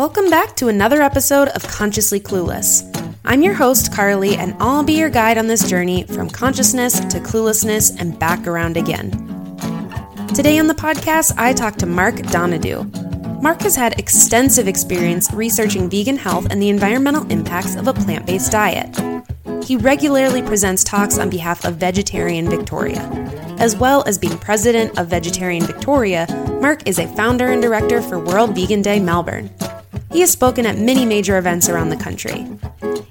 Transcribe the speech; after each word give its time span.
Welcome 0.00 0.30
back 0.30 0.56
to 0.56 0.68
another 0.68 1.02
episode 1.02 1.48
of 1.48 1.62
Consciously 1.68 2.20
Clueless. 2.20 2.86
I'm 3.26 3.42
your 3.42 3.52
host, 3.52 3.92
Carly, 3.92 4.34
and 4.34 4.56
I'll 4.58 4.82
be 4.82 4.94
your 4.94 5.10
guide 5.10 5.36
on 5.36 5.46
this 5.46 5.68
journey 5.68 6.04
from 6.04 6.30
consciousness 6.30 7.00
to 7.00 7.20
cluelessness 7.20 8.00
and 8.00 8.18
back 8.18 8.46
around 8.46 8.78
again. 8.78 9.10
Today 10.34 10.58
on 10.58 10.68
the 10.68 10.74
podcast, 10.74 11.36
I 11.36 11.52
talk 11.52 11.76
to 11.76 11.86
Mark 11.86 12.14
Doneddu. 12.14 13.42
Mark 13.42 13.60
has 13.60 13.76
had 13.76 14.00
extensive 14.00 14.66
experience 14.66 15.30
researching 15.34 15.90
vegan 15.90 16.16
health 16.16 16.46
and 16.50 16.62
the 16.62 16.70
environmental 16.70 17.30
impacts 17.30 17.76
of 17.76 17.86
a 17.86 17.92
plant 17.92 18.24
based 18.24 18.52
diet. 18.52 18.98
He 19.62 19.76
regularly 19.76 20.40
presents 20.40 20.82
talks 20.82 21.18
on 21.18 21.28
behalf 21.28 21.66
of 21.66 21.76
Vegetarian 21.76 22.48
Victoria. 22.48 23.02
As 23.58 23.76
well 23.76 24.02
as 24.06 24.16
being 24.16 24.38
president 24.38 24.98
of 24.98 25.08
Vegetarian 25.08 25.66
Victoria, 25.66 26.26
Mark 26.62 26.88
is 26.88 26.98
a 26.98 27.14
founder 27.16 27.52
and 27.52 27.60
director 27.60 28.00
for 28.00 28.18
World 28.18 28.54
Vegan 28.54 28.80
Day 28.80 28.98
Melbourne. 28.98 29.50
He 30.12 30.20
has 30.20 30.30
spoken 30.30 30.66
at 30.66 30.76
many 30.76 31.04
major 31.04 31.38
events 31.38 31.68
around 31.68 31.90
the 31.90 31.96
country. 31.96 32.46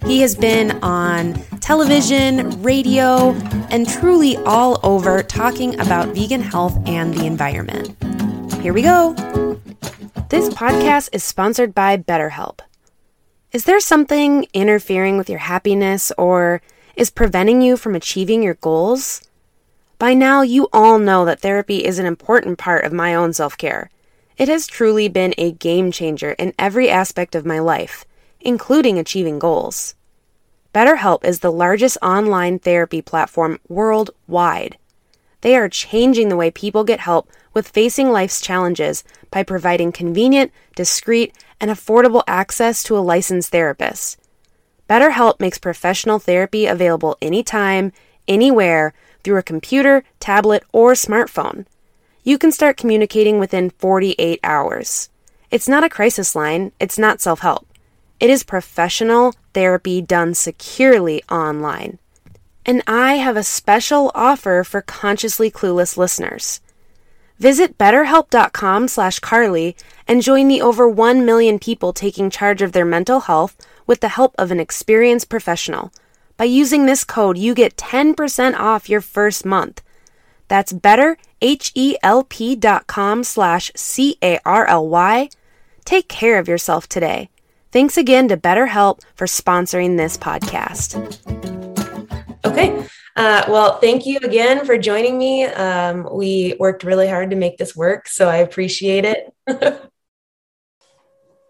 He 0.05 0.21
has 0.21 0.35
been 0.35 0.71
on 0.83 1.33
television, 1.61 2.61
radio, 2.61 3.31
and 3.71 3.87
truly 3.87 4.35
all 4.37 4.79
over 4.83 5.23
talking 5.23 5.79
about 5.79 6.09
vegan 6.09 6.41
health 6.41 6.77
and 6.87 7.13
the 7.13 7.25
environment. 7.25 7.95
Here 8.61 8.73
we 8.73 8.81
go. 8.81 9.13
This 10.29 10.49
podcast 10.49 11.09
is 11.13 11.23
sponsored 11.23 11.73
by 11.73 11.97
BetterHelp. 11.97 12.59
Is 13.51 13.63
there 13.63 13.79
something 13.79 14.45
interfering 14.53 15.17
with 15.17 15.29
your 15.29 15.39
happiness 15.39 16.11
or 16.17 16.61
is 16.95 17.09
preventing 17.09 17.61
you 17.61 17.77
from 17.77 17.95
achieving 17.95 18.43
your 18.43 18.55
goals? 18.55 19.27
By 19.97 20.13
now, 20.13 20.41
you 20.41 20.67
all 20.71 20.99
know 20.99 21.25
that 21.25 21.39
therapy 21.39 21.85
is 21.85 21.97
an 21.97 22.05
important 22.05 22.57
part 22.57 22.83
of 22.83 22.93
my 22.93 23.15
own 23.15 23.33
self 23.33 23.57
care. 23.57 23.89
It 24.39 24.47
has 24.47 24.67
truly 24.67 25.09
been 25.09 25.33
a 25.37 25.51
game 25.51 25.91
changer 25.91 26.31
in 26.31 26.53
every 26.57 26.89
aspect 26.89 27.35
of 27.35 27.45
my 27.45 27.59
life, 27.59 28.05
including 28.39 28.97
achieving 28.97 29.37
goals. 29.37 29.95
BetterHelp 30.73 31.25
is 31.25 31.39
the 31.39 31.51
largest 31.51 31.97
online 32.01 32.57
therapy 32.57 33.01
platform 33.01 33.59
worldwide. 33.67 34.77
They 35.41 35.57
are 35.57 35.67
changing 35.67 36.29
the 36.29 36.37
way 36.37 36.51
people 36.51 36.85
get 36.85 37.01
help 37.01 37.29
with 37.53 37.67
facing 37.67 38.11
life's 38.11 38.39
challenges 38.39 39.03
by 39.29 39.43
providing 39.43 39.91
convenient, 39.91 40.53
discreet, 40.73 41.35
and 41.59 41.69
affordable 41.69 42.23
access 42.25 42.81
to 42.83 42.97
a 42.97 42.99
licensed 42.99 43.51
therapist. 43.51 44.17
BetterHelp 44.89 45.41
makes 45.41 45.57
professional 45.57 46.17
therapy 46.17 46.65
available 46.65 47.17
anytime, 47.21 47.91
anywhere, 48.25 48.93
through 49.21 49.37
a 49.37 49.43
computer, 49.43 50.05
tablet, 50.21 50.63
or 50.71 50.93
smartphone 50.93 51.65
you 52.29 52.37
can 52.37 52.51
start 52.51 52.77
communicating 52.77 53.39
within 53.39 53.71
48 53.71 54.39
hours. 54.43 55.09
It's 55.49 55.67
not 55.67 55.83
a 55.83 55.89
crisis 55.89 56.35
line, 56.35 56.71
it's 56.79 56.99
not 56.99 57.21
self 57.21 57.39
help. 57.39 57.65
It 58.19 58.29
is 58.29 58.43
professional 58.43 59.33
therapy 59.55 59.99
done 59.99 60.35
securely 60.35 61.23
online. 61.23 61.97
And 62.67 62.83
I 62.85 63.13
have 63.15 63.35
a 63.35 63.41
special 63.41 64.11
offer 64.13 64.63
for 64.63 64.83
consciously 64.83 65.49
clueless 65.49 65.97
listeners. 65.97 66.61
Visit 67.39 67.79
betterhelp.com 67.79 68.89
slash 68.89 69.17
carly 69.17 69.75
and 70.07 70.21
join 70.21 70.49
the 70.49 70.61
over 70.61 70.87
1 70.87 71.25
million 71.25 71.57
people 71.57 71.93
taking 71.93 72.29
charge 72.29 72.61
of 72.61 72.73
their 72.73 72.85
mental 72.85 73.21
health 73.21 73.57
with 73.87 74.01
the 74.01 74.09
help 74.09 74.35
of 74.37 74.51
an 74.51 74.59
experienced 74.59 75.29
professional. 75.29 75.91
By 76.37 76.45
using 76.45 76.85
this 76.85 77.03
code, 77.03 77.39
you 77.39 77.55
get 77.55 77.75
10% 77.75 78.59
off 78.59 78.87
your 78.87 79.01
first 79.01 79.47
month. 79.47 79.81
That's 80.49 80.73
betterhelp.com 80.73 83.23
slash 83.23 83.71
C-A-R-L-Y. 83.75 85.29
Take 85.85 86.09
care 86.09 86.37
of 86.37 86.49
yourself 86.49 86.89
today. 86.89 87.29
Thanks 87.71 87.97
again 87.97 88.27
to 88.27 88.35
BetterHelp 88.35 88.99
for 89.15 89.27
sponsoring 89.27 89.95
this 89.95 90.17
podcast. 90.17 90.97
Okay. 92.43 92.85
Uh, 93.15 93.43
well, 93.47 93.79
thank 93.79 94.05
you 94.05 94.19
again 94.23 94.65
for 94.65 94.77
joining 94.77 95.17
me. 95.17 95.45
Um, 95.45 96.07
we 96.11 96.55
worked 96.59 96.83
really 96.83 97.07
hard 97.07 97.29
to 97.29 97.35
make 97.35 97.57
this 97.57 97.75
work, 97.75 98.07
so 98.07 98.29
I 98.29 98.37
appreciate 98.37 99.03
it. 99.05 99.33
yeah, 99.47 99.79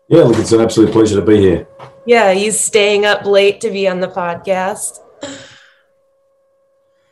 look, 0.10 0.40
it's 0.40 0.52
an 0.52 0.62
absolute 0.62 0.92
pleasure 0.92 1.20
to 1.20 1.26
be 1.26 1.38
here. 1.38 1.68
Yeah, 2.06 2.32
you 2.32 2.52
staying 2.52 3.06
up 3.06 3.26
late 3.26 3.62
to 3.62 3.70
be 3.70 3.88
on 3.88 4.00
the 4.00 4.08
podcast. 4.08 5.00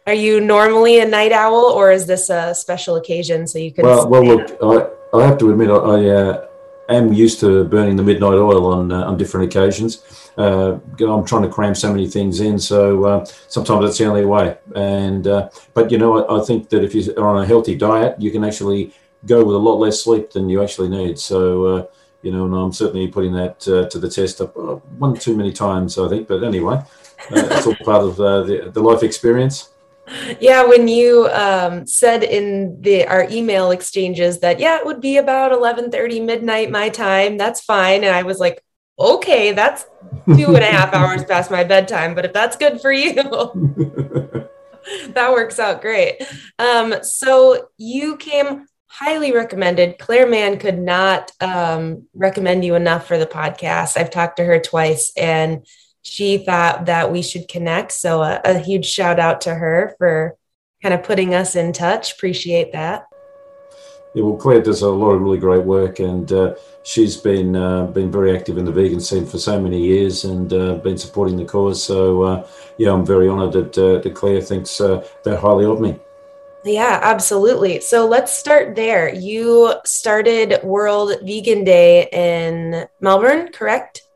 Are 0.08 0.14
you 0.14 0.40
normally 0.40 1.00
a 1.02 1.06
night 1.06 1.34
owl, 1.34 1.66
or 1.76 1.92
is 1.92 2.06
this 2.06 2.30
a 2.30 2.56
special 2.56 2.96
occasion 2.96 3.46
so 3.46 3.60
you 3.60 3.74
can? 3.74 3.84
Well, 3.84 4.08
well, 4.08 4.24
look, 4.24 4.58
I, 4.64 5.18
I 5.18 5.28
have 5.28 5.38
to 5.40 5.52
admit, 5.52 5.70
I, 5.70 5.74
I 5.74 6.06
uh, 6.06 6.48
am 6.88 7.12
used 7.12 7.42
to 7.42 7.66
burning 7.66 7.98
the 7.98 8.04
midnight 8.04 8.36
oil 8.36 8.68
on 8.68 8.90
uh, 8.90 9.04
on 9.04 9.18
different 9.18 9.54
occasions. 9.54 10.32
Uh, 10.38 10.80
I'm 11.02 11.26
trying 11.26 11.42
to 11.42 11.50
cram 11.50 11.76
so 11.76 11.92
many 11.92 12.08
things 12.08 12.40
in, 12.40 12.58
so 12.58 13.04
uh, 13.04 13.26
sometimes 13.50 13.84
that's 13.84 13.98
the 13.98 14.06
only 14.06 14.24
way. 14.24 14.58
And 14.76 15.28
uh, 15.28 15.50
but 15.74 15.92
you 15.92 15.98
know, 15.98 16.26
I, 16.26 16.40
I, 16.42 16.46
think 16.46 16.70
that 16.70 16.86
if 16.86 16.96
you're 16.96 17.28
on 17.28 17.44
a 17.44 17.46
healthy 17.46 17.76
diet, 17.76 18.16
you 18.18 18.32
can 18.32 18.46
actually 18.46 18.94
go 19.26 19.44
with 19.44 19.58
a 19.58 19.60
lot 19.60 19.76
less 19.76 20.02
sleep 20.02 20.32
than 20.32 20.50
you 20.50 20.64
actually 20.64 20.88
need. 20.88 21.20
So. 21.20 21.66
Uh, 21.66 21.86
you 22.24 22.32
know, 22.32 22.46
and 22.46 22.56
I'm 22.56 22.74
certainly 22.74 23.08
putting 23.08 23.32
that 23.34 23.60
to 23.60 24.00
the 24.00 24.10
test 24.10 24.40
one 24.40 25.16
too 25.16 25.38
many 25.38 25.54
times, 25.54 26.00
I 26.00 26.10
think. 26.10 26.28
But 26.28 26.44
anyway, 26.44 26.82
it's 27.30 27.68
all 27.68 27.76
part 27.76 28.04
of 28.04 28.18
the, 28.18 28.72
the 28.74 28.82
life 28.82 29.04
experience 29.04 29.70
yeah 30.40 30.66
when 30.66 30.88
you 30.88 31.28
um, 31.30 31.86
said 31.86 32.24
in 32.24 32.82
the 32.82 33.06
our 33.08 33.28
email 33.30 33.72
exchanges 33.72 34.40
that 34.40 34.60
yeah 34.60 34.78
it 34.78 34.86
would 34.86 35.02
be 35.02 35.18
about 35.18 35.52
11.30 35.52 36.24
midnight 36.26 36.72
my 36.72 36.90
time 36.90 37.38
that's 37.38 37.62
fine. 37.62 38.04
And 38.04 38.16
i 38.16 38.24
was 38.24 38.40
like 38.40 38.64
okay 39.00 39.52
that's 39.52 39.86
two 40.26 40.56
and 40.56 40.64
a 40.64 40.72
half 40.72 40.94
hours 40.94 41.24
past 41.24 41.52
my 41.52 41.64
bedtime 41.64 42.16
but 42.16 42.26
if 42.26 42.34
that's 42.34 42.58
good 42.58 42.82
for 42.82 42.92
you 42.92 43.14
that 45.10 45.32
works 45.32 45.60
out 45.60 45.82
great. 45.82 46.22
Um, 46.60 46.96
so 47.04 47.70
you 47.78 48.18
came 48.18 48.66
highly 48.88 49.32
recommended. 49.32 50.00
Claire 50.00 50.28
mann 50.28 50.58
could 50.60 50.80
not 50.80 51.32
um, 51.42 52.08
recommend 52.14 52.66
you 52.66 52.76
enough 52.76 53.08
for 53.08 53.18
the 53.18 53.26
podcast. 53.26 53.98
I've 53.98 54.10
talked 54.10 54.38
to 54.38 54.46
her 54.46 54.60
twice 54.60 55.12
and 55.16 55.66
she 56.08 56.38
thought 56.38 56.86
that 56.86 57.12
we 57.12 57.22
should 57.22 57.48
connect. 57.48 57.92
So 57.92 58.22
a, 58.22 58.42
a, 58.46 58.60
huge 58.60 58.86
shout 58.86 59.20
out 59.20 59.42
to 59.42 59.54
her 59.54 59.94
for 59.98 60.38
kind 60.82 60.94
of 60.94 61.04
putting 61.04 61.36
us 61.36 61.56
in 61.56 61.74
touch. 61.74 62.14
Appreciate 62.14 62.72
that. 62.72 63.08
Yeah, 64.16 64.24
well, 64.24 64.38
Claire 64.38 64.62
does 64.62 64.82
a 64.82 64.90
lot 64.90 65.12
of 65.12 65.22
really 65.22 65.38
great 65.38 65.66
work, 65.66 66.00
and 66.00 66.32
uh, 66.32 66.56
she's 66.84 67.18
been 67.18 67.56
uh, 67.56 67.88
been 67.88 68.10
very 68.10 68.36
active 68.36 68.58
in 68.58 68.66
the 68.66 68.72
vegan 68.72 69.02
scene 69.02 69.26
for 69.26 69.38
so 69.38 69.62
many 69.62 69.80
years, 69.80 70.24
and 70.24 70.52
uh, 70.54 70.76
been 70.76 70.98
supporting 70.98 71.36
the 71.36 71.46
cause. 71.46 71.84
So, 71.84 72.24
uh, 72.24 72.48
yeah, 72.78 72.94
I'm 72.94 73.06
very 73.06 73.28
honoured 73.28 73.52
that, 73.52 73.78
uh, 73.78 74.00
that 74.00 74.16
Claire 74.16 74.42
thinks 74.42 74.80
uh, 74.80 75.06
that 75.24 75.40
highly 75.40 75.66
of 75.66 75.82
me. 75.82 76.00
Yeah, 76.64 77.00
absolutely. 77.04 77.82
So 77.82 78.08
let's 78.08 78.34
start 78.34 78.76
there. 78.76 79.14
You 79.14 79.76
started 79.86 80.60
World 80.64 81.14
Vegan 81.22 81.64
Day 81.64 82.10
in 82.12 82.88
Melbourne, 83.02 83.52
correct? 83.52 84.07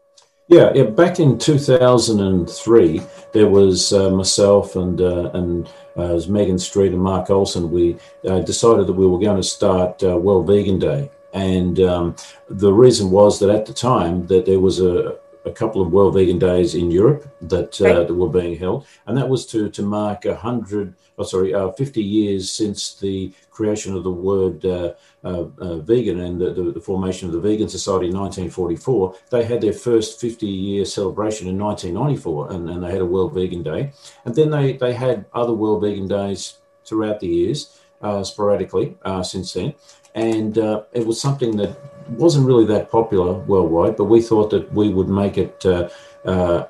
Yeah, 0.51 0.73
yeah. 0.75 0.83
Back 0.83 1.21
in 1.21 1.39
2003, 1.39 3.01
there 3.31 3.47
was 3.47 3.93
uh, 3.93 4.09
myself 4.09 4.75
and 4.75 4.99
uh, 4.99 5.31
and 5.33 5.65
uh, 5.95 6.11
was 6.11 6.27
Megan 6.27 6.59
Street 6.59 6.91
and 6.91 7.01
Mark 7.01 7.29
Olson. 7.29 7.71
We 7.71 7.95
uh, 8.27 8.39
decided 8.39 8.87
that 8.87 8.93
we 8.93 9.07
were 9.07 9.17
going 9.17 9.37
to 9.37 9.47
start 9.47 10.03
uh, 10.03 10.17
World 10.17 10.47
Vegan 10.47 10.77
Day, 10.77 11.09
and 11.33 11.79
um, 11.79 12.17
the 12.49 12.73
reason 12.73 13.11
was 13.11 13.39
that 13.39 13.49
at 13.49 13.65
the 13.65 13.73
time 13.73 14.27
that 14.27 14.45
there 14.45 14.59
was 14.59 14.81
a 14.81 15.17
a 15.45 15.51
couple 15.51 15.81
of 15.81 15.91
World 15.93 16.15
Vegan 16.15 16.37
Days 16.37 16.75
in 16.75 16.91
Europe 16.91 17.25
that 17.43 17.79
uh, 17.79 17.85
right. 17.85 18.07
that 18.07 18.13
were 18.13 18.27
being 18.27 18.57
held, 18.57 18.85
and 19.07 19.17
that 19.17 19.29
was 19.29 19.45
to 19.47 19.69
to 19.69 19.81
mark 19.81 20.25
a 20.25 20.35
hundred, 20.35 20.95
oh 21.17 21.23
sorry, 21.23 21.53
uh, 21.53 21.71
fifty 21.71 22.03
years 22.03 22.51
since 22.51 22.95
the 22.95 23.31
creation 23.61 23.95
of 23.95 24.03
the 24.03 24.11
word 24.11 24.65
uh, 24.65 24.93
uh, 25.23 25.45
uh 25.65 25.77
vegan 25.77 26.19
and 26.19 26.41
the, 26.41 26.53
the, 26.53 26.63
the, 26.71 26.79
formation 26.79 27.27
of 27.27 27.33
the 27.33 27.39
Vegan 27.39 27.69
Society 27.69 28.07
in 28.07 28.17
1944. 28.17 29.15
They 29.29 29.43
had 29.43 29.61
their 29.61 29.73
first 29.73 30.19
50 30.19 30.47
year 30.47 30.85
celebration 30.85 31.47
in 31.47 31.57
1994, 31.57 32.51
and, 32.53 32.69
and 32.69 32.83
they 32.83 32.91
had 32.91 33.01
a 33.01 33.11
World 33.13 33.33
Vegan 33.33 33.63
Day, 33.63 33.91
and 34.25 34.33
then 34.35 34.49
they 34.49 34.73
they 34.73 34.93
had 34.93 35.25
other 35.33 35.53
World 35.53 35.81
Vegan 35.81 36.07
Days 36.07 36.57
throughout 36.85 37.19
the 37.19 37.27
years, 37.27 37.79
uh, 38.01 38.23
sporadically 38.23 38.97
since 39.23 39.53
then 39.53 39.73
and 40.15 40.57
uh, 40.57 40.83
it 40.91 41.05
was 41.05 41.21
something 41.21 41.55
that 41.57 41.77
wasn't 42.09 42.45
really 42.45 42.65
that 42.65 42.91
popular 42.91 43.33
worldwide, 43.33 43.95
but 43.95 44.05
we 44.05 44.21
thought 44.21 44.49
that 44.49 44.71
we 44.73 44.89
would 44.89 45.07
make 45.07 45.37
it 45.37 45.65
uh, 45.65 45.89
uh, 46.25 46.65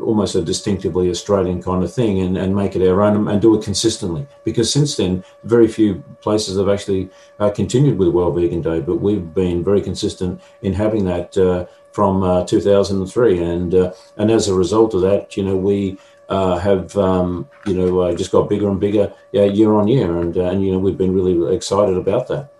almost 0.00 0.34
a 0.34 0.42
distinctively 0.42 1.10
Australian 1.10 1.62
kind 1.62 1.82
of 1.82 1.92
thing 1.92 2.20
and, 2.20 2.36
and 2.36 2.54
make 2.54 2.76
it 2.76 2.88
our 2.88 3.02
own 3.02 3.28
and 3.28 3.42
do 3.42 3.56
it 3.58 3.64
consistently. 3.64 4.26
Because 4.44 4.72
since 4.72 4.96
then, 4.96 5.24
very 5.44 5.68
few 5.68 6.02
places 6.20 6.58
have 6.58 6.68
actually 6.68 7.10
uh, 7.40 7.50
continued 7.50 7.98
with 7.98 8.08
World 8.08 8.36
Vegan 8.36 8.62
Day, 8.62 8.80
but 8.80 8.96
we've 8.96 9.34
been 9.34 9.64
very 9.64 9.80
consistent 9.80 10.40
in 10.62 10.72
having 10.72 11.04
that 11.06 11.36
uh, 11.36 11.66
from 11.92 12.22
uh, 12.22 12.44
2003. 12.44 13.38
And, 13.38 13.74
and 14.16 14.30
as 14.30 14.48
a 14.48 14.54
result 14.54 14.94
of 14.94 15.00
that, 15.02 15.36
you 15.36 15.42
know, 15.42 15.56
we 15.56 15.98
uh, 16.28 16.58
have 16.58 16.96
um, 16.96 17.48
you 17.66 17.74
know 17.74 18.00
uh, 18.00 18.14
just 18.14 18.30
got 18.30 18.48
bigger 18.48 18.68
and 18.68 18.78
bigger 18.78 19.12
year 19.32 19.72
on 19.74 19.88
year, 19.88 20.18
and 20.18 20.36
uh, 20.36 20.44
and 20.44 20.64
you 20.64 20.72
know 20.72 20.78
we've 20.78 20.98
been 20.98 21.14
really 21.14 21.54
excited 21.54 21.96
about 21.96 22.28
that. 22.28 22.50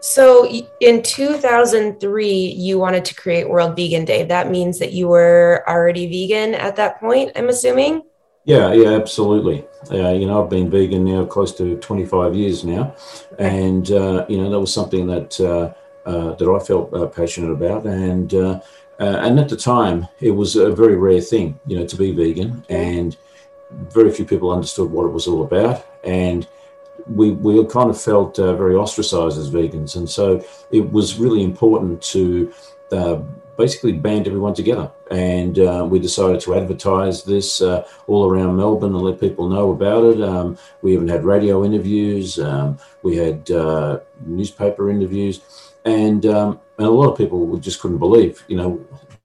So 0.00 0.50
in 0.80 1.02
2003, 1.02 2.32
you 2.32 2.78
wanted 2.78 3.04
to 3.04 3.14
create 3.14 3.48
World 3.48 3.76
Vegan 3.76 4.06
Day. 4.06 4.24
That 4.24 4.50
means 4.50 4.78
that 4.78 4.92
you 4.92 5.08
were 5.08 5.62
already 5.68 6.06
vegan 6.06 6.54
at 6.54 6.76
that 6.76 6.98
point, 7.00 7.32
I'm 7.36 7.50
assuming? 7.50 8.02
Yeah, 8.44 8.72
yeah, 8.72 8.92
absolutely. 8.92 9.66
Uh, 9.90 10.12
you 10.12 10.26
know, 10.26 10.42
I've 10.42 10.48
been 10.48 10.70
vegan 10.70 11.04
now 11.04 11.26
close 11.26 11.54
to 11.58 11.76
25 11.76 12.34
years 12.34 12.64
now. 12.64 12.94
And, 13.38 13.90
uh, 13.92 14.24
you 14.28 14.38
know, 14.38 14.50
that 14.50 14.58
was 14.58 14.72
something 14.72 15.06
that, 15.06 15.38
uh, 15.40 15.74
uh 16.08 16.34
that 16.34 16.48
I 16.48 16.64
felt 16.64 16.92
uh, 16.94 17.06
passionate 17.06 17.50
about. 17.52 17.84
And, 17.84 18.32
uh, 18.32 18.60
and 18.98 19.38
at 19.38 19.50
the 19.50 19.56
time, 19.56 20.08
it 20.20 20.30
was 20.30 20.56
a 20.56 20.70
very 20.72 20.96
rare 20.96 21.20
thing, 21.20 21.60
you 21.66 21.78
know, 21.78 21.86
to 21.86 21.96
be 21.96 22.12
vegan. 22.12 22.64
And 22.70 23.16
very 23.70 24.10
few 24.10 24.24
people 24.24 24.50
understood 24.50 24.90
what 24.90 25.04
it 25.04 25.12
was 25.12 25.26
all 25.26 25.42
about. 25.42 25.86
And 26.04 26.48
we, 27.14 27.32
we 27.32 27.64
kind 27.66 27.90
of 27.90 28.00
felt 28.00 28.38
uh, 28.38 28.54
very 28.54 28.74
ostracized 28.74 29.38
as 29.38 29.50
vegans. 29.50 29.96
And 29.96 30.08
so 30.08 30.44
it 30.70 30.90
was 30.92 31.18
really 31.18 31.42
important 31.42 32.02
to 32.02 32.52
uh, 32.92 33.16
basically 33.56 33.92
band 33.92 34.26
everyone 34.26 34.54
together. 34.54 34.90
And 35.10 35.58
uh, 35.58 35.86
we 35.88 35.98
decided 35.98 36.40
to 36.42 36.54
advertise 36.54 37.24
this 37.24 37.60
uh, 37.60 37.86
all 38.06 38.30
around 38.30 38.56
Melbourne 38.56 38.94
and 38.94 39.02
let 39.02 39.20
people 39.20 39.48
know 39.48 39.70
about 39.72 40.04
it. 40.04 40.22
Um, 40.22 40.56
we 40.82 40.94
even 40.94 41.08
had 41.08 41.24
radio 41.24 41.64
interviews, 41.64 42.38
um, 42.38 42.78
we 43.02 43.16
had 43.16 43.50
uh, 43.50 44.00
newspaper 44.24 44.90
interviews. 44.90 45.40
And, 45.84 46.26
um, 46.26 46.60
and 46.78 46.86
a 46.86 46.90
lot 46.90 47.10
of 47.10 47.18
people 47.18 47.56
just 47.58 47.80
couldn't 47.80 47.98
believe, 47.98 48.44
you 48.48 48.56
know, 48.56 48.80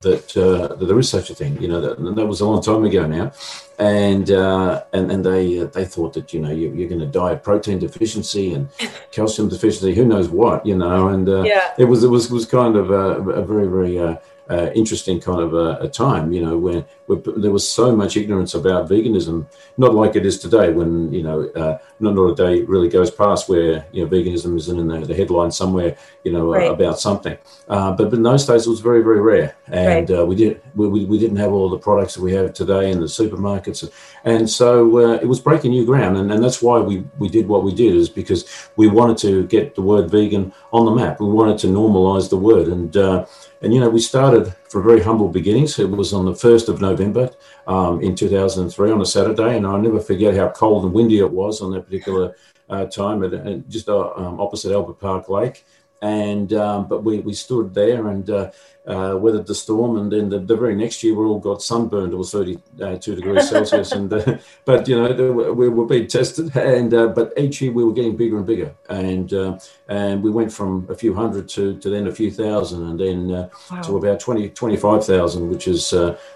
that, 0.08 0.36
uh, 0.36 0.74
that 0.76 0.86
there 0.86 0.98
is 0.98 1.08
such 1.08 1.28
a 1.30 1.34
thing. 1.34 1.60
You 1.62 1.68
know, 1.68 1.80
that, 1.80 2.14
that 2.16 2.26
was 2.26 2.40
a 2.40 2.46
long 2.46 2.62
time 2.62 2.84
ago 2.84 3.06
now 3.06 3.32
and 3.78 4.30
uh, 4.30 4.84
and 4.92 5.10
and 5.10 5.24
they 5.24 5.60
uh, 5.60 5.66
they 5.66 5.84
thought 5.84 6.14
that 6.14 6.32
you 6.32 6.40
know 6.40 6.50
you, 6.50 6.68
are 6.84 6.88
going 6.88 7.00
to 7.00 7.06
die 7.06 7.32
of 7.32 7.42
protein 7.42 7.78
deficiency 7.78 8.54
and 8.54 8.68
calcium 9.12 9.48
deficiency, 9.48 9.94
who 9.94 10.04
knows 10.04 10.28
what, 10.28 10.64
you 10.64 10.76
know, 10.76 11.08
and 11.08 11.28
uh, 11.28 11.42
yeah. 11.42 11.74
it 11.78 11.84
was 11.84 12.02
it 12.02 12.08
was 12.08 12.30
was 12.30 12.46
kind 12.46 12.76
of 12.76 12.90
a, 12.90 13.20
a 13.30 13.44
very 13.44 13.66
very 13.66 14.18
uh, 14.50 14.56
uh, 14.66 14.70
interesting 14.74 15.20
kind 15.20 15.40
of 15.40 15.54
a, 15.54 15.78
a, 15.82 15.88
time, 15.88 16.32
you 16.32 16.44
know, 16.44 16.56
where, 16.58 16.84
where, 17.06 17.18
there 17.36 17.50
was 17.50 17.68
so 17.68 17.94
much 17.94 18.16
ignorance 18.16 18.54
about 18.54 18.88
veganism, 18.88 19.46
not 19.76 19.94
like 19.94 20.16
it 20.16 20.26
is 20.26 20.38
today, 20.38 20.72
when 20.72 21.12
you 21.12 21.22
know, 21.22 21.48
uh, 21.50 21.78
not, 22.00 22.14
not 22.14 22.32
a 22.32 22.34
day 22.34 22.62
really 22.62 22.88
goes 22.88 23.10
past 23.10 23.48
where 23.48 23.86
you 23.92 24.02
know 24.02 24.10
veganism 24.10 24.56
isn't 24.56 24.78
in 24.78 24.88
the, 24.88 25.00
the 25.00 25.14
headline 25.14 25.50
somewhere, 25.50 25.96
you 26.24 26.32
know, 26.32 26.52
right. 26.52 26.70
about 26.70 26.98
something. 26.98 27.36
Uh, 27.68 27.92
but, 27.92 28.10
but 28.10 28.16
in 28.16 28.22
those 28.22 28.46
days, 28.46 28.66
it 28.66 28.70
was 28.70 28.80
very 28.80 29.02
very 29.02 29.20
rare, 29.20 29.56
and 29.68 30.10
right. 30.10 30.18
Uh, 30.18 30.24
we 30.24 30.34
did 30.34 30.60
we, 30.74 31.04
we 31.04 31.18
didn't 31.18 31.36
have 31.36 31.52
all 31.52 31.68
the 31.68 31.78
products 31.78 32.14
that 32.14 32.22
we 32.22 32.32
have 32.32 32.52
today 32.52 32.90
in 32.90 33.00
the 33.00 33.06
supermarkets, 33.06 33.88
and 34.24 34.48
so 34.48 34.98
uh, 34.98 35.14
it 35.14 35.26
was 35.26 35.40
breaking 35.40 35.70
new 35.70 35.84
ground, 35.84 36.16
and, 36.16 36.32
and 36.32 36.42
that's 36.42 36.62
why 36.62 36.78
we 36.78 37.04
we 37.18 37.28
did 37.28 37.46
what 37.46 37.62
we 37.62 37.74
did 37.74 37.94
is 37.94 38.08
because 38.08 38.68
we 38.76 38.88
wanted 38.88 39.18
to 39.18 39.46
get 39.46 39.74
the 39.74 39.82
word 39.82 40.10
vegan 40.10 40.52
on 40.72 40.86
the 40.86 40.94
map. 40.94 41.20
We 41.20 41.26
wanted 41.26 41.58
to 41.58 41.66
normalize 41.68 42.30
the 42.30 42.36
word, 42.36 42.68
and 42.68 42.96
uh, 42.96 43.26
and, 43.62 43.72
you 43.72 43.80
know, 43.80 43.88
we 43.88 44.00
started 44.00 44.54
from 44.68 44.84
very 44.84 45.02
humble 45.02 45.28
beginnings. 45.28 45.78
It 45.78 45.90
was 45.90 46.12
on 46.12 46.26
the 46.26 46.32
1st 46.32 46.68
of 46.68 46.80
November 46.80 47.30
um, 47.66 48.02
in 48.02 48.14
2003 48.14 48.90
on 48.90 49.00
a 49.00 49.06
Saturday. 49.06 49.56
And 49.56 49.66
I'll 49.66 49.80
never 49.80 50.00
forget 50.00 50.34
how 50.34 50.48
cold 50.48 50.84
and 50.84 50.92
windy 50.92 51.18
it 51.18 51.30
was 51.30 51.62
on 51.62 51.72
that 51.72 51.86
particular 51.86 52.36
uh, 52.68 52.84
time 52.86 53.22
at, 53.22 53.32
at 53.32 53.68
just 53.68 53.88
uh, 53.88 54.10
um, 54.16 54.40
opposite 54.40 54.72
Albert 54.72 55.00
Park 55.00 55.28
Lake. 55.28 55.64
And, 56.02 56.52
um, 56.52 56.88
but 56.88 57.04
we, 57.04 57.20
we 57.20 57.32
stood 57.32 57.74
there 57.74 58.08
and, 58.08 58.28
uh, 58.28 58.50
uh, 58.86 59.16
weathered 59.20 59.46
the 59.46 59.54
storm, 59.54 59.96
and 59.96 60.12
then 60.12 60.28
the, 60.28 60.38
the, 60.38 60.56
very 60.56 60.74
next 60.74 61.02
year 61.02 61.14
we 61.14 61.24
all 61.24 61.40
got 61.40 61.60
sunburned. 61.60 62.12
It 62.12 62.16
was 62.16 62.30
32 62.30 62.84
uh, 62.84 62.96
degrees 62.96 63.48
Celsius, 63.48 63.92
and 63.92 64.12
uh, 64.12 64.38
but 64.64 64.86
you 64.86 64.96
know 64.96 65.32
we 65.52 65.68
were 65.68 65.86
being 65.86 66.06
tested, 66.06 66.54
and 66.56 66.94
uh, 66.94 67.08
but 67.08 67.32
each 67.36 67.60
year 67.60 67.72
we 67.72 67.82
were 67.82 67.92
getting 67.92 68.16
bigger 68.16 68.36
and 68.36 68.46
bigger, 68.46 68.74
and 68.88 69.32
uh, 69.32 69.58
and 69.88 70.22
we 70.22 70.30
went 70.30 70.52
from 70.52 70.86
a 70.88 70.94
few 70.94 71.14
hundred 71.14 71.48
to, 71.48 71.76
to 71.78 71.90
then 71.90 72.06
a 72.06 72.12
few 72.12 72.30
thousand, 72.30 72.88
and 72.88 73.00
then 73.00 73.32
uh, 73.32 73.48
wow. 73.72 73.82
to 73.82 73.96
about 73.96 74.20
20 74.20 74.50
25,000, 74.50 75.48
which 75.48 75.66
is 75.66 75.92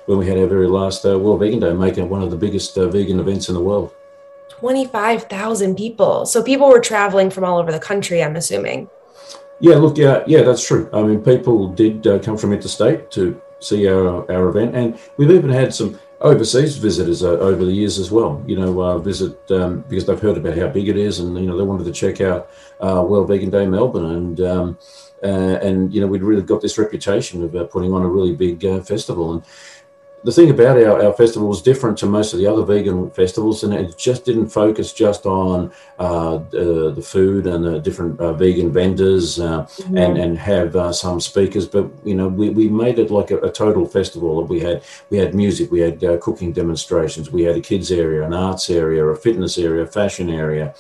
when 0.06 0.18
we 0.18 0.26
had 0.26 0.36
our 0.36 0.48
very 0.48 0.66
last 0.66 1.04
World 1.04 1.38
Vegan 1.38 1.60
Day, 1.60 1.72
making 1.72 2.04
it 2.04 2.10
one 2.10 2.22
of 2.22 2.32
the 2.32 2.36
biggest 2.36 2.74
vegan 2.74 3.20
events 3.20 3.48
in 3.48 3.54
the 3.54 3.62
world. 3.62 3.94
25,000 4.48 5.76
people. 5.76 6.26
So 6.26 6.42
people 6.42 6.68
were 6.68 6.80
traveling 6.80 7.30
from 7.30 7.44
all 7.44 7.58
over 7.58 7.70
the 7.72 7.78
country, 7.78 8.22
I'm 8.22 8.36
assuming. 8.36 8.90
Yeah, 9.60 9.76
look, 9.76 9.98
yeah, 9.98 10.24
yeah, 10.26 10.42
that's 10.42 10.66
true. 10.66 10.88
I 10.92 11.02
mean, 11.02 11.22
people 11.22 11.68
did 11.68 12.06
uh, 12.06 12.18
come 12.18 12.38
from 12.38 12.52
interstate 12.52 13.10
to 13.12 13.40
see 13.60 13.86
our, 13.88 14.30
our 14.32 14.48
event, 14.48 14.74
and 14.74 14.98
we've 15.18 15.30
even 15.30 15.50
had 15.50 15.74
some 15.74 16.00
overseas 16.22 16.76
visitors 16.76 17.22
uh, 17.22 17.32
over 17.32 17.64
the 17.64 17.72
years 17.72 17.98
as 17.98 18.10
well. 18.10 18.42
You 18.46 18.58
know, 18.58 18.80
uh, 18.80 18.98
visit 18.98 19.38
um, 19.50 19.82
because 19.82 20.06
they've 20.06 20.20
heard 20.20 20.38
about 20.38 20.56
how 20.56 20.68
big 20.68 20.88
it 20.88 20.96
is, 20.96 21.18
and 21.18 21.36
you 21.36 21.46
know 21.46 21.58
they 21.58 21.62
wanted 21.62 21.84
to 21.84 21.92
check 21.92 22.22
out 22.22 22.48
uh, 22.80 23.04
World 23.06 23.28
Vegan 23.28 23.50
Day 23.50 23.66
Melbourne, 23.66 24.06
and 24.06 24.40
um, 24.40 24.78
uh, 25.22 25.58
and 25.60 25.92
you 25.92 26.00
know 26.00 26.06
we'd 26.06 26.22
really 26.22 26.42
got 26.42 26.62
this 26.62 26.78
reputation 26.78 27.44
of 27.44 27.54
uh, 27.54 27.64
putting 27.64 27.92
on 27.92 28.02
a 28.02 28.08
really 28.08 28.34
big 28.34 28.62
festival, 28.86 29.34
and 29.34 29.42
the 30.22 30.32
thing 30.32 30.50
about 30.50 30.76
our, 30.76 31.02
our 31.02 31.12
festival 31.14 31.48
was 31.48 31.62
different 31.62 31.96
to 31.98 32.06
most 32.06 32.32
of 32.32 32.38
the 32.38 32.46
other 32.46 32.62
vegan 32.62 33.10
festivals, 33.10 33.64
and 33.64 33.72
it 33.72 33.96
just 33.96 34.24
didn't 34.24 34.48
focus 34.48 34.92
just 34.92 35.24
on 35.24 35.72
uh, 35.98 36.34
uh, 36.34 36.90
the 36.90 37.02
food 37.02 37.46
and 37.46 37.64
the 37.64 37.78
different 37.78 38.20
uh, 38.20 38.32
vegan 38.34 38.70
vendors 38.70 39.40
uh, 39.40 39.62
mm-hmm. 39.62 39.96
and 39.96 40.18
and 40.18 40.38
have 40.38 40.76
uh, 40.76 40.92
some 40.92 41.20
speakers. 41.20 41.66
But 41.66 41.90
you 42.04 42.14
know, 42.14 42.28
we, 42.28 42.50
we 42.50 42.68
made 42.68 42.98
it 42.98 43.10
like 43.10 43.30
a, 43.30 43.38
a 43.38 43.50
total 43.50 43.86
festival. 43.86 44.44
We 44.44 44.60
had 44.60 44.82
we 45.08 45.18
had 45.18 45.34
music, 45.34 45.70
we 45.70 45.80
had 45.80 46.02
uh, 46.04 46.18
cooking 46.18 46.52
demonstrations, 46.52 47.30
we 47.30 47.42
had 47.42 47.56
a 47.56 47.60
kids 47.60 47.90
area, 47.90 48.24
an 48.24 48.34
arts 48.34 48.68
area, 48.68 49.04
a 49.06 49.16
fitness 49.16 49.56
area, 49.56 49.84
a 49.84 49.86
fashion 49.86 50.28
area 50.28 50.74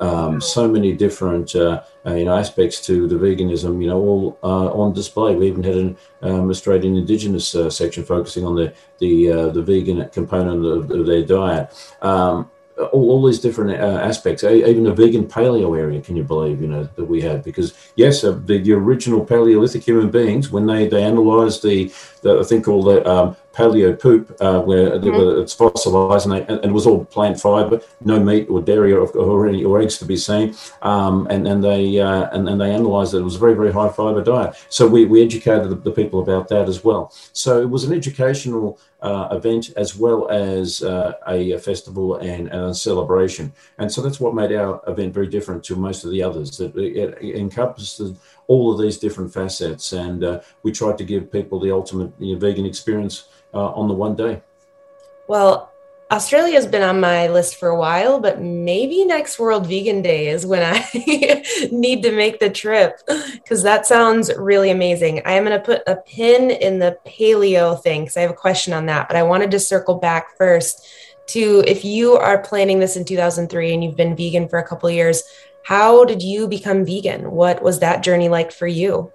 um, 0.00 0.40
so 0.40 0.68
many 0.68 0.92
different 0.92 1.54
uh, 1.54 1.82
uh, 2.04 2.14
you 2.14 2.24
know 2.24 2.36
aspects 2.36 2.84
to 2.86 3.06
the 3.08 3.14
veganism 3.14 3.80
you 3.80 3.88
know 3.88 3.98
all 3.98 4.38
uh, 4.42 4.70
on 4.72 4.92
display 4.92 5.34
we 5.34 5.48
even 5.48 5.62
had 5.62 5.76
an 5.76 5.96
um, 6.22 6.50
Australian 6.50 6.96
Indigenous 6.96 7.54
uh, 7.54 7.70
section 7.70 8.04
focusing 8.04 8.44
on 8.44 8.54
the 8.54 8.74
the 8.98 9.30
uh, 9.30 9.48
the 9.48 9.62
vegan 9.62 10.08
component 10.10 10.64
of, 10.64 10.90
of 10.90 11.06
their 11.06 11.22
diet 11.22 11.72
um, 12.02 12.50
all, 12.76 13.10
all, 13.10 13.26
these 13.26 13.40
different 13.40 13.70
uh, 13.80 14.00
aspects, 14.02 14.44
even 14.44 14.86
a 14.86 14.94
vegan 14.94 15.26
paleo 15.26 15.78
area, 15.78 16.00
can 16.00 16.16
you 16.16 16.22
believe, 16.22 16.60
you 16.60 16.66
know, 16.66 16.84
that 16.84 17.04
we 17.04 17.22
had? 17.22 17.42
Because 17.42 17.72
yes, 17.96 18.20
the, 18.20 18.32
the, 18.32 18.72
original 18.72 19.24
Paleolithic 19.24 19.82
human 19.82 20.10
beings, 20.10 20.50
when 20.50 20.66
they, 20.66 20.86
they 20.86 21.02
analysed 21.02 21.62
the, 21.62 21.90
the, 22.20 22.44
thing 22.44 22.62
called 22.62 22.86
the 22.86 23.08
um, 23.10 23.36
paleo 23.56 23.98
poop, 23.98 24.36
uh, 24.40 24.60
where 24.60 24.90
mm-hmm. 24.90 25.40
it's 25.40 25.54
fossilized 25.54 26.26
and, 26.26 26.34
they, 26.34 26.46
and, 26.46 26.64
it 26.64 26.72
was 26.72 26.86
all 26.86 27.04
plant 27.06 27.40
fiber, 27.40 27.80
no 28.04 28.20
meat 28.20 28.48
or 28.50 28.60
dairy 28.60 28.92
or, 28.92 29.06
or, 29.16 29.48
any, 29.48 29.64
or 29.64 29.80
eggs 29.80 29.98
to 29.98 30.04
be 30.04 30.16
seen. 30.16 30.54
Um, 30.82 31.26
and, 31.30 31.48
and 31.48 31.64
they 31.64 31.98
uh, 31.98 32.28
and, 32.32 32.48
and 32.48 32.60
they 32.60 32.74
analysed 32.74 33.12
that 33.12 33.18
it 33.18 33.24
was 33.24 33.36
a 33.36 33.38
very, 33.38 33.54
very 33.54 33.72
high 33.72 33.88
fiber 33.88 34.22
diet. 34.22 34.54
So 34.68 34.86
we, 34.86 35.06
we 35.06 35.24
educated 35.24 35.70
the, 35.70 35.76
the, 35.76 35.90
people 35.90 36.20
about 36.20 36.48
that 36.48 36.68
as 36.68 36.84
well. 36.84 37.12
So 37.32 37.62
it 37.62 37.70
was 37.70 37.84
an 37.84 37.94
educational 37.94 38.78
uh, 39.00 39.28
event 39.30 39.70
as 39.76 39.96
well 39.96 40.28
as 40.28 40.82
uh, 40.82 41.12
a, 41.28 41.52
a, 41.52 41.58
festival 41.58 42.16
and, 42.16 42.48
and, 42.48 42.64
a 42.64 42.74
celebration. 42.74 43.52
And 43.78 43.90
so 43.90 44.02
that's 44.02 44.20
what 44.20 44.34
made 44.34 44.52
our 44.52 44.82
event 44.86 45.14
very 45.14 45.28
different 45.28 45.64
to 45.64 45.76
most 45.76 46.04
of 46.04 46.10
the 46.10 46.22
others. 46.22 46.56
That 46.58 46.76
it, 46.76 47.16
it 47.20 47.36
encompassed 47.36 48.00
all 48.48 48.72
of 48.72 48.80
these 48.80 48.98
different 48.98 49.32
facets, 49.32 49.92
and 49.92 50.24
uh, 50.24 50.40
we 50.62 50.72
tried 50.72 50.98
to 50.98 51.04
give 51.04 51.32
people 51.32 51.58
the 51.60 51.70
ultimate 51.70 52.12
you 52.18 52.34
know, 52.34 52.38
vegan 52.38 52.66
experience 52.66 53.28
uh, 53.54 53.72
on 53.72 53.88
the 53.88 53.94
one 53.94 54.14
day. 54.14 54.42
Well, 55.28 55.72
Australia's 56.12 56.66
been 56.66 56.82
on 56.82 57.00
my 57.00 57.26
list 57.26 57.56
for 57.56 57.68
a 57.68 57.76
while, 57.76 58.20
but 58.20 58.40
maybe 58.40 59.04
next 59.04 59.40
World 59.40 59.66
Vegan 59.66 60.02
Day 60.02 60.28
is 60.28 60.46
when 60.46 60.62
I 60.62 60.86
need 61.72 62.02
to 62.04 62.12
make 62.12 62.38
the 62.38 62.48
trip 62.48 63.00
because 63.32 63.64
that 63.64 63.86
sounds 63.86 64.30
really 64.36 64.70
amazing. 64.70 65.22
I 65.24 65.32
am 65.32 65.44
going 65.44 65.58
to 65.58 65.64
put 65.64 65.82
a 65.88 65.96
pin 65.96 66.52
in 66.52 66.78
the 66.78 66.96
paleo 67.04 67.82
thing 67.82 68.02
because 68.02 68.16
I 68.16 68.20
have 68.20 68.30
a 68.30 68.34
question 68.34 68.72
on 68.72 68.86
that, 68.86 69.08
but 69.08 69.16
I 69.16 69.24
wanted 69.24 69.50
to 69.50 69.58
circle 69.58 69.96
back 69.96 70.36
first 70.36 70.86
to 71.28 71.64
if 71.66 71.84
you 71.84 72.12
are 72.12 72.38
planning 72.38 72.78
this 72.78 72.96
in 72.96 73.04
2003 73.04 73.74
and 73.74 73.82
you've 73.82 73.96
been 73.96 74.14
vegan 74.16 74.48
for 74.48 74.60
a 74.60 74.66
couple 74.66 74.88
years, 74.88 75.24
how 75.66 76.04
did 76.04 76.22
you 76.22 76.46
become 76.46 76.84
vegan? 76.84 77.32
What 77.32 77.60
was 77.60 77.80
that 77.80 78.04
journey 78.04 78.28
like 78.28 78.52
for 78.52 78.68
you? 78.68 79.12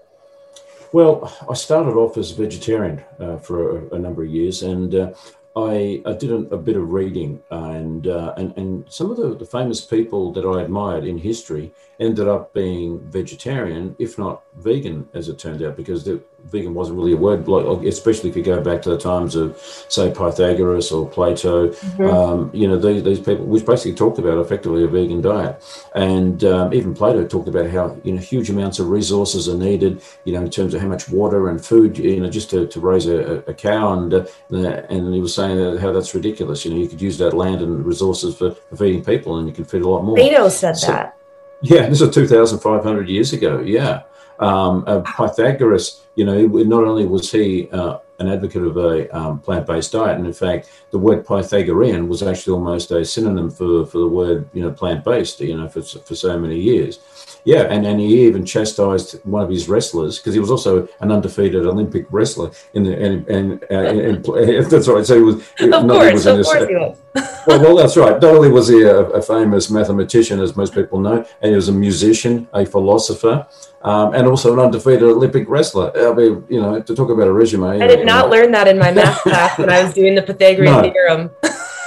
Well, 0.92 1.34
I 1.50 1.54
started 1.54 1.96
off 1.96 2.18
as 2.18 2.34
a 2.34 2.36
vegetarian 2.36 3.02
uh, 3.22 3.38
for 3.38 3.88
a, 3.88 3.96
a, 3.96 4.00
number 4.00 4.24
of 4.24 4.30
years, 4.30 4.62
and 4.62 4.94
uh, 4.94 5.14
I, 5.56 6.02
I, 6.06 6.14
did 6.14 6.32
a, 6.32 6.56
a, 6.56 6.58
bit 6.58 6.78
of 6.78 6.94
reading, 6.94 7.42
and, 7.50 8.08
uh, 8.08 8.34
and 8.38 8.58
and 8.58 8.86
some 8.90 9.12
of 9.12 9.18
the, 9.18 9.36
the, 9.36 9.46
famous 9.46 9.82
people 9.82 10.32
that 10.32 10.46
I 10.46 10.62
admired 10.62 11.06
in 11.06 11.18
history 11.18 11.74
ended 12.00 12.28
up 12.28 12.54
being 12.54 13.00
vegetarian, 13.00 13.96
if 14.00 14.18
not 14.18 14.44
vegan, 14.56 15.10
as 15.14 15.28
it 15.28 15.38
turned 15.38 15.62
out, 15.62 15.76
because 15.76 16.06
the, 16.06 16.22
vegan 16.46 16.74
wasn't 16.74 16.98
really 16.98 17.14
a 17.14 17.18
word, 17.18 17.48
especially 17.86 18.30
if 18.30 18.36
you 18.36 18.44
go 18.44 18.62
back 18.62 18.82
to 18.82 18.90
the 18.90 18.98
times 18.98 19.36
of, 19.36 19.58
say, 19.90 20.10
Pythagoras 20.10 20.92
or 20.92 21.08
Plato. 21.08 21.70
Mm-hmm. 21.70 22.04
Um, 22.04 22.50
you 22.54 22.68
know, 22.68 22.78
these, 22.78 23.04
these 23.04 23.20
people, 23.20 23.46
which 23.46 23.66
basically 23.66 23.94
talked 23.94 24.20
about 24.20 24.40
effectively 24.40 24.84
a 24.84 24.88
vegan 24.88 25.22
diet, 25.22 25.62
and 25.96 26.44
um, 26.44 26.74
even 26.74 26.94
Plato 26.94 27.28
talked 27.28 27.48
about 27.48 27.70
how 27.70 27.98
you 28.04 28.14
know 28.14 28.22
huge 28.22 28.50
amounts 28.50 28.80
of 28.80 28.90
resources 28.90 29.48
are 29.48 29.58
needed. 29.58 30.02
You 30.24 30.34
know, 30.34 30.42
in 30.42 30.50
terms 30.50 30.74
of 30.74 30.82
how 30.82 30.88
much 30.88 31.10
water 31.10 31.50
and 31.50 31.64
food, 31.64 31.98
you 31.98 32.20
know, 32.20 32.30
just 32.30 32.50
to, 32.52 32.68
to 32.68 32.80
raise 32.80 33.08
a, 33.08 33.44
a 33.48 33.54
cow, 33.54 33.94
and 33.94 34.14
uh, 34.14 34.26
and 34.50 35.14
he 35.14 35.20
was 35.20 35.34
saying 35.42 35.58
that 35.58 35.80
how 35.80 35.92
that's 35.92 36.14
ridiculous. 36.14 36.66
You 36.66 36.72
know, 36.72 36.78
you 36.78 36.88
could 36.88 37.02
use 37.02 37.18
that 37.18 37.34
land 37.34 37.62
and 37.62 37.86
resources 37.86 38.38
for, 38.38 38.52
for 38.52 38.76
feeding 38.76 39.04
people, 39.04 39.38
and 39.38 39.48
you 39.48 39.54
can 39.54 39.66
feed 39.66 39.82
a 39.82 39.90
lot 39.90 40.04
more. 40.04 40.16
Plato 40.16 40.50
said 40.50 40.78
so, 40.78 40.88
that. 40.88 41.18
Yeah, 41.62 41.88
this 41.90 42.02
is 42.02 42.14
2,500 42.14 43.10
years 43.10 43.34
ago. 43.34 43.60
Yeah. 43.60 44.04
Um, 44.40 44.84
uh, 44.88 45.02
Pythagoras, 45.02 46.02
you 46.16 46.26
know, 46.26 46.48
not 46.48 46.84
only 46.84 47.06
was 47.06 47.32
he 47.32 47.70
uh, 47.72 48.00
an 48.22 48.30
advocate 48.30 48.64
of 48.64 48.78
a 48.78 49.10
um, 49.18 49.40
plant-based 49.40 49.92
diet, 49.92 50.18
and 50.18 50.26
in 50.26 50.34
fact, 50.34 50.70
the 50.92 51.00
word 51.00 51.26
Pythagorean 51.26 52.08
was 52.08 52.22
actually 52.22 52.54
almost 52.54 52.92
a 52.92 53.04
synonym 53.04 53.50
for, 53.50 53.86
for 53.86 53.98
the 53.98 54.08
word, 54.08 54.48
you 54.54 54.62
know, 54.62 54.72
plant-based, 54.72 55.42
you 55.42 55.58
know, 55.58 55.68
for, 55.68 55.82
for 55.82 56.16
so 56.16 56.40
many 56.40 56.60
years. 56.60 57.00
Yeah, 57.44 57.64
and, 57.64 57.86
and 57.88 58.00
he 58.00 58.28
even 58.28 58.46
chastised 58.46 59.20
one 59.26 59.42
of 59.42 59.50
his 59.50 59.68
wrestlers 59.68 60.20
because 60.20 60.36
he 60.36 60.40
was 60.40 60.52
also 60.52 60.88
an 61.00 61.12
undefeated 61.12 61.66
Olympic 61.66 62.06
wrestler 62.12 62.52
in 62.74 62.84
the 62.84 62.94
and 63.04 63.28
and, 63.28 63.64
uh, 63.64 63.76
and, 63.76 64.28
and 64.28 64.66
that's 64.68 64.88
right. 64.88 65.06
So 65.06 65.16
he 65.16 65.22
was. 65.22 65.36
Of 65.60 65.72
course, 65.72 66.14
was 66.14 66.26
of 66.28 66.46
course 66.46 66.68
he 66.68 66.76
was. 66.76 66.98
well, 67.48 67.60
well, 67.60 67.76
that's 67.76 67.98
right. 67.98 68.14
Not 68.14 68.24
only 68.24 68.50
was 68.50 68.68
he 68.68 68.84
a, 68.84 69.00
a, 69.00 69.22
famous 69.22 69.70
mathematician, 69.70 70.40
as 70.40 70.56
most 70.56 70.74
people 70.74 71.00
know, 71.00 71.26
and 71.42 71.50
he 71.50 71.56
was 71.56 71.68
a 71.68 71.74
musician, 71.74 72.48
a 72.54 72.66
philosopher, 72.66 73.48
um, 73.84 74.14
and 74.14 74.28
also 74.28 74.54
an 74.54 74.60
undefeated 74.60 75.04
Olympic 75.04 75.48
wrestler. 75.50 75.92
I 75.96 76.14
mean, 76.14 76.46
you 76.50 76.62
know, 76.62 76.82
to 76.82 76.96
talk 76.96 77.10
about 77.10 77.28
a 77.28 77.34
resume. 77.34 77.82
I 77.82 77.88
did 77.88 78.06
not 78.06 78.26
know. 78.26 78.32
learn 78.32 78.52
that 78.52 78.68
in 78.68 78.78
my 78.78 78.92
math 79.00 79.22
class 79.22 79.58
when 79.58 79.70
I 79.70 79.84
was 79.84 79.94
doing 79.94 80.16
the 80.16 80.22
Pythagorean 80.22 80.74
no. 80.74 80.92
theorem. 80.92 81.32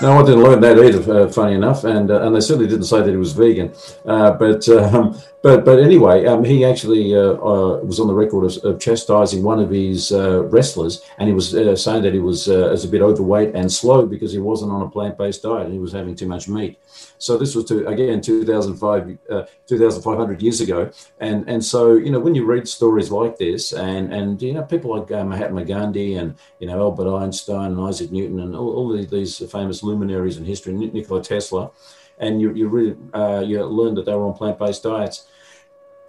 No, 0.03 0.19
I 0.19 0.23
didn't 0.25 0.43
learn 0.43 0.61
that 0.61 0.79
either. 0.79 1.13
Uh, 1.13 1.29
funny 1.29 1.55
enough, 1.55 1.85
and 1.85 2.11
uh, 2.11 2.23
and 2.23 2.35
they 2.35 2.41
certainly 2.41 2.69
didn't 2.69 2.87
say 2.87 3.01
that 3.01 3.11
he 3.11 3.17
was 3.17 3.33
vegan. 3.33 3.73
Uh, 4.05 4.33
but 4.33 4.69
um, 4.69 5.21
but 5.45 5.63
but 5.63 5.79
anyway, 5.79 6.25
um, 6.25 6.43
he 6.43 6.65
actually 6.65 7.15
uh, 7.15 7.35
uh, 7.35 7.77
was 7.85 8.01
on 8.01 8.07
the 8.07 8.15
record 8.15 8.45
of, 8.47 8.65
of, 8.65 8.81
chastising 8.81 9.43
one 9.43 9.61
of 9.61 9.69
his 9.69 10.11
uh, 10.11 10.43
wrestlers, 10.45 11.03
and 11.19 11.29
he 11.29 11.35
was 11.35 11.51
saying 11.51 12.03
that 12.03 12.15
he 12.15 12.19
was 12.19 12.49
as 12.49 12.87
a 12.87 12.89
bit 12.89 13.03
overweight 13.03 13.55
and 13.55 13.71
slow 13.71 14.07
because 14.07 14.33
he 14.33 14.39
wasn't 14.39 14.73
on 14.73 14.81
a 14.81 14.89
plant 14.89 15.19
based 15.19 15.43
diet 15.43 15.67
and 15.67 15.75
he 15.75 15.79
was 15.79 15.93
having 15.93 16.17
too 16.17 16.27
much 16.27 16.49
meat. 16.49 16.79
So 17.19 17.37
this 17.37 17.55
was 17.55 17.67
to 17.67 17.87
again 17.87 18.23
2005 18.23 19.19
2,500 19.67 20.43
years 20.43 20.63
ago, 20.63 20.91
and 21.21 21.47
and 21.47 21.63
so 21.63 21.93
you 21.93 22.11
know 22.11 22.21
when 22.21 22.35
you 22.35 22.47
read 22.47 22.67
stories 22.67 23.11
like 23.11 23.37
this, 23.37 23.75
and 23.75 24.15
and 24.15 24.41
you 24.41 24.55
know 24.55 24.63
people 24.63 24.97
like 24.97 25.11
Mahatma 25.11 25.67
Gandhi 25.67 26.15
and 26.15 26.37
you 26.59 26.69
know 26.69 26.81
Albert 26.81 27.15
Einstein 27.19 27.73
and 27.73 27.81
Isaac 27.83 28.11
Newton 28.11 28.41
and 28.41 28.57
all, 28.57 28.75
all 28.77 28.97
these 28.97 29.39
famous 29.53 29.83
luminaries 29.83 30.39
in 30.39 30.47
history, 30.47 30.73
Nikola 30.73 31.23
Tesla, 31.23 31.71
and 32.19 32.41
you, 32.41 32.53
you 32.53 32.69
really 32.69 32.97
uh, 33.13 33.43
you 33.45 33.63
learn 33.65 33.95
that 33.95 34.07
they 34.07 34.15
were 34.15 34.27
on 34.27 34.35
plant-based 34.35 34.83
diets. 34.83 35.27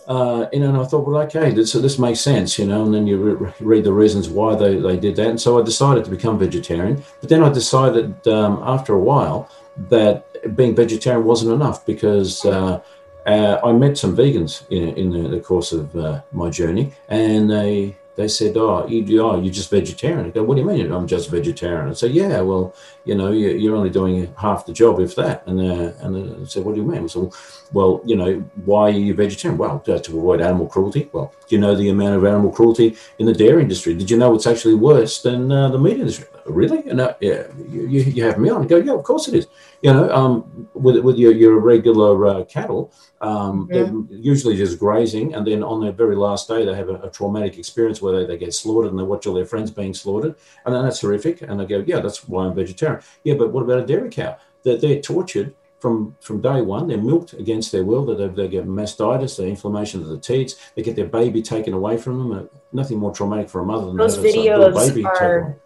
Uh, 0.07 0.45
you 0.53 0.59
know, 0.59 0.69
and 0.69 0.77
I 0.77 0.85
thought, 0.85 1.07
well, 1.07 1.21
okay, 1.24 1.50
this 1.51 1.74
this 1.74 1.97
makes 1.97 2.21
sense, 2.21 2.59
you 2.59 2.67
know. 2.67 2.85
And 2.85 2.93
then 2.93 3.07
you 3.07 3.17
re- 3.17 3.53
read 3.59 3.83
the 3.83 3.93
reasons 3.93 4.29
why 4.29 4.55
they, 4.55 4.77
they 4.79 4.97
did 4.97 5.15
that, 5.15 5.27
and 5.27 5.41
so 5.41 5.59
I 5.59 5.63
decided 5.63 6.05
to 6.05 6.12
become 6.12 6.38
vegetarian. 6.38 7.03
But 7.21 7.29
then 7.29 7.41
I 7.41 7.50
decided 7.51 8.27
um, 8.27 8.62
after 8.63 8.93
a 8.93 9.00
while 9.00 9.50
that 9.89 10.55
being 10.55 10.75
vegetarian 10.75 11.25
wasn't 11.25 11.53
enough 11.53 11.85
because 11.85 12.45
uh, 12.45 12.81
uh, 13.25 13.59
I 13.63 13.71
met 13.71 13.97
some 13.97 14.15
vegans 14.15 14.63
in, 14.69 14.95
in 14.95 15.09
the, 15.09 15.27
the 15.29 15.39
course 15.39 15.71
of 15.71 15.95
uh, 15.95 16.21
my 16.31 16.51
journey, 16.51 16.93
and 17.09 17.50
they 17.50 17.97
they 18.15 18.27
said, 18.27 18.55
"Oh, 18.57 18.88
you, 18.88 19.22
oh, 19.22 19.41
you're 19.41 19.53
just 19.53 19.69
vegetarian." 19.69 20.25
I 20.25 20.29
go, 20.29 20.43
"What 20.43 20.55
do 20.55 20.62
you 20.62 20.67
mean? 20.67 20.91
I'm 20.91 21.07
just 21.07 21.29
vegetarian?" 21.29 21.89
I 21.89 21.93
said, 21.93 22.12
"Yeah, 22.12 22.41
well, 22.41 22.74
you 23.03 23.15
know, 23.15 23.31
you're 23.31 23.75
only 23.75 23.89
doing 23.89 24.34
half 24.38 24.65
the 24.65 24.74
job, 24.74 25.00
if 25.00 25.15
that." 25.15 25.43
And 25.48 25.60
uh, 25.60 25.91
and 26.00 26.43
I 26.43 26.45
said, 26.45 26.63
"What 26.63 26.75
do 26.75 26.81
you 26.81 26.88
mean?" 26.88 27.03
I 27.03 27.07
said, 27.07 27.29
"Well, 27.74 28.01
you 28.05 28.15
know, 28.15 28.43
why 28.63 28.84
are 28.84 28.89
you 28.89 29.13
vegetarian?" 29.13 29.57
Well, 29.57 29.79
to 29.79 29.93
avoid 29.93 30.41
animal 30.41 30.67
cruelty. 30.67 31.10
Well, 31.12 31.34
do 31.48 31.55
you 31.55 31.62
know 31.62 31.75
the 31.75 31.89
amount 31.89 32.15
of 32.15 32.25
animal 32.25 32.51
cruelty 32.51 32.98
in 33.19 33.25
the 33.25 33.34
dairy 33.34 33.62
industry? 33.63 33.93
Did 33.93 34.10
you 34.10 34.17
know 34.17 34.34
it's 34.34 34.48
actually 34.48 34.75
worse 34.75 35.22
than 35.22 35.51
uh, 35.51 35.69
the 35.69 35.79
meat 35.79 36.00
industry? 36.00 36.27
Really? 36.45 36.87
And 36.87 37.01
uh, 37.01 37.15
yeah, 37.19 37.47
you, 37.69 38.01
you 38.01 38.23
have 38.23 38.37
me 38.37 38.49
on. 38.49 38.63
I 38.63 38.67
go, 38.67 38.77
"Yeah, 38.77 38.93
of 38.93 39.03
course 39.03 39.27
it 39.27 39.33
is." 39.33 39.47
You 39.81 39.93
know, 39.93 40.09
um, 40.11 40.69
with 40.73 40.97
with 40.99 41.17
your 41.17 41.31
your 41.31 41.59
regular 41.59 42.25
uh, 42.25 42.43
cattle 42.45 42.93
um, 43.21 43.67
mm-hmm. 43.67 44.07
They're 44.09 44.19
usually 44.19 44.55
just 44.55 44.77
grazing, 44.77 45.33
and 45.33 45.47
then 45.47 45.63
on 45.63 45.81
their 45.81 45.91
very 45.91 46.15
last 46.15 46.47
day, 46.47 46.65
they 46.65 46.75
have 46.75 46.89
a, 46.89 46.95
a, 46.95 47.09
traumatic 47.09 47.57
experience 47.57 48.01
where 48.01 48.19
they, 48.19 48.25
they 48.25 48.37
get 48.37 48.53
slaughtered 48.53 48.91
and 48.91 48.99
they 48.99 49.03
watch 49.03 49.25
all 49.25 49.33
their 49.33 49.45
friends 49.45 49.71
being 49.71 49.93
slaughtered, 49.93 50.35
and 50.65 50.75
then 50.75 50.83
that's 50.83 51.01
horrific. 51.01 51.41
And 51.41 51.59
they 51.59 51.65
go, 51.65 51.83
"Yeah, 51.87 52.01
that's 52.01 52.27
why 52.27 52.45
I'm 52.45 52.53
vegetarian." 52.53 53.01
Yeah, 53.23 53.35
but 53.35 53.51
what 53.51 53.63
about 53.63 53.79
a 53.79 53.85
dairy 53.85 54.09
cow? 54.09 54.37
They're, 54.63 54.77
they're 54.77 55.01
tortured 55.01 55.55
from 55.79 56.15
from 56.19 56.41
day 56.41 56.61
one. 56.61 56.87
They're 56.87 57.01
milked 57.01 57.33
against 57.33 57.71
their 57.71 57.85
will. 57.85 58.05
They, 58.05 58.27
they 58.27 58.47
get 58.49 58.67
mastitis, 58.67 59.37
the 59.37 59.47
inflammation 59.47 60.01
of 60.01 60.09
the 60.09 60.19
teats. 60.19 60.55
They 60.75 60.83
get 60.83 60.97
their 60.97 61.07
baby 61.07 61.41
taken 61.41 61.73
away 61.73 61.97
from 61.97 62.19
them. 62.19 62.31
Uh, 62.31 62.43
nothing 62.73 62.99
more 62.99 63.13
traumatic 63.13 63.49
for 63.49 63.61
a 63.61 63.65
mother 63.65 63.87
than 63.87 63.97
those 63.97 64.17
videos 64.17 65.05
are 65.05 65.57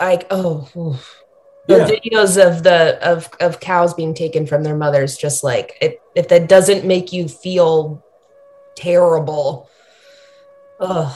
like 0.00 0.26
oh 0.30 0.68
the 1.66 1.76
yeah. 1.76 1.86
videos 1.86 2.42
of 2.44 2.62
the 2.62 2.98
of 3.06 3.28
of 3.40 3.60
cows 3.60 3.94
being 3.94 4.14
taken 4.14 4.46
from 4.46 4.62
their 4.62 4.76
mothers 4.76 5.16
just 5.16 5.44
like 5.44 5.76
it, 5.80 6.00
if 6.14 6.28
that 6.28 6.48
doesn't 6.48 6.84
make 6.84 7.12
you 7.12 7.28
feel 7.28 8.04
terrible 8.76 9.68
Ugh. 10.80 11.12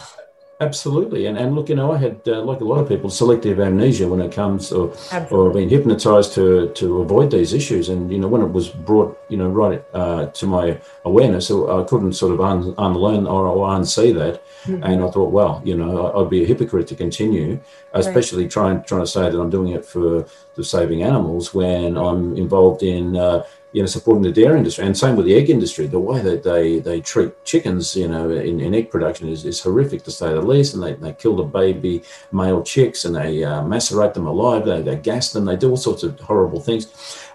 Absolutely, 0.62 1.26
and 1.26 1.36
and 1.36 1.56
look, 1.56 1.68
you 1.68 1.74
know, 1.74 1.90
I 1.90 1.98
had 1.98 2.20
uh, 2.26 2.40
like 2.42 2.60
a 2.60 2.64
lot 2.64 2.78
of 2.78 2.88
people 2.88 3.10
selective 3.10 3.58
amnesia 3.58 4.06
when 4.06 4.20
it 4.20 4.32
comes 4.32 4.70
or 4.70 4.94
or 5.30 5.50
being 5.50 5.68
hypnotized 5.68 6.34
to 6.34 6.68
to 6.80 7.00
avoid 7.00 7.32
these 7.32 7.52
issues, 7.52 7.88
and 7.88 8.12
you 8.12 8.18
know 8.20 8.28
when 8.28 8.42
it 8.42 8.52
was 8.52 8.68
brought 8.68 9.18
you 9.28 9.36
know 9.36 9.48
right 9.48 9.82
uh, 9.92 10.26
to 10.26 10.46
my 10.46 10.78
awareness, 11.04 11.50
I 11.50 11.82
couldn't 11.82 12.12
sort 12.12 12.32
of 12.32 12.40
un, 12.40 12.74
unlearn 12.78 13.26
or, 13.26 13.48
or 13.48 13.68
unsee 13.76 14.14
that, 14.14 14.46
mm-hmm. 14.62 14.84
and 14.84 15.02
I 15.02 15.10
thought, 15.10 15.32
well, 15.32 15.60
you 15.64 15.76
know, 15.76 16.12
I'd 16.16 16.30
be 16.30 16.44
a 16.44 16.46
hypocrite 16.46 16.86
to 16.88 16.94
continue, 16.94 17.58
especially 17.92 18.44
right. 18.44 18.52
trying 18.52 18.84
trying 18.84 19.02
to 19.02 19.12
say 19.16 19.28
that 19.30 19.40
I'm 19.40 19.50
doing 19.50 19.72
it 19.72 19.84
for 19.84 20.26
the 20.54 20.62
saving 20.62 21.02
animals 21.02 21.52
when 21.52 21.96
I'm 21.96 22.36
involved 22.36 22.84
in 22.84 23.16
uh, 23.16 23.42
you 23.72 23.82
know, 23.82 23.86
supporting 23.86 24.22
the 24.22 24.32
dairy 24.32 24.58
industry, 24.58 24.84
and 24.84 24.96
same 24.96 25.16
with 25.16 25.26
the 25.26 25.34
egg 25.34 25.48
industry. 25.48 25.86
The 25.86 25.98
way 25.98 26.20
that 26.20 26.42
they, 26.42 26.78
they 26.78 27.00
treat 27.00 27.44
chickens, 27.44 27.96
you 27.96 28.08
know, 28.08 28.30
in, 28.30 28.60
in 28.60 28.74
egg 28.74 28.90
production 28.90 29.28
is, 29.28 29.44
is 29.44 29.60
horrific 29.60 30.02
to 30.04 30.10
say 30.10 30.28
the 30.32 30.42
least. 30.42 30.74
And 30.74 30.82
they, 30.82 30.92
they 30.94 31.12
kill 31.14 31.36
the 31.36 31.44
baby 31.44 32.02
male 32.32 32.62
chicks 32.62 33.04
and 33.04 33.16
they 33.16 33.42
uh, 33.42 33.62
macerate 33.62 34.14
them 34.14 34.26
alive. 34.26 34.66
They, 34.66 34.82
they 34.82 34.96
gas 34.96 35.32
them. 35.32 35.46
They 35.46 35.56
do 35.56 35.70
all 35.70 35.76
sorts 35.76 36.02
of 36.02 36.20
horrible 36.20 36.60
things. 36.60 36.86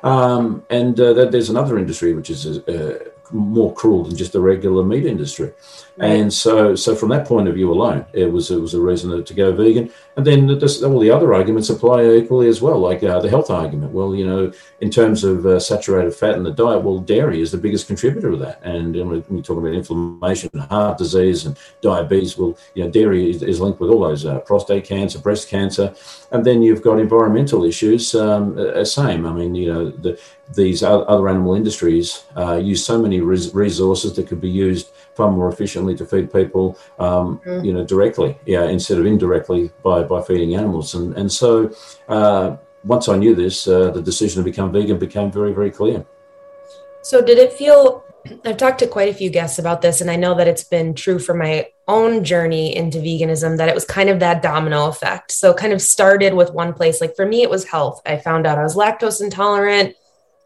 Um, 0.03 0.63
and 0.69 0.99
uh, 0.99 1.25
there's 1.25 1.49
another 1.49 1.77
industry 1.77 2.13
which 2.13 2.29
is 2.29 2.45
uh, 2.45 3.09
more 3.31 3.73
cruel 3.73 4.03
than 4.03 4.15
just 4.15 4.33
the 4.33 4.39
regular 4.39 4.83
meat 4.83 5.05
industry. 5.05 5.53
And 5.99 6.31
so, 6.31 6.75
so 6.75 6.95
from 6.95 7.09
that 7.09 7.27
point 7.27 7.47
of 7.47 7.55
view 7.55 7.71
alone, 7.71 8.05
it 8.13 8.31
was 8.31 8.51
it 8.51 8.61
was 8.61 8.75
a 8.75 8.81
reason 8.81 9.23
to 9.23 9.33
go 9.33 9.51
vegan. 9.51 9.91
And 10.15 10.25
then 10.25 10.59
this, 10.59 10.83
all 10.83 10.99
the 10.99 11.09
other 11.09 11.33
arguments 11.33 11.69
apply 11.69 12.05
equally 12.05 12.47
as 12.47 12.61
well, 12.61 12.79
like 12.79 13.03
uh, 13.03 13.19
the 13.19 13.29
health 13.29 13.49
argument. 13.49 13.93
Well, 13.93 14.15
you 14.15 14.25
know, 14.25 14.51
in 14.81 14.91
terms 14.91 15.23
of 15.23 15.45
uh, 15.45 15.59
saturated 15.59 16.13
fat 16.13 16.35
in 16.35 16.43
the 16.43 16.51
diet, 16.51 16.83
well, 16.83 16.99
dairy 16.99 17.41
is 17.41 17.51
the 17.51 17.57
biggest 17.57 17.87
contributor 17.87 18.29
of 18.29 18.39
that. 18.39 18.59
And 18.63 18.95
when 18.95 19.23
you 19.29 19.41
talk 19.41 19.57
about 19.57 19.73
inflammation, 19.73 20.49
heart 20.59 20.99
disease, 20.99 21.45
and 21.45 21.57
diabetes, 21.81 22.37
well, 22.37 22.57
you 22.75 22.83
know, 22.83 22.91
dairy 22.91 23.31
is, 23.31 23.41
is 23.41 23.59
linked 23.59 23.79
with 23.79 23.89
all 23.89 24.01
those 24.01 24.25
uh, 24.25 24.39
prostate 24.39 24.85
cancer, 24.85 25.19
breast 25.19 25.49
cancer, 25.49 25.95
and 26.31 26.45
then 26.45 26.61
you've 26.61 26.83
got 26.83 26.99
environmental 26.99 27.63
issues. 27.63 28.13
Um, 28.13 28.57
uh, 28.57 28.85
same. 28.85 29.25
I 29.25 29.33
mean, 29.33 29.55
you 29.55 29.73
know, 29.73 29.89
the, 29.89 30.19
these 30.53 30.81
other 30.83 31.27
animal 31.27 31.55
industries 31.55 32.25
uh, 32.37 32.55
use 32.55 32.85
so 32.85 33.01
many 33.01 33.19
res- 33.19 33.53
resources 33.53 34.15
that 34.15 34.27
could 34.27 34.39
be 34.39 34.49
used 34.49 34.91
far 35.15 35.31
more 35.31 35.49
efficiently 35.49 35.95
to 35.95 36.05
feed 36.05 36.31
people, 36.31 36.77
um, 36.99 37.41
mm. 37.45 37.65
you 37.65 37.73
know, 37.73 37.83
directly, 37.83 38.37
yeah, 38.45 38.65
instead 38.65 38.97
of 38.97 39.05
indirectly 39.05 39.71
by, 39.83 40.03
by 40.03 40.21
feeding 40.21 40.55
animals. 40.55 40.95
And 40.95 41.15
and 41.17 41.31
so 41.31 41.71
uh, 42.07 42.57
once 42.83 43.09
I 43.09 43.17
knew 43.17 43.35
this, 43.35 43.67
uh, 43.67 43.91
the 43.91 44.01
decision 44.01 44.43
to 44.43 44.49
become 44.49 44.71
vegan 44.71 44.99
became 44.99 45.31
very 45.31 45.53
very 45.53 45.71
clear. 45.71 46.05
So 47.01 47.21
did 47.21 47.37
it 47.37 47.53
feel? 47.53 48.03
I've 48.45 48.57
talked 48.57 48.79
to 48.79 48.87
quite 48.87 49.09
a 49.09 49.13
few 49.13 49.29
guests 49.29 49.59
about 49.59 49.81
this, 49.81 49.99
and 49.99 50.09
I 50.09 50.15
know 50.15 50.35
that 50.35 50.47
it's 50.47 50.63
been 50.63 50.93
true 50.93 51.19
for 51.19 51.33
my 51.33 51.67
own 51.89 52.23
journey 52.23 52.75
into 52.75 52.99
veganism 52.99 53.57
that 53.57 53.69
it 53.69 53.75
was 53.75 53.85
kind 53.85 54.09
of 54.09 54.19
that 54.19 54.41
domino 54.41 54.87
effect. 54.87 55.31
So 55.31 55.53
kind 55.53 55.73
of 55.73 55.81
started 55.81 56.33
with 56.33 56.51
one 56.51 56.73
place. 56.73 57.01
Like 57.01 57.15
for 57.15 57.25
me, 57.25 57.41
it 57.41 57.49
was 57.49 57.65
health. 57.65 58.01
I 58.05 58.17
found 58.17 58.45
out 58.45 58.57
I 58.57 58.63
was 58.63 58.75
lactose 58.75 59.21
intolerant 59.21 59.95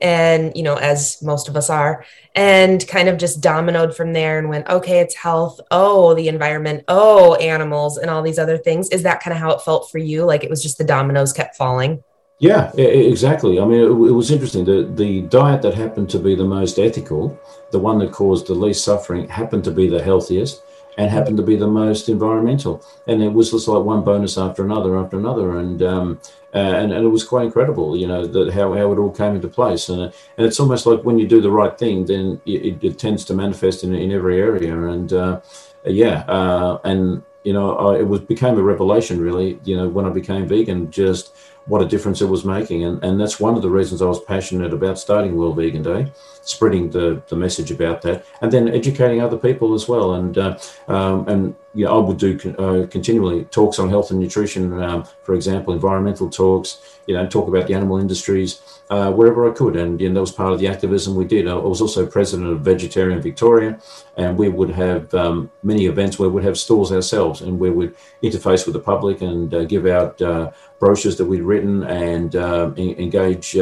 and 0.01 0.55
you 0.55 0.63
know 0.63 0.75
as 0.75 1.22
most 1.22 1.48
of 1.48 1.55
us 1.55 1.70
are 1.70 2.03
and 2.36 2.88
kind 2.88 3.08
of 3.10 3.17
just 3.17 3.41
dominoed 3.41 3.96
from 3.96 4.13
there 4.13 4.39
and 4.39 4.50
went 4.50 4.67
okay 4.70 5.00
it's 5.00 5.15
health. 5.15 5.60
Oh 5.70 6.13
the 6.13 6.27
environment. 6.27 6.84
Oh 6.88 7.36
animals 7.36 7.98
and 7.98 8.10
all 8.10 8.22
these 8.22 8.39
other 8.39 8.58
things. 8.58 8.89
Is 8.89 9.03
that 9.03 9.22
kind 9.22 9.34
of 9.34 9.39
how 9.39 9.51
it 9.51 9.62
felt 9.62 9.91
for 9.91 9.98
you? 9.98 10.25
Like 10.25 10.43
it 10.43 10.50
was 10.50 10.63
just 10.63 10.77
the 10.77 10.84
dominoes 10.84 11.34
kept 11.34 11.55
falling? 11.55 12.03
Yeah 12.39 12.72
exactly. 12.75 13.60
I 13.60 13.65
mean 13.65 13.81
it, 13.81 13.89
was 13.89 14.31
interesting. 14.31 14.65
The 14.65 14.91
the 14.93 15.22
diet 15.24 15.62
that 15.62 15.75
happened 15.75 16.10
to 16.12 16.20
be 16.20 16.36
the 16.36 16.46
most 16.46 16.79
ethical 16.79 17.39
the 17.72 17.79
one 17.79 18.00
that 18.00 18.12
caused 18.12 18.48
the 18.48 18.53
least 18.53 18.84
suffering 18.84 19.27
happened 19.29 19.63
to 19.63 19.72
be 19.72 19.88
the 19.88 20.03
healthiest 20.03 20.62
and 20.98 21.10
happened 21.10 21.38
to 21.38 21.43
be 21.43 21.55
the 21.55 21.67
most 21.67 22.10
environmental. 22.10 22.86
And 23.07 23.24
it 23.24 23.33
was 23.33 23.51
just 23.51 23.67
like 23.67 23.83
one 23.83 24.03
bonus 24.03 24.38
after 24.38 24.63
another 24.63 24.98
after 24.98 25.17
another, 25.17 25.57
and 25.57 25.81
um, 25.81 26.19
uh, 26.53 26.57
and, 26.57 26.91
and 26.91 27.05
it 27.05 27.10
was 27.10 27.24
quite 27.24 27.45
incredible, 27.45 27.95
you 27.95 28.07
know, 28.07 28.27
that 28.27 28.53
how, 28.53 28.74
how 28.74 28.91
it 28.91 29.00
all 29.00 29.12
came 29.12 29.36
into 29.36 29.48
place. 29.48 29.88
And 29.89 30.01
uh, 30.01 30.12
and 30.38 30.45
it's 30.45 30.60
almost 30.60 30.86
like 30.86 31.03
when 31.03 31.17
you 31.17 31.27
do 31.27 31.41
the 31.41 31.51
right 31.51 31.77
thing, 31.77 32.05
then 32.05 32.41
it, 32.45 32.83
it 32.83 33.00
tends 33.00 33.24
to 33.25 33.33
manifest 33.33 33.83
in 33.83 33.93
in 33.95 34.12
every 34.12 34.39
area. 34.39 34.77
And 34.89 35.13
uh, 35.13 35.41
yeah, 35.86 36.24
uh, 36.27 36.79
and 36.83 37.24
you 37.43 37.53
know, 37.53 37.75
I, 37.77 38.00
it 38.00 38.07
was 38.07 38.21
became 38.21 38.57
a 38.57 38.63
revelation 38.63 39.19
really. 39.21 39.60
You 39.63 39.77
know, 39.77 39.88
when 39.88 40.05
I 40.05 40.10
became 40.10 40.48
vegan, 40.48 40.91
just 40.91 41.33
what 41.65 41.81
a 41.81 41.88
difference 41.88 42.21
it 42.21 42.25
was 42.25 42.43
making. 42.43 42.83
And, 42.83 43.03
and 43.03 43.19
that's 43.19 43.39
one 43.39 43.55
of 43.55 43.62
the 43.62 43.69
reasons 43.69 44.01
I 44.01 44.05
was 44.05 44.24
passionate 44.24 44.74
about 44.74 45.00
starting 45.00 45.36
World 45.36 45.55
Vegan 45.55 45.83
Day, 45.83 46.12
spreading 46.41 46.89
the, 46.89 47.21
the 47.27 47.36
message 47.36 47.71
about 47.71 48.01
that, 48.01 48.25
and 48.41 48.51
then 48.51 48.67
educating 48.67 49.21
other 49.21 49.38
people 49.38 49.74
as 49.74 49.88
well. 49.88 50.13
And 50.13 50.38
uh, 50.38 50.57
um, 50.88 51.27
and 51.27 51.55
yeah, 51.74 51.89
I 51.89 51.98
would 51.98 52.17
do 52.17 52.38
uh, 52.57 52.88
continually 52.88 53.45
talks 53.45 53.79
on 53.79 53.89
health 53.89 54.12
and 54.12 54.19
nutrition, 54.19 54.81
um, 54.81 55.05
for 55.24 55.33
example, 55.33 55.74
environmental 55.74 56.29
talks, 56.29 57.00
you 57.07 57.13
know, 57.13 57.25
talk 57.27 57.48
about 57.48 57.67
the 57.67 57.74
animal 57.74 57.98
industries 57.98 58.81
uh, 58.89 59.12
wherever 59.12 59.50
I 59.50 59.53
could. 59.53 59.77
And 59.77 60.00
you 60.01 60.10
know, 60.10 60.15
that 60.15 60.21
was 60.21 60.33
part 60.33 60.51
of 60.51 60.60
the 60.60 60.67
activism 60.67 61.15
we 61.15 61.25
did. 61.25 61.48
I 61.48 61.55
was 61.55 61.81
also 61.81 62.05
president 62.05 62.50
of 62.50 62.60
Vegetarian 62.60 63.21
Victoria, 63.21 63.79
and 64.17 64.38
we 64.38 64.50
would 64.50 64.69
have 64.71 65.13
um, 65.13 65.50
many 65.63 65.86
events 65.86 66.19
where 66.19 66.29
we'd 66.29 66.43
have 66.43 66.57
stalls 66.57 66.91
ourselves 66.91 67.41
and 67.41 67.57
where 67.57 67.71
we'd 67.71 67.95
interface 68.21 68.65
with 68.65 68.74
the 68.74 68.79
public 68.79 69.21
and 69.21 69.53
uh, 69.53 69.63
give 69.63 69.86
out 69.86 70.21
uh, 70.21 70.51
brochures 70.79 71.15
that 71.17 71.25
we'd 71.25 71.41
written 71.41 71.83
and 71.83 72.36
uh, 72.36 72.71
engage 72.77 73.55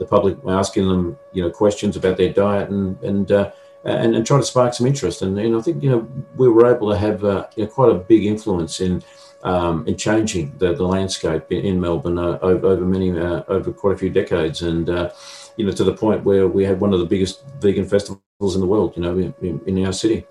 the 0.00 0.06
public, 0.06 0.38
asking 0.48 0.88
them, 0.88 1.16
you 1.32 1.42
know, 1.42 1.50
questions 1.50 1.94
about 1.94 2.16
their 2.16 2.32
diet 2.32 2.70
and 2.70 3.00
and 3.02 3.30
uh, 3.30 3.52
and, 3.84 4.16
and 4.16 4.26
try 4.26 4.38
to 4.38 4.42
spark 4.42 4.74
some 4.74 4.86
interest. 4.86 5.22
And, 5.22 5.38
and 5.38 5.54
I 5.54 5.60
think 5.60 5.82
you 5.82 5.90
know 5.90 6.08
we 6.36 6.48
were 6.48 6.74
able 6.74 6.90
to 6.90 6.98
have 6.98 7.22
uh, 7.22 7.46
you 7.54 7.64
know, 7.64 7.70
quite 7.70 7.90
a 7.90 7.94
big 7.94 8.24
influence 8.24 8.80
in 8.80 9.04
um, 9.44 9.86
in 9.86 9.96
changing 9.96 10.54
the, 10.58 10.74
the 10.74 10.84
landscape 10.84 11.44
in, 11.52 11.64
in 11.64 11.80
Melbourne 11.80 12.18
uh, 12.18 12.38
over, 12.42 12.66
over, 12.66 12.84
many 12.84 13.10
uh, 13.16 13.42
over 13.48 13.72
quite 13.72 13.94
a 13.94 13.98
few 13.98 14.10
decades, 14.10 14.62
and 14.62 14.88
uh, 14.90 15.10
you 15.56 15.64
know 15.64 15.72
to 15.72 15.84
the 15.84 15.94
point 15.94 16.24
where 16.24 16.48
we 16.48 16.64
had 16.64 16.80
one 16.80 16.92
of 16.92 16.98
the 16.98 17.06
biggest 17.06 17.44
vegan 17.60 17.86
festivals 17.86 18.54
in 18.54 18.60
the 18.60 18.66
world. 18.66 18.96
You 18.96 19.02
know, 19.02 19.18
in, 19.18 19.60
in 19.66 19.84
our 19.84 19.92
city. 19.92 20.26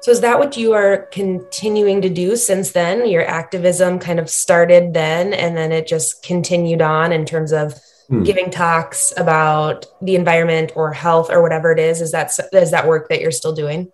So 0.00 0.12
is 0.12 0.20
that 0.20 0.38
what 0.38 0.56
you 0.56 0.72
are 0.72 1.08
continuing 1.10 2.00
to 2.02 2.08
do 2.08 2.36
since 2.36 2.70
then? 2.70 3.08
Your 3.08 3.26
activism 3.26 3.98
kind 3.98 4.20
of 4.20 4.30
started 4.30 4.94
then, 4.94 5.34
and 5.34 5.56
then 5.56 5.72
it 5.72 5.88
just 5.88 6.22
continued 6.22 6.80
on 6.80 7.10
in 7.10 7.24
terms 7.24 7.52
of 7.52 7.74
hmm. 8.08 8.22
giving 8.22 8.50
talks 8.50 9.12
about 9.16 9.86
the 10.02 10.14
environment 10.14 10.72
or 10.76 10.92
health 10.92 11.30
or 11.30 11.42
whatever 11.42 11.72
it 11.72 11.78
is. 11.78 12.00
Is 12.00 12.12
that 12.12 12.32
is 12.52 12.70
that 12.70 12.86
work 12.86 13.08
that 13.08 13.20
you're 13.20 13.30
still 13.30 13.54
doing? 13.54 13.92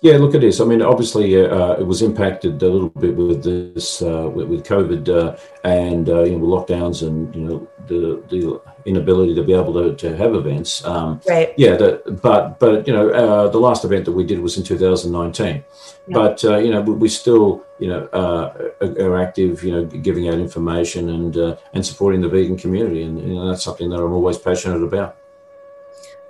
Yeah, 0.00 0.16
look 0.18 0.34
at 0.36 0.42
this. 0.42 0.60
I 0.60 0.64
mean, 0.64 0.80
obviously, 0.80 1.36
uh, 1.44 1.72
it 1.72 1.84
was 1.84 2.02
impacted 2.02 2.62
a 2.62 2.68
little 2.68 2.90
bit 2.90 3.16
with 3.16 3.42
this, 3.42 4.00
uh, 4.00 4.30
with, 4.32 4.46
with, 4.46 4.64
COVID 4.64 5.08
uh, 5.08 5.36
and 5.64 6.08
uh, 6.08 6.22
you 6.22 6.38
know 6.38 6.46
lockdowns 6.46 7.04
and 7.04 7.34
you 7.34 7.42
know 7.42 7.68
the 7.88 8.22
the 8.28 8.60
inability 8.84 9.34
to 9.34 9.42
be 9.42 9.54
able 9.54 9.74
to, 9.74 9.96
to 9.96 10.16
have 10.16 10.36
events. 10.36 10.84
Um, 10.84 11.20
right. 11.28 11.52
Yeah, 11.56 11.74
the, 11.74 12.18
but 12.22 12.60
but 12.60 12.86
you 12.86 12.92
know 12.92 13.10
uh, 13.10 13.48
the 13.48 13.58
last 13.58 13.84
event 13.84 14.04
that 14.04 14.12
we 14.12 14.22
did 14.22 14.38
was 14.38 14.56
in 14.56 14.62
2019. 14.62 15.64
But 16.06 16.44
uh, 16.44 16.58
you 16.58 16.70
know 16.70 16.80
we, 16.80 16.94
we, 16.94 17.08
still 17.08 17.64
you 17.80 17.88
know 17.88 18.08
are 18.12 19.20
active. 19.20 19.64
You 19.64 19.72
know, 19.72 19.84
giving 19.84 20.28
out 20.28 20.34
information 20.34 21.10
and 21.10 21.58
and 21.72 21.84
supporting 21.84 22.20
the 22.20 22.28
vegan 22.28 22.56
community, 22.56 23.02
and 23.02 23.20
you 23.20 23.34
know 23.34 23.48
that's 23.48 23.64
something 23.64 23.90
that 23.90 23.96
I'm 23.96 24.12
always 24.12 24.38
passionate 24.38 24.84
about. 24.84 25.17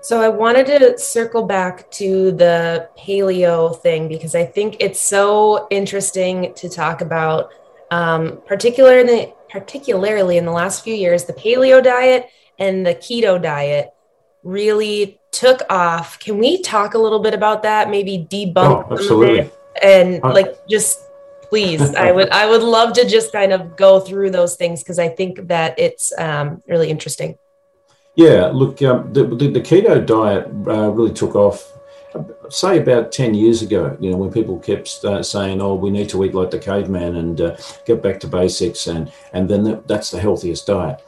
So 0.01 0.21
I 0.21 0.29
wanted 0.29 0.67
to 0.67 0.99
circle 0.99 1.43
back 1.43 1.91
to 1.93 2.33
the 2.33 2.89
paleo 2.97 3.79
thing 3.81 4.09
because 4.09 4.35
I 4.35 4.45
think 4.45 4.77
it's 4.81 5.01
so 5.01 5.67
interesting 5.71 6.55
to 6.55 6.69
talk 6.69 7.01
about, 7.01 7.51
um, 7.91 8.41
particularly 8.47 9.33
particularly 9.51 10.37
in 10.37 10.45
the 10.45 10.53
last 10.53 10.85
few 10.85 10.95
years, 10.95 11.25
the 11.25 11.33
paleo 11.33 11.83
diet 11.83 12.29
and 12.59 12.87
the 12.87 12.95
keto 12.95 13.41
diet 13.41 13.93
really 14.43 15.21
took 15.33 15.63
off. 15.71 16.19
Can 16.19 16.39
we 16.39 16.63
talk 16.63 16.95
a 16.95 16.99
little 16.99 17.19
bit 17.19 17.35
about 17.35 17.63
that? 17.63 17.91
Maybe 17.91 18.27
debunk 18.31 18.87
oh, 18.91 18.93
absolutely. 18.93 19.51
and 19.83 20.23
uh, 20.23 20.33
like 20.33 20.67
just 20.69 21.01
please, 21.49 21.95
I 21.95 22.13
would 22.13 22.31
I 22.31 22.49
would 22.49 22.63
love 22.63 22.93
to 22.95 23.09
just 23.09 23.33
kind 23.33 23.53
of 23.53 23.77
go 23.77 24.01
through 24.01 24.31
those 24.31 24.57
things 24.57 24.83
because 24.83 24.99
I 24.99 25.09
think 25.09 25.49
that 25.49 25.79
it's 25.79 26.13
um, 26.19 26.63
really 26.67 26.91
interesting. 26.91 27.39
Yeah, 28.19 28.47
look, 28.47 28.83
um, 28.83 29.13
the, 29.13 29.23
the, 29.23 29.61
keto 29.61 30.05
diet 30.05 30.47
uh, 30.67 30.91
really 30.91 31.15
took 31.15 31.37
off, 31.37 31.73
say 32.49 32.81
about 32.81 33.13
10 33.13 33.33
years 33.33 33.63
ago, 33.63 33.97
you 34.01 34.11
know, 34.11 34.17
when 34.17 34.33
people 34.33 34.59
kept 34.59 35.05
uh, 35.05 35.23
saying, 35.23 35.63
oh, 35.63 35.77
we 35.77 35.91
need 35.91 36.09
to 36.09 36.25
eat 36.25 36.35
like 36.35 36.51
the 36.51 36.59
caveman 36.59 37.15
and 37.15 37.41
uh, 37.41 37.57
get 37.87 38.03
back 38.03 38.19
to 38.19 38.27
basics, 38.27 38.89
and, 38.89 39.13
and 39.33 39.49
then 39.49 39.63
the, 39.63 39.81
that's 39.87 40.11
the 40.11 40.19
healthiest 40.19 40.67
diet. 40.67 41.01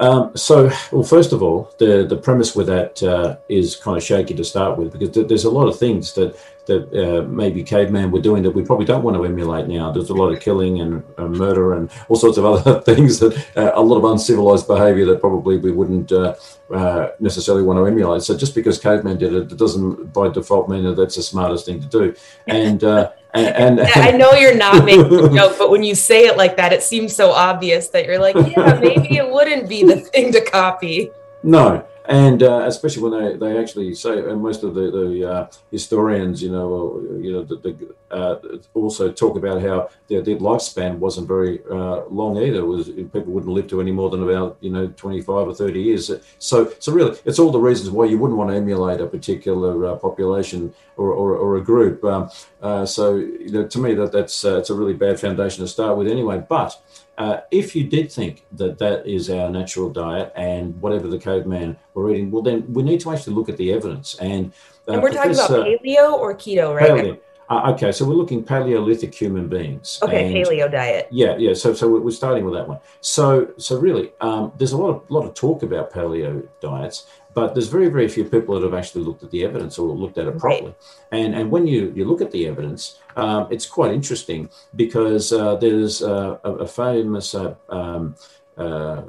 Um, 0.00 0.36
so, 0.36 0.70
well, 0.92 1.02
first 1.02 1.32
of 1.32 1.42
all, 1.42 1.72
the, 1.78 2.04
the 2.06 2.18
premise 2.18 2.54
with 2.54 2.66
that 2.66 3.02
uh, 3.02 3.38
is 3.48 3.74
kind 3.76 3.96
of 3.96 4.02
shaky 4.02 4.34
to 4.34 4.44
start 4.44 4.76
with 4.76 4.92
because 4.92 5.12
th- 5.12 5.28
there's 5.28 5.44
a 5.44 5.50
lot 5.50 5.66
of 5.66 5.78
things 5.78 6.12
that 6.12 6.36
that 6.68 6.84
uh, 6.94 7.26
maybe 7.26 7.62
caveman 7.64 8.10
were 8.12 8.20
doing 8.20 8.42
that 8.44 8.52
we 8.52 8.64
probably 8.64 8.86
don't 8.86 9.02
want 9.02 9.16
to 9.16 9.24
emulate 9.24 9.66
now. 9.66 9.90
There's 9.90 10.10
a 10.10 10.14
lot 10.14 10.32
of 10.32 10.40
killing 10.40 10.80
and 10.80 11.02
uh, 11.18 11.26
murder 11.26 11.74
and 11.74 11.90
all 12.08 12.16
sorts 12.16 12.38
of 12.38 12.44
other 12.44 12.80
things 12.88 13.18
that 13.18 13.36
uh, 13.56 13.72
a 13.74 13.82
lot 13.82 13.98
of 13.98 14.04
uncivilized 14.04 14.68
behavior 14.68 15.04
that 15.06 15.20
probably 15.20 15.58
we 15.58 15.72
wouldn't 15.72 16.12
uh, 16.12 16.36
uh, 16.72 17.08
necessarily 17.18 17.64
want 17.64 17.78
to 17.78 17.86
emulate. 17.86 18.22
So 18.22 18.36
just 18.36 18.54
because 18.54 18.78
cavemen 18.78 19.18
did 19.18 19.34
it, 19.34 19.52
it 19.52 19.58
doesn't 19.58 20.12
by 20.12 20.28
default 20.28 20.68
mean 20.68 20.84
that 20.84 20.94
that's 20.94 21.16
the 21.16 21.22
smartest 21.22 21.66
thing 21.66 21.80
to 21.80 21.86
do. 21.88 22.14
And 22.46 22.84
uh, 22.84 23.10
and, 23.34 23.78
and, 23.78 23.88
I 23.94 24.10
know 24.12 24.32
you're 24.32 24.56
not 24.56 24.84
making 24.84 25.04
a 25.04 25.28
joke, 25.28 25.56
but 25.58 25.70
when 25.70 25.82
you 25.82 25.94
say 25.94 26.26
it 26.26 26.38
like 26.38 26.56
that, 26.56 26.72
it 26.72 26.82
seems 26.82 27.14
so 27.14 27.30
obvious 27.30 27.88
that 27.88 28.06
you're 28.06 28.18
like, 28.18 28.34
yeah, 28.34 28.78
maybe 28.80 29.16
it 29.16 29.30
wouldn't 29.30 29.68
be 29.68 29.84
the 29.84 30.00
thing 30.00 30.32
to 30.32 30.40
copy. 30.40 31.10
No, 31.42 31.86
and 32.08 32.42
uh, 32.42 32.62
especially 32.64 33.02
when 33.02 33.22
they, 33.22 33.36
they 33.36 33.58
actually 33.58 33.94
say, 33.94 34.18
and 34.18 34.40
most 34.40 34.62
of 34.62 34.74
the, 34.74 34.90
the 34.90 35.30
uh, 35.30 35.50
historians, 35.70 36.42
you 36.42 36.50
know, 36.50 37.04
you 37.20 37.32
know, 37.32 37.44
the, 37.44 37.56
the, 37.56 37.94
uh, 38.10 38.38
also 38.72 39.12
talk 39.12 39.36
about 39.36 39.60
how 39.60 39.90
their, 40.08 40.22
their 40.22 40.36
lifespan 40.36 40.96
wasn't 40.96 41.28
very 41.28 41.60
uh, 41.70 42.04
long 42.06 42.38
either. 42.38 42.60
It 42.60 42.66
was 42.66 42.88
people 42.88 43.32
wouldn't 43.34 43.52
live 43.52 43.68
to 43.68 43.82
any 43.82 43.92
more 43.92 44.08
than 44.08 44.22
about 44.22 44.56
you 44.60 44.70
know 44.70 44.88
25 44.88 45.28
or 45.28 45.54
30 45.54 45.80
years. 45.80 46.10
So 46.38 46.72
so 46.78 46.92
really, 46.92 47.18
it's 47.26 47.38
all 47.38 47.50
the 47.50 47.60
reasons 47.60 47.90
why 47.90 48.06
you 48.06 48.16
wouldn't 48.16 48.38
want 48.38 48.50
to 48.50 48.56
emulate 48.56 49.02
a 49.02 49.06
particular 49.06 49.84
uh, 49.84 49.96
population 49.96 50.72
or, 50.96 51.12
or, 51.12 51.36
or, 51.36 51.56
a 51.58 51.60
group. 51.60 52.02
Um, 52.04 52.30
uh, 52.62 52.86
so 52.86 53.16
you 53.16 53.50
know, 53.50 53.66
to 53.66 53.78
me, 53.78 53.94
that 53.94 54.12
that's 54.12 54.44
it's 54.44 54.70
a 54.70 54.74
really 54.74 54.94
bad 54.94 55.20
foundation 55.20 55.62
to 55.62 55.68
start 55.68 55.98
with 55.98 56.08
anyway. 56.08 56.42
But 56.48 56.80
uh, 57.18 57.40
if 57.50 57.74
you 57.74 57.84
did 57.84 58.10
think 58.10 58.46
that 58.52 58.78
that 58.78 59.06
is 59.06 59.28
our 59.28 59.50
natural 59.50 59.90
diet 59.90 60.32
and 60.36 60.80
whatever 60.80 61.08
the 61.08 61.18
caveman 61.18 61.76
were 61.94 62.10
eating, 62.12 62.30
well, 62.30 62.42
then 62.42 62.64
we 62.72 62.82
need 62.82 63.00
to 63.00 63.12
actually 63.12 63.34
look 63.34 63.48
at 63.48 63.56
the 63.56 63.72
evidence. 63.72 64.14
And, 64.20 64.52
uh, 64.86 64.92
and 64.92 65.02
we're 65.02 65.12
talking 65.12 65.32
about 65.32 65.50
paleo 65.50 66.12
or 66.12 66.32
keto, 66.34 66.74
right? 66.74 66.90
Paleo. 66.90 67.18
Uh, 67.50 67.72
okay, 67.72 67.90
so 67.90 68.04
we're 68.04 68.14
looking 68.14 68.44
Paleolithic 68.44 69.14
human 69.14 69.48
beings. 69.48 69.98
Okay, 70.02 70.32
paleo 70.32 70.70
diet. 70.70 71.08
Yeah, 71.10 71.36
yeah. 71.38 71.54
So, 71.54 71.72
so 71.72 71.88
we're 71.88 72.10
starting 72.10 72.44
with 72.44 72.54
that 72.54 72.68
one. 72.68 72.78
So, 73.00 73.52
so 73.56 73.80
really, 73.80 74.12
um, 74.20 74.52
there's 74.58 74.72
a 74.72 74.76
lot 74.76 74.90
of 74.90 75.10
lot 75.10 75.24
of 75.24 75.34
talk 75.34 75.62
about 75.62 75.90
paleo 75.90 76.46
diets, 76.60 77.06
but 77.32 77.54
there's 77.54 77.68
very, 77.68 77.88
very 77.88 78.06
few 78.06 78.24
people 78.24 78.54
that 78.54 78.62
have 78.64 78.74
actually 78.74 79.02
looked 79.02 79.22
at 79.22 79.30
the 79.30 79.44
evidence 79.44 79.78
or 79.78 79.88
looked 79.88 80.18
at 80.18 80.26
it 80.26 80.38
properly. 80.38 80.66
Right. 80.66 80.74
And 81.10 81.34
and 81.34 81.50
when 81.50 81.66
you 81.66 81.90
you 81.96 82.04
look 82.04 82.20
at 82.20 82.30
the 82.32 82.46
evidence, 82.46 83.00
um, 83.18 83.48
it's 83.50 83.66
quite 83.66 83.92
interesting 83.92 84.48
because 84.76 85.32
uh, 85.32 85.56
there's 85.56 86.02
a, 86.02 86.40
a, 86.44 86.66
famous 86.66 87.34
uh, 87.34 87.54
um, 87.68 88.14
uh, 88.56 89.02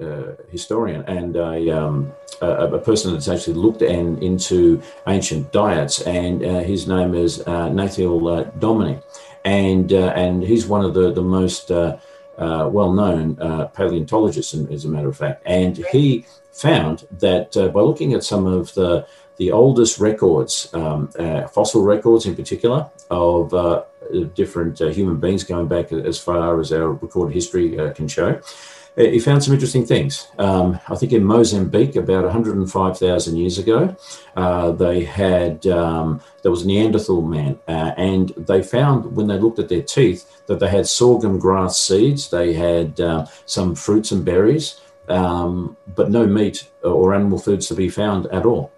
uh, 0.00 0.32
historian 0.50 1.02
and 1.06 1.36
a, 1.36 1.70
um, 1.70 2.12
a, 2.42 2.74
a, 2.74 2.78
person 2.78 3.14
that's 3.14 3.28
actually 3.28 3.54
looked 3.54 3.80
in, 3.80 4.22
into 4.22 4.80
ancient 5.06 5.50
diets, 5.52 6.02
and 6.02 6.42
his 6.42 6.86
name 6.86 7.14
is 7.14 7.38
Nathaniel 7.46 8.44
Dominy, 8.58 8.98
and 9.46 9.90
and 9.92 10.42
he's 10.42 10.66
one 10.66 10.84
of 10.84 10.92
the 10.92 11.10
the 11.12 11.22
most 11.22 11.70
well-known 12.38 13.36
paleontologist, 13.74 14.54
as 14.54 14.84
a 14.84 14.88
matter 14.88 15.08
of 15.08 15.16
fact, 15.16 15.42
and 15.46 15.78
he 15.92 16.24
found 16.52 17.06
that 17.10 17.56
uh, 17.56 17.68
by 17.68 17.80
looking 17.80 18.14
at 18.14 18.24
some 18.24 18.46
of 18.46 18.72
the 18.74 19.06
the 19.36 19.52
oldest 19.52 20.00
records, 20.00 20.72
um, 20.72 21.10
uh, 21.18 21.46
fossil 21.48 21.82
records 21.82 22.24
in 22.24 22.34
particular, 22.34 22.90
of 23.10 23.52
uh, 23.52 23.82
different 24.34 24.80
uh, 24.80 24.86
human 24.86 25.18
beings 25.18 25.44
going 25.44 25.68
back 25.68 25.92
as 25.92 26.18
far 26.18 26.58
as 26.58 26.72
our 26.72 26.92
recorded 26.92 27.34
history 27.34 27.78
uh, 27.78 27.92
can 27.92 28.08
show, 28.08 28.28
uh, 28.28 28.40
he 28.96 29.18
found 29.18 29.44
some 29.44 29.52
interesting 29.52 29.84
things. 29.84 30.28
Um, 30.38 30.80
I 30.88 30.96
think 30.96 31.12
in 31.12 31.22
Mozambique, 31.22 31.96
about 31.96 32.24
105,000 32.24 33.36
years 33.36 33.58
ago, 33.58 33.94
they 34.78 35.04
had 35.04 35.66
um, 35.66 36.20
there 36.42 36.50
was 36.50 36.64
Neanderthal 36.64 37.22
man, 37.22 37.58
and 37.66 38.30
they 38.36 38.62
found 38.62 39.14
when 39.14 39.26
they 39.26 39.38
looked 39.38 39.58
at 39.58 39.68
their 39.68 39.82
teeth 39.82 40.44
that 40.46 40.60
they 40.60 40.68
had 40.68 40.86
sorghum 40.86 41.38
grass 41.38 41.78
seeds, 41.78 42.30
they 42.30 42.54
had 42.54 42.98
some 43.44 43.74
fruits 43.74 44.12
and 44.12 44.24
berries 44.24 44.80
um, 45.08 45.76
but 45.94 46.10
no 46.10 46.26
meat 46.26 46.68
or 46.82 47.14
animal 47.14 47.38
foods 47.38 47.68
to 47.68 47.74
be 47.74 47.88
found 47.88 48.26
at 48.26 48.46
all. 48.46 48.72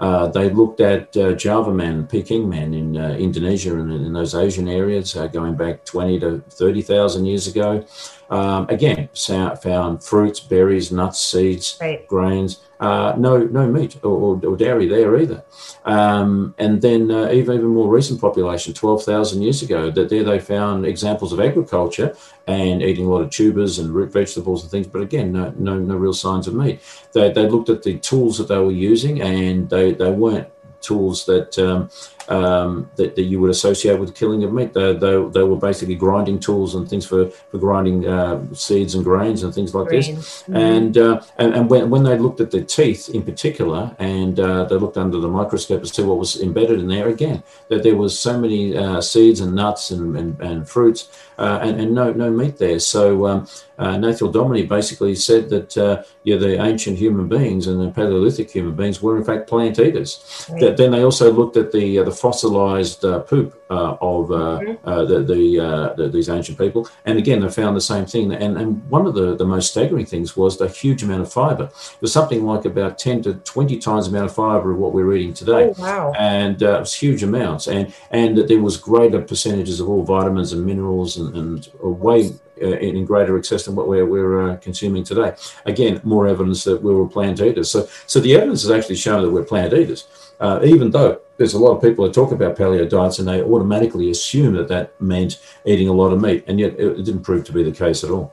Uh, 0.00 0.26
they 0.26 0.50
looked 0.50 0.80
at 0.80 1.16
uh, 1.16 1.32
Java 1.32 1.72
man, 1.72 2.06
Peking 2.06 2.48
man 2.48 2.74
in 2.74 2.96
uh, 2.96 3.10
Indonesia 3.10 3.78
and 3.78 3.90
in 3.90 4.12
those 4.12 4.34
Asian 4.34 4.68
areas 4.68 5.16
uh, 5.16 5.28
going 5.28 5.54
back 5.54 5.84
20 5.84 6.20
to 6.20 6.44
30,000 6.50 7.24
years 7.24 7.46
ago. 7.46 7.84
Um, 8.32 8.66
again, 8.70 9.10
found 9.14 10.02
fruits, 10.02 10.40
berries, 10.40 10.90
nuts, 10.90 11.20
seeds, 11.20 11.76
right. 11.82 12.08
grains. 12.08 12.62
uh, 12.80 13.14
no 13.18 13.44
no 13.44 13.70
meat 13.70 14.02
or, 14.02 14.40
or, 14.42 14.56
dairy 14.56 14.88
there 14.88 15.18
either. 15.18 15.44
Um, 15.84 16.54
and 16.56 16.80
then 16.80 17.10
uh, 17.10 17.30
even 17.30 17.56
even 17.56 17.66
more 17.66 17.88
recent 17.88 18.22
population, 18.22 18.72
twelve 18.72 19.04
thousand 19.04 19.42
years 19.42 19.62
ago, 19.62 19.90
that 19.90 20.08
there 20.08 20.24
they 20.24 20.38
found 20.38 20.86
examples 20.86 21.34
of 21.34 21.40
agriculture 21.40 22.16
and 22.46 22.82
eating 22.82 23.04
a 23.04 23.10
lot 23.10 23.20
of 23.20 23.28
tubers 23.28 23.78
and 23.78 23.94
root 23.94 24.10
vegetables 24.10 24.62
and 24.62 24.70
things. 24.70 24.86
But 24.86 25.02
again, 25.02 25.30
no 25.32 25.52
no 25.58 25.78
no 25.78 25.96
real 25.96 26.14
signs 26.14 26.48
of 26.48 26.54
meat. 26.54 26.80
They 27.12 27.30
they 27.32 27.46
looked 27.46 27.68
at 27.68 27.82
the 27.82 27.98
tools 27.98 28.38
that 28.38 28.48
they 28.48 28.58
were 28.58 28.72
using, 28.72 29.20
and 29.20 29.68
they 29.68 29.92
they 29.92 30.10
weren't 30.10 30.48
tools 30.80 31.26
that 31.26 31.58
um, 31.58 31.90
um, 32.28 32.90
that, 32.96 33.16
that, 33.16 33.22
you 33.22 33.40
would 33.40 33.50
associate 33.50 33.98
with 33.98 34.14
killing 34.14 34.44
of 34.44 34.52
meat. 34.52 34.72
They, 34.72 34.92
they, 34.92 35.28
they, 35.32 35.42
were 35.42 35.56
basically 35.56 35.94
grinding 35.94 36.38
tools 36.40 36.74
and 36.74 36.88
things 36.88 37.06
for, 37.06 37.30
for 37.30 37.58
grinding 37.58 38.06
uh, 38.06 38.42
seeds 38.54 38.94
and 38.94 39.04
grains 39.04 39.42
and 39.42 39.54
things 39.54 39.74
like 39.74 39.88
this. 39.88 40.08
Mm-hmm. 40.08 40.56
And, 40.56 40.98
uh, 40.98 41.22
and, 41.38 41.54
and 41.54 41.70
when, 41.70 41.90
when 41.90 42.04
they 42.04 42.18
looked 42.18 42.40
at 42.40 42.50
the 42.50 42.62
teeth 42.62 43.08
in 43.08 43.22
particular, 43.22 43.94
and 43.98 44.38
uh, 44.38 44.64
they 44.64 44.76
looked 44.76 44.96
under 44.96 45.18
the 45.18 45.28
microscope 45.28 45.82
to 45.82 45.88
see 45.88 46.02
what 46.02 46.18
was 46.18 46.40
embedded 46.40 46.80
in 46.80 46.88
there, 46.88 47.08
again, 47.08 47.42
that 47.68 47.82
there 47.82 47.96
was 47.96 48.18
so 48.18 48.38
many 48.38 48.76
uh, 48.76 49.00
seeds 49.00 49.40
and 49.40 49.54
nuts 49.54 49.90
and, 49.90 50.16
and, 50.16 50.40
and 50.40 50.68
fruits 50.68 51.08
uh, 51.38 51.58
and, 51.62 51.80
and 51.80 51.94
no 51.94 52.12
no 52.12 52.30
meat 52.30 52.58
there. 52.58 52.78
So 52.78 53.26
um, 53.26 53.48
uh, 53.78 53.96
Nathaniel 53.96 54.32
Dominy 54.32 54.64
basically 54.64 55.14
said 55.14 55.50
that 55.50 55.76
uh, 55.76 56.02
yeah, 56.24 56.36
the 56.36 56.62
ancient 56.62 56.98
human 56.98 57.28
beings 57.28 57.66
and 57.66 57.80
the 57.80 57.90
Paleolithic 57.90 58.50
human 58.50 58.76
beings 58.76 59.02
were 59.02 59.16
in 59.16 59.24
fact 59.24 59.48
plant 59.48 59.78
eaters. 59.78 60.46
Right. 60.50 60.60
That, 60.60 60.76
then 60.76 60.92
they 60.92 61.02
also 61.02 61.32
looked 61.32 61.56
at 61.56 61.72
the 61.72 61.98
uh, 61.98 62.04
the 62.04 62.11
fossilized 62.12 63.04
uh, 63.04 63.20
poop 63.20 63.60
uh, 63.70 63.96
of 64.00 64.28
mm-hmm. 64.28 65.06
the, 65.08 65.22
the, 65.22 65.94
the, 65.96 66.08
these 66.08 66.28
ancient 66.28 66.58
people, 66.58 66.88
and 67.04 67.18
again 67.18 67.40
they 67.40 67.48
found 67.48 67.76
the 67.76 67.80
same 67.80 68.06
thing. 68.06 68.32
And, 68.32 68.56
and 68.56 68.88
one 68.90 69.06
of 69.06 69.14
the, 69.14 69.34
the 69.34 69.44
most 69.44 69.70
staggering 69.70 70.06
things 70.06 70.36
was 70.36 70.58
the 70.58 70.68
huge 70.68 71.02
amount 71.02 71.22
of 71.22 71.32
fiber. 71.32 71.64
It 71.64 72.00
was 72.00 72.12
something 72.12 72.44
like 72.44 72.64
about 72.64 72.98
ten 72.98 73.22
to 73.22 73.34
twenty 73.34 73.78
times 73.78 74.04
the 74.06 74.16
amount 74.16 74.30
of 74.30 74.36
fiber 74.36 74.72
of 74.72 74.78
what 74.78 74.92
we're 74.92 75.14
eating 75.14 75.34
today. 75.34 75.72
Oh, 75.76 75.82
wow! 75.82 76.12
And 76.18 76.60
it 76.60 76.80
was 76.80 76.94
huge 76.94 77.22
amounts, 77.22 77.66
and 77.66 77.92
and 78.10 78.38
there 78.38 78.60
was 78.60 78.76
greater 78.76 79.20
percentages 79.20 79.80
of 79.80 79.88
all 79.88 80.02
vitamins 80.02 80.52
and 80.52 80.64
minerals 80.64 81.16
and, 81.16 81.36
and 81.36 81.68
way 81.80 82.26
uh, 82.26 82.51
in 82.62 83.04
greater 83.04 83.36
excess 83.36 83.64
than 83.64 83.74
what 83.74 83.88
we're, 83.88 84.06
we're 84.06 84.50
uh, 84.50 84.56
consuming 84.56 85.04
today. 85.04 85.34
Again, 85.66 86.00
more 86.04 86.26
evidence 86.26 86.64
that 86.64 86.82
we 86.82 86.94
were 86.94 87.08
plant 87.08 87.40
eaters. 87.40 87.70
So, 87.70 87.88
so 88.06 88.20
the 88.20 88.34
evidence 88.34 88.62
has 88.62 88.70
actually 88.70 88.96
shown 88.96 89.22
that 89.22 89.30
we're 89.30 89.44
plant 89.44 89.74
eaters, 89.74 90.06
uh, 90.40 90.60
even 90.64 90.90
though 90.90 91.20
there's 91.36 91.54
a 91.54 91.58
lot 91.58 91.76
of 91.76 91.82
people 91.82 92.04
that 92.04 92.14
talk 92.14 92.32
about 92.32 92.56
paleo 92.56 92.88
diets 92.88 93.18
and 93.18 93.28
they 93.28 93.42
automatically 93.42 94.10
assume 94.10 94.54
that 94.54 94.68
that 94.68 95.00
meant 95.00 95.40
eating 95.64 95.88
a 95.88 95.92
lot 95.92 96.12
of 96.12 96.20
meat, 96.20 96.44
and 96.46 96.60
yet 96.60 96.78
it 96.78 97.04
didn't 97.04 97.22
prove 97.22 97.44
to 97.44 97.52
be 97.52 97.62
the 97.62 97.72
case 97.72 98.04
at 98.04 98.10
all. 98.10 98.32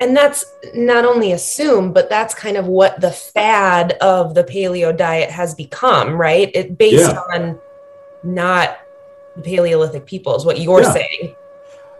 And 0.00 0.16
that's 0.16 0.44
not 0.74 1.04
only 1.04 1.32
assume, 1.32 1.92
but 1.92 2.10
that's 2.10 2.34
kind 2.34 2.56
of 2.56 2.66
what 2.66 3.00
the 3.00 3.12
fad 3.12 3.92
of 4.00 4.34
the 4.34 4.44
paleo 4.44 4.94
diet 4.96 5.30
has 5.30 5.54
become, 5.54 6.14
right? 6.14 6.50
It 6.54 6.76
based 6.76 7.12
yeah. 7.12 7.20
on 7.32 7.60
not 8.22 8.78
the 9.36 9.42
Paleolithic 9.42 10.04
people, 10.06 10.34
is 10.36 10.44
what 10.44 10.60
you're 10.60 10.82
yeah. 10.82 10.92
saying. 10.92 11.36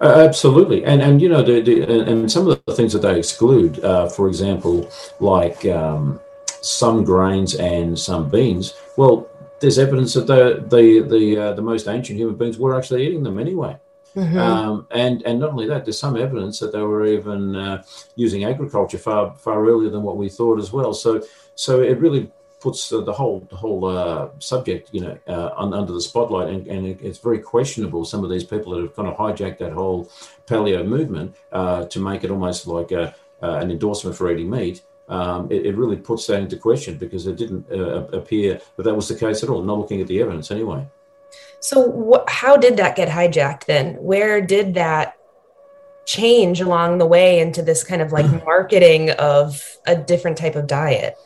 Uh, 0.05 0.21
absolutely, 0.21 0.85
and 0.85 1.01
and 1.01 1.23
you 1.23 1.31
know, 1.31 1.43
the, 1.43 1.63
the, 1.63 1.81
and 2.11 2.31
some 2.31 2.47
of 2.47 2.63
the 2.67 2.75
things 2.75 2.93
that 2.93 3.01
they 3.01 3.19
exclude, 3.19 3.83
uh, 3.83 4.07
for 4.07 4.29
example, 4.29 4.87
like 5.19 5.65
um, 5.65 6.21
some 6.61 7.05
grains 7.05 7.55
and 7.55 7.99
some 7.99 8.29
beans. 8.29 8.75
Well, 8.99 9.27
there's 9.61 9.79
evidence 9.79 10.13
that 10.13 10.27
the 10.27 10.63
the 10.69 11.01
the 11.09 11.39
uh, 11.39 11.53
the 11.55 11.63
most 11.63 11.89
ancient 11.89 12.19
human 12.19 12.37
beings 12.37 12.59
were 12.59 12.77
actually 12.77 13.07
eating 13.07 13.23
them 13.23 13.39
anyway. 13.39 13.79
Mm-hmm. 14.15 14.39
Um, 14.39 14.87
and 14.91 15.23
and 15.23 15.41
not 15.41 15.51
only 15.51 15.67
that, 15.69 15.87
there's 15.87 15.99
some 15.99 16.19
evidence 16.19 16.61
that 16.61 16.73
they 16.73 16.83
were 16.83 17.07
even 17.07 17.57
uh, 17.57 17.83
using 18.15 18.45
agriculture 18.45 18.99
far 18.99 19.35
far 19.37 19.67
earlier 19.67 19.89
than 19.89 20.03
what 20.03 20.19
we 20.19 20.29
thought 20.29 20.59
as 20.59 20.71
well. 20.71 20.93
So 20.93 21.23
so 21.55 21.81
it 21.81 21.99
really 21.99 22.31
puts 22.65 22.89
the, 22.89 23.05
the 23.05 23.13
whole 23.13 23.47
the 23.51 23.57
whole 23.57 23.85
uh, 23.85 24.31
subject, 24.39 24.89
you 24.91 25.03
know, 25.03 25.19
uh, 25.29 25.51
un, 25.59 25.75
under 25.75 25.93
the 25.93 26.01
spotlight, 26.01 26.49
and, 26.49 26.67
and 26.67 26.87
it, 26.87 26.99
it's 27.03 27.19
very 27.19 27.39
questionable. 27.39 28.07
Some 28.07 28.25
of 28.25 28.31
these 28.31 28.43
people 28.43 28.73
that 28.73 28.81
have 28.81 28.97
kind 28.97 29.07
of 29.07 29.19
hijacked 29.19 29.59
that 29.59 29.73
whole 29.73 30.11
paleo 30.47 30.83
movement 30.97 31.37
uh, 31.53 31.85
to 31.85 32.01
make 32.01 32.25
it 32.25 32.31
almost 32.31 32.67
like 32.67 32.91
a, 32.91 33.15
uh, 33.43 33.59
an 33.63 33.71
endorsement 33.71 34.17
for 34.17 34.33
eating 34.33 34.49
meat. 34.49 34.81
Um, 35.11 35.53
it, 35.53 35.67
it, 35.67 35.77
really 35.77 35.99
puts 35.99 36.27
that 36.29 36.41
into 36.41 36.57
question 36.57 36.97
because 36.97 37.27
it 37.27 37.37
didn't 37.37 37.71
uh, 37.71 38.07
appear 38.21 38.59
that 38.77 38.85
that 38.85 38.95
was 38.95 39.09
the 39.09 39.15
case 39.15 39.43
at 39.43 39.51
all. 39.51 39.63
Not 39.63 39.79
looking 39.79 40.01
at 40.01 40.07
the 40.07 40.19
evidence 40.23 40.51
anyway. 40.51 40.87
So, 41.61 41.77
wh- 42.09 42.31
how 42.31 42.57
did 42.57 42.79
that 42.79 42.97
get 42.97 43.11
hijacked 43.11 43.67
then? 43.67 43.97
Where 43.97 44.41
did 44.41 44.73
that 44.75 45.19
change 46.07 46.63
along 46.63 46.97
the 46.97 47.07
way 47.07 47.41
into 47.41 47.61
this 47.61 47.85
kind 47.85 48.01
of 48.01 48.11
like 48.13 48.29
marketing 48.47 49.11
of 49.11 49.63
a 49.87 49.95
different 49.95 50.39
type 50.39 50.57
of 50.57 50.67
diet? 50.67 51.19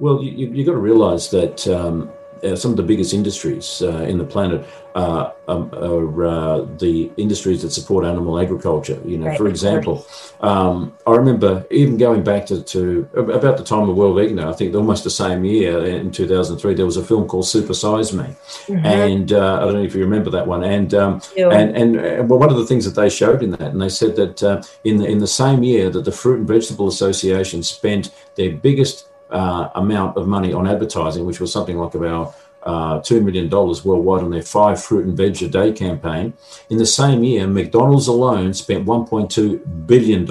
Well, 0.00 0.22
you, 0.22 0.48
you, 0.48 0.56
have 0.56 0.66
got 0.66 0.72
to 0.72 0.78
realize 0.78 1.30
that 1.30 1.68
um, 1.68 2.10
uh, 2.42 2.56
some 2.56 2.70
of 2.70 2.76
the 2.76 2.82
biggest 2.82 3.12
industries 3.12 3.82
uh, 3.82 4.02
in 4.08 4.18
the 4.18 4.24
planet 4.24 4.66
uh, 4.94 5.30
um, 5.46 5.70
are 5.74 6.24
uh, 6.24 6.60
the 6.78 7.10
industries 7.16 7.62
that 7.62 7.70
support 7.70 8.04
animal 8.04 8.40
agriculture. 8.40 9.00
You 9.04 9.18
know, 9.18 9.26
right. 9.26 9.38
for 9.38 9.46
example, 9.46 10.06
um, 10.40 10.96
I 11.06 11.12
remember 11.12 11.66
even 11.70 11.96
going 11.96 12.24
back 12.24 12.46
to, 12.46 12.62
to, 12.62 13.08
about 13.14 13.56
the 13.56 13.62
time 13.62 13.88
of 13.88 13.96
World 13.96 14.16
Vegan 14.16 14.36
Day, 14.36 14.44
I 14.44 14.52
think 14.52 14.74
almost 14.74 15.04
the 15.04 15.10
same 15.10 15.44
year 15.44 15.84
in 15.84 16.10
2003, 16.10 16.74
there 16.74 16.86
was 16.86 16.96
a 16.96 17.04
film 17.04 17.28
called 17.28 17.46
Super 17.46 17.74
Size 17.74 18.12
Me. 18.12 18.24
Mm-hmm. 18.24 18.86
And 18.86 19.32
uh, 19.32 19.56
I 19.56 19.60
don't 19.60 19.74
know 19.74 19.82
if 19.82 19.94
you 19.94 20.00
remember 20.00 20.30
that 20.30 20.46
one. 20.46 20.64
And, 20.64 20.94
um, 20.94 21.20
yeah. 21.36 21.50
and, 21.50 21.76
and, 21.76 22.28
well, 22.28 22.38
one 22.38 22.50
of 22.50 22.56
the 22.56 22.66
things 22.66 22.84
that 22.84 22.98
they 23.00 23.10
showed 23.10 23.42
in 23.42 23.50
that, 23.52 23.72
and 23.72 23.80
they 23.80 23.90
said 23.90 24.16
that 24.16 24.42
uh, 24.42 24.62
in, 24.84 24.96
the, 24.96 25.06
in 25.06 25.18
the 25.18 25.26
same 25.26 25.62
year 25.62 25.90
that 25.90 26.04
the 26.04 26.12
Fruit 26.12 26.38
and 26.38 26.48
Vegetable 26.48 26.88
Association 26.88 27.62
spent 27.62 28.10
their 28.34 28.52
biggest 28.52 29.09
uh, 29.30 29.70
amount 29.74 30.16
of 30.16 30.26
money 30.26 30.52
on 30.52 30.66
advertising, 30.66 31.24
which 31.24 31.40
was 31.40 31.52
something 31.52 31.78
like 31.78 31.94
about 31.94 32.34
uh, 32.62 33.00
$2 33.00 33.22
million 33.22 33.48
worldwide 33.48 34.22
on 34.22 34.30
their 34.30 34.42
five 34.42 34.82
fruit 34.82 35.06
and 35.06 35.16
veg 35.16 35.42
a 35.42 35.48
day 35.48 35.72
campaign. 35.72 36.34
In 36.68 36.76
the 36.76 36.86
same 36.86 37.24
year, 37.24 37.46
McDonald's 37.46 38.08
alone 38.08 38.52
spent 38.52 38.86
$1.2 38.86 39.86
billion 39.86 40.22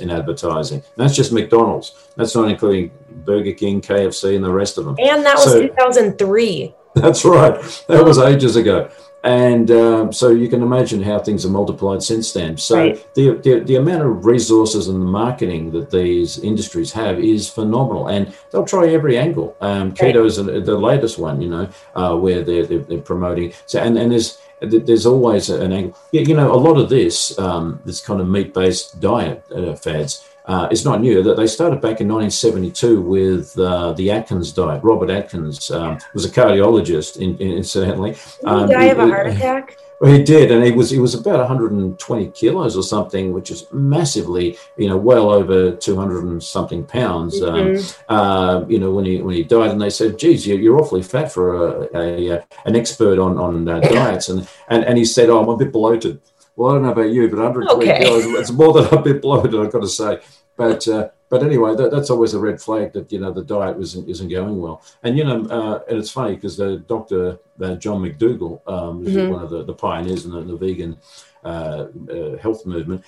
in 0.00 0.10
advertising. 0.10 0.78
And 0.78 0.96
that's 0.96 1.16
just 1.16 1.32
McDonald's. 1.32 2.08
That's 2.16 2.34
not 2.34 2.50
including 2.50 2.90
Burger 3.24 3.52
King, 3.52 3.80
KFC, 3.80 4.36
and 4.36 4.44
the 4.44 4.52
rest 4.52 4.76
of 4.78 4.84
them. 4.84 4.96
And 4.98 5.24
that 5.24 5.36
was 5.36 5.44
so, 5.44 5.62
2003. 5.62 6.74
That's 6.94 7.24
right. 7.24 7.84
That 7.86 8.04
was 8.04 8.18
ages 8.18 8.56
ago 8.56 8.90
and 9.24 9.70
um, 9.70 10.12
so 10.12 10.30
you 10.30 10.48
can 10.48 10.62
imagine 10.62 11.02
how 11.02 11.18
things 11.18 11.42
have 11.42 11.52
multiplied 11.52 12.02
since 12.02 12.32
then. 12.32 12.56
So 12.56 12.76
right. 12.76 13.14
the, 13.14 13.36
the, 13.38 13.60
the 13.60 13.76
amount 13.76 14.02
of 14.02 14.24
resources 14.24 14.86
and 14.88 15.00
the 15.00 15.06
marketing 15.06 15.72
that 15.72 15.90
these 15.90 16.38
industries 16.38 16.92
have 16.92 17.18
is 17.18 17.48
phenomenal, 17.48 18.08
and 18.08 18.32
they'll 18.50 18.64
try 18.64 18.88
every 18.88 19.18
angle. 19.18 19.56
Um, 19.60 19.92
keto 19.92 20.24
is 20.24 20.40
right. 20.40 20.64
the 20.64 20.78
latest 20.78 21.18
one, 21.18 21.42
you 21.42 21.48
know, 21.48 21.68
uh, 21.96 22.16
where 22.16 22.42
they're, 22.42 22.66
they're, 22.66 22.78
they're 22.78 22.98
promoting. 22.98 23.52
So 23.66 23.80
and 23.80 23.98
and 23.98 24.12
there's 24.12 24.40
there's 24.60 25.06
always 25.06 25.50
an 25.50 25.72
angle. 25.72 25.98
Yeah, 26.12 26.22
you 26.22 26.34
know, 26.34 26.52
a 26.52 26.56
lot 26.56 26.78
of 26.78 26.88
this 26.88 27.38
um, 27.38 27.80
this 27.84 28.00
kind 28.00 28.20
of 28.20 28.28
meat 28.28 28.54
based 28.54 29.00
diet 29.00 29.44
uh, 29.54 29.74
fads 29.74 30.28
uh, 30.48 30.66
is 30.70 30.84
not 30.84 31.00
new. 31.00 31.22
That 31.22 31.36
they 31.36 31.46
started 31.46 31.76
back 31.76 32.00
in 32.00 32.08
1972 32.08 33.00
with 33.00 33.56
uh, 33.58 33.92
the 33.92 34.10
Atkins 34.10 34.50
diet. 34.50 34.82
Robert 34.82 35.10
Atkins 35.10 35.70
um, 35.70 35.98
was 36.14 36.24
a 36.24 36.30
cardiologist, 36.30 37.18
in, 37.18 37.36
in, 37.38 37.58
incidentally. 37.58 38.12
Did 38.12 38.48
um, 38.48 38.68
he 38.68 38.74
die 38.74 38.84
a 38.84 38.94
heart 38.96 39.28
attack? 39.28 39.78
Well, 40.00 40.12
he 40.12 40.22
did, 40.22 40.52
and 40.52 40.62
he 40.64 40.70
was 40.70 40.90
he 40.90 41.00
was 41.00 41.14
about 41.14 41.40
120 41.40 42.28
kilos 42.28 42.76
or 42.76 42.84
something, 42.84 43.32
which 43.32 43.50
is 43.50 43.66
massively, 43.72 44.56
you 44.76 44.88
know, 44.88 44.96
well 44.96 45.28
over 45.28 45.72
200 45.72 46.24
and 46.24 46.40
something 46.40 46.84
pounds. 46.84 47.42
Um, 47.42 47.54
mm-hmm. 47.54 48.12
Um, 48.12 48.18
uh, 48.18 48.66
you 48.68 48.78
know, 48.78 48.92
when 48.92 49.04
he 49.06 49.20
when 49.20 49.34
he 49.34 49.42
died, 49.42 49.72
and 49.72 49.82
they 49.82 49.90
said, 49.90 50.16
"Geez, 50.16 50.46
you're, 50.46 50.60
you're 50.60 50.80
awfully 50.80 51.02
fat 51.02 51.32
for 51.32 51.88
a, 51.88 51.98
a, 51.98 52.28
a 52.28 52.46
an 52.64 52.76
expert 52.76 53.18
on 53.18 53.38
on 53.38 53.68
uh, 53.68 53.80
diets," 53.80 54.28
and, 54.28 54.48
and 54.68 54.84
and 54.84 54.98
he 54.98 55.04
said, 55.04 55.30
"Oh, 55.30 55.42
I'm 55.42 55.48
a 55.48 55.56
bit 55.56 55.72
bloated." 55.72 56.20
Well, 56.54 56.70
I 56.70 56.74
don't 56.74 56.82
know 56.82 56.92
about 56.92 57.10
you, 57.10 57.28
but 57.28 57.38
120 57.38 57.90
okay. 57.90 58.04
kilos, 58.04 58.24
it's 58.24 58.50
more 58.50 58.72
than 58.72 58.86
a 58.92 59.00
bit 59.00 59.22
bloated, 59.22 59.54
I've 59.54 59.70
got 59.72 59.82
to 59.82 59.88
say. 59.88 60.20
But 60.58 60.88
uh, 60.88 61.08
but 61.28 61.44
anyway, 61.44 61.76
that, 61.76 61.92
that's 61.92 62.10
always 62.10 62.34
a 62.34 62.40
red 62.40 62.60
flag 62.60 62.92
that 62.92 63.12
you 63.12 63.20
know 63.20 63.32
the 63.32 63.44
diet 63.44 63.78
isn't 63.78 64.08
isn't 64.08 64.28
going 64.28 64.60
well. 64.60 64.82
And 65.04 65.16
you 65.16 65.24
know, 65.24 65.44
uh, 65.44 65.84
and 65.88 65.98
it's 65.98 66.10
funny 66.10 66.34
because 66.34 66.56
the 66.56 66.78
doctor 66.78 67.38
uh, 67.62 67.76
John 67.76 68.02
McDougall, 68.02 68.60
um, 68.66 69.04
mm-hmm. 69.04 69.32
one 69.32 69.42
of 69.44 69.50
the, 69.50 69.62
the 69.64 69.72
pioneers 69.72 70.24
in 70.24 70.32
the, 70.32 70.42
the 70.42 70.56
vegan 70.56 70.98
uh, 71.44 71.86
uh, 72.10 72.36
health 72.38 72.66
movement, 72.66 73.04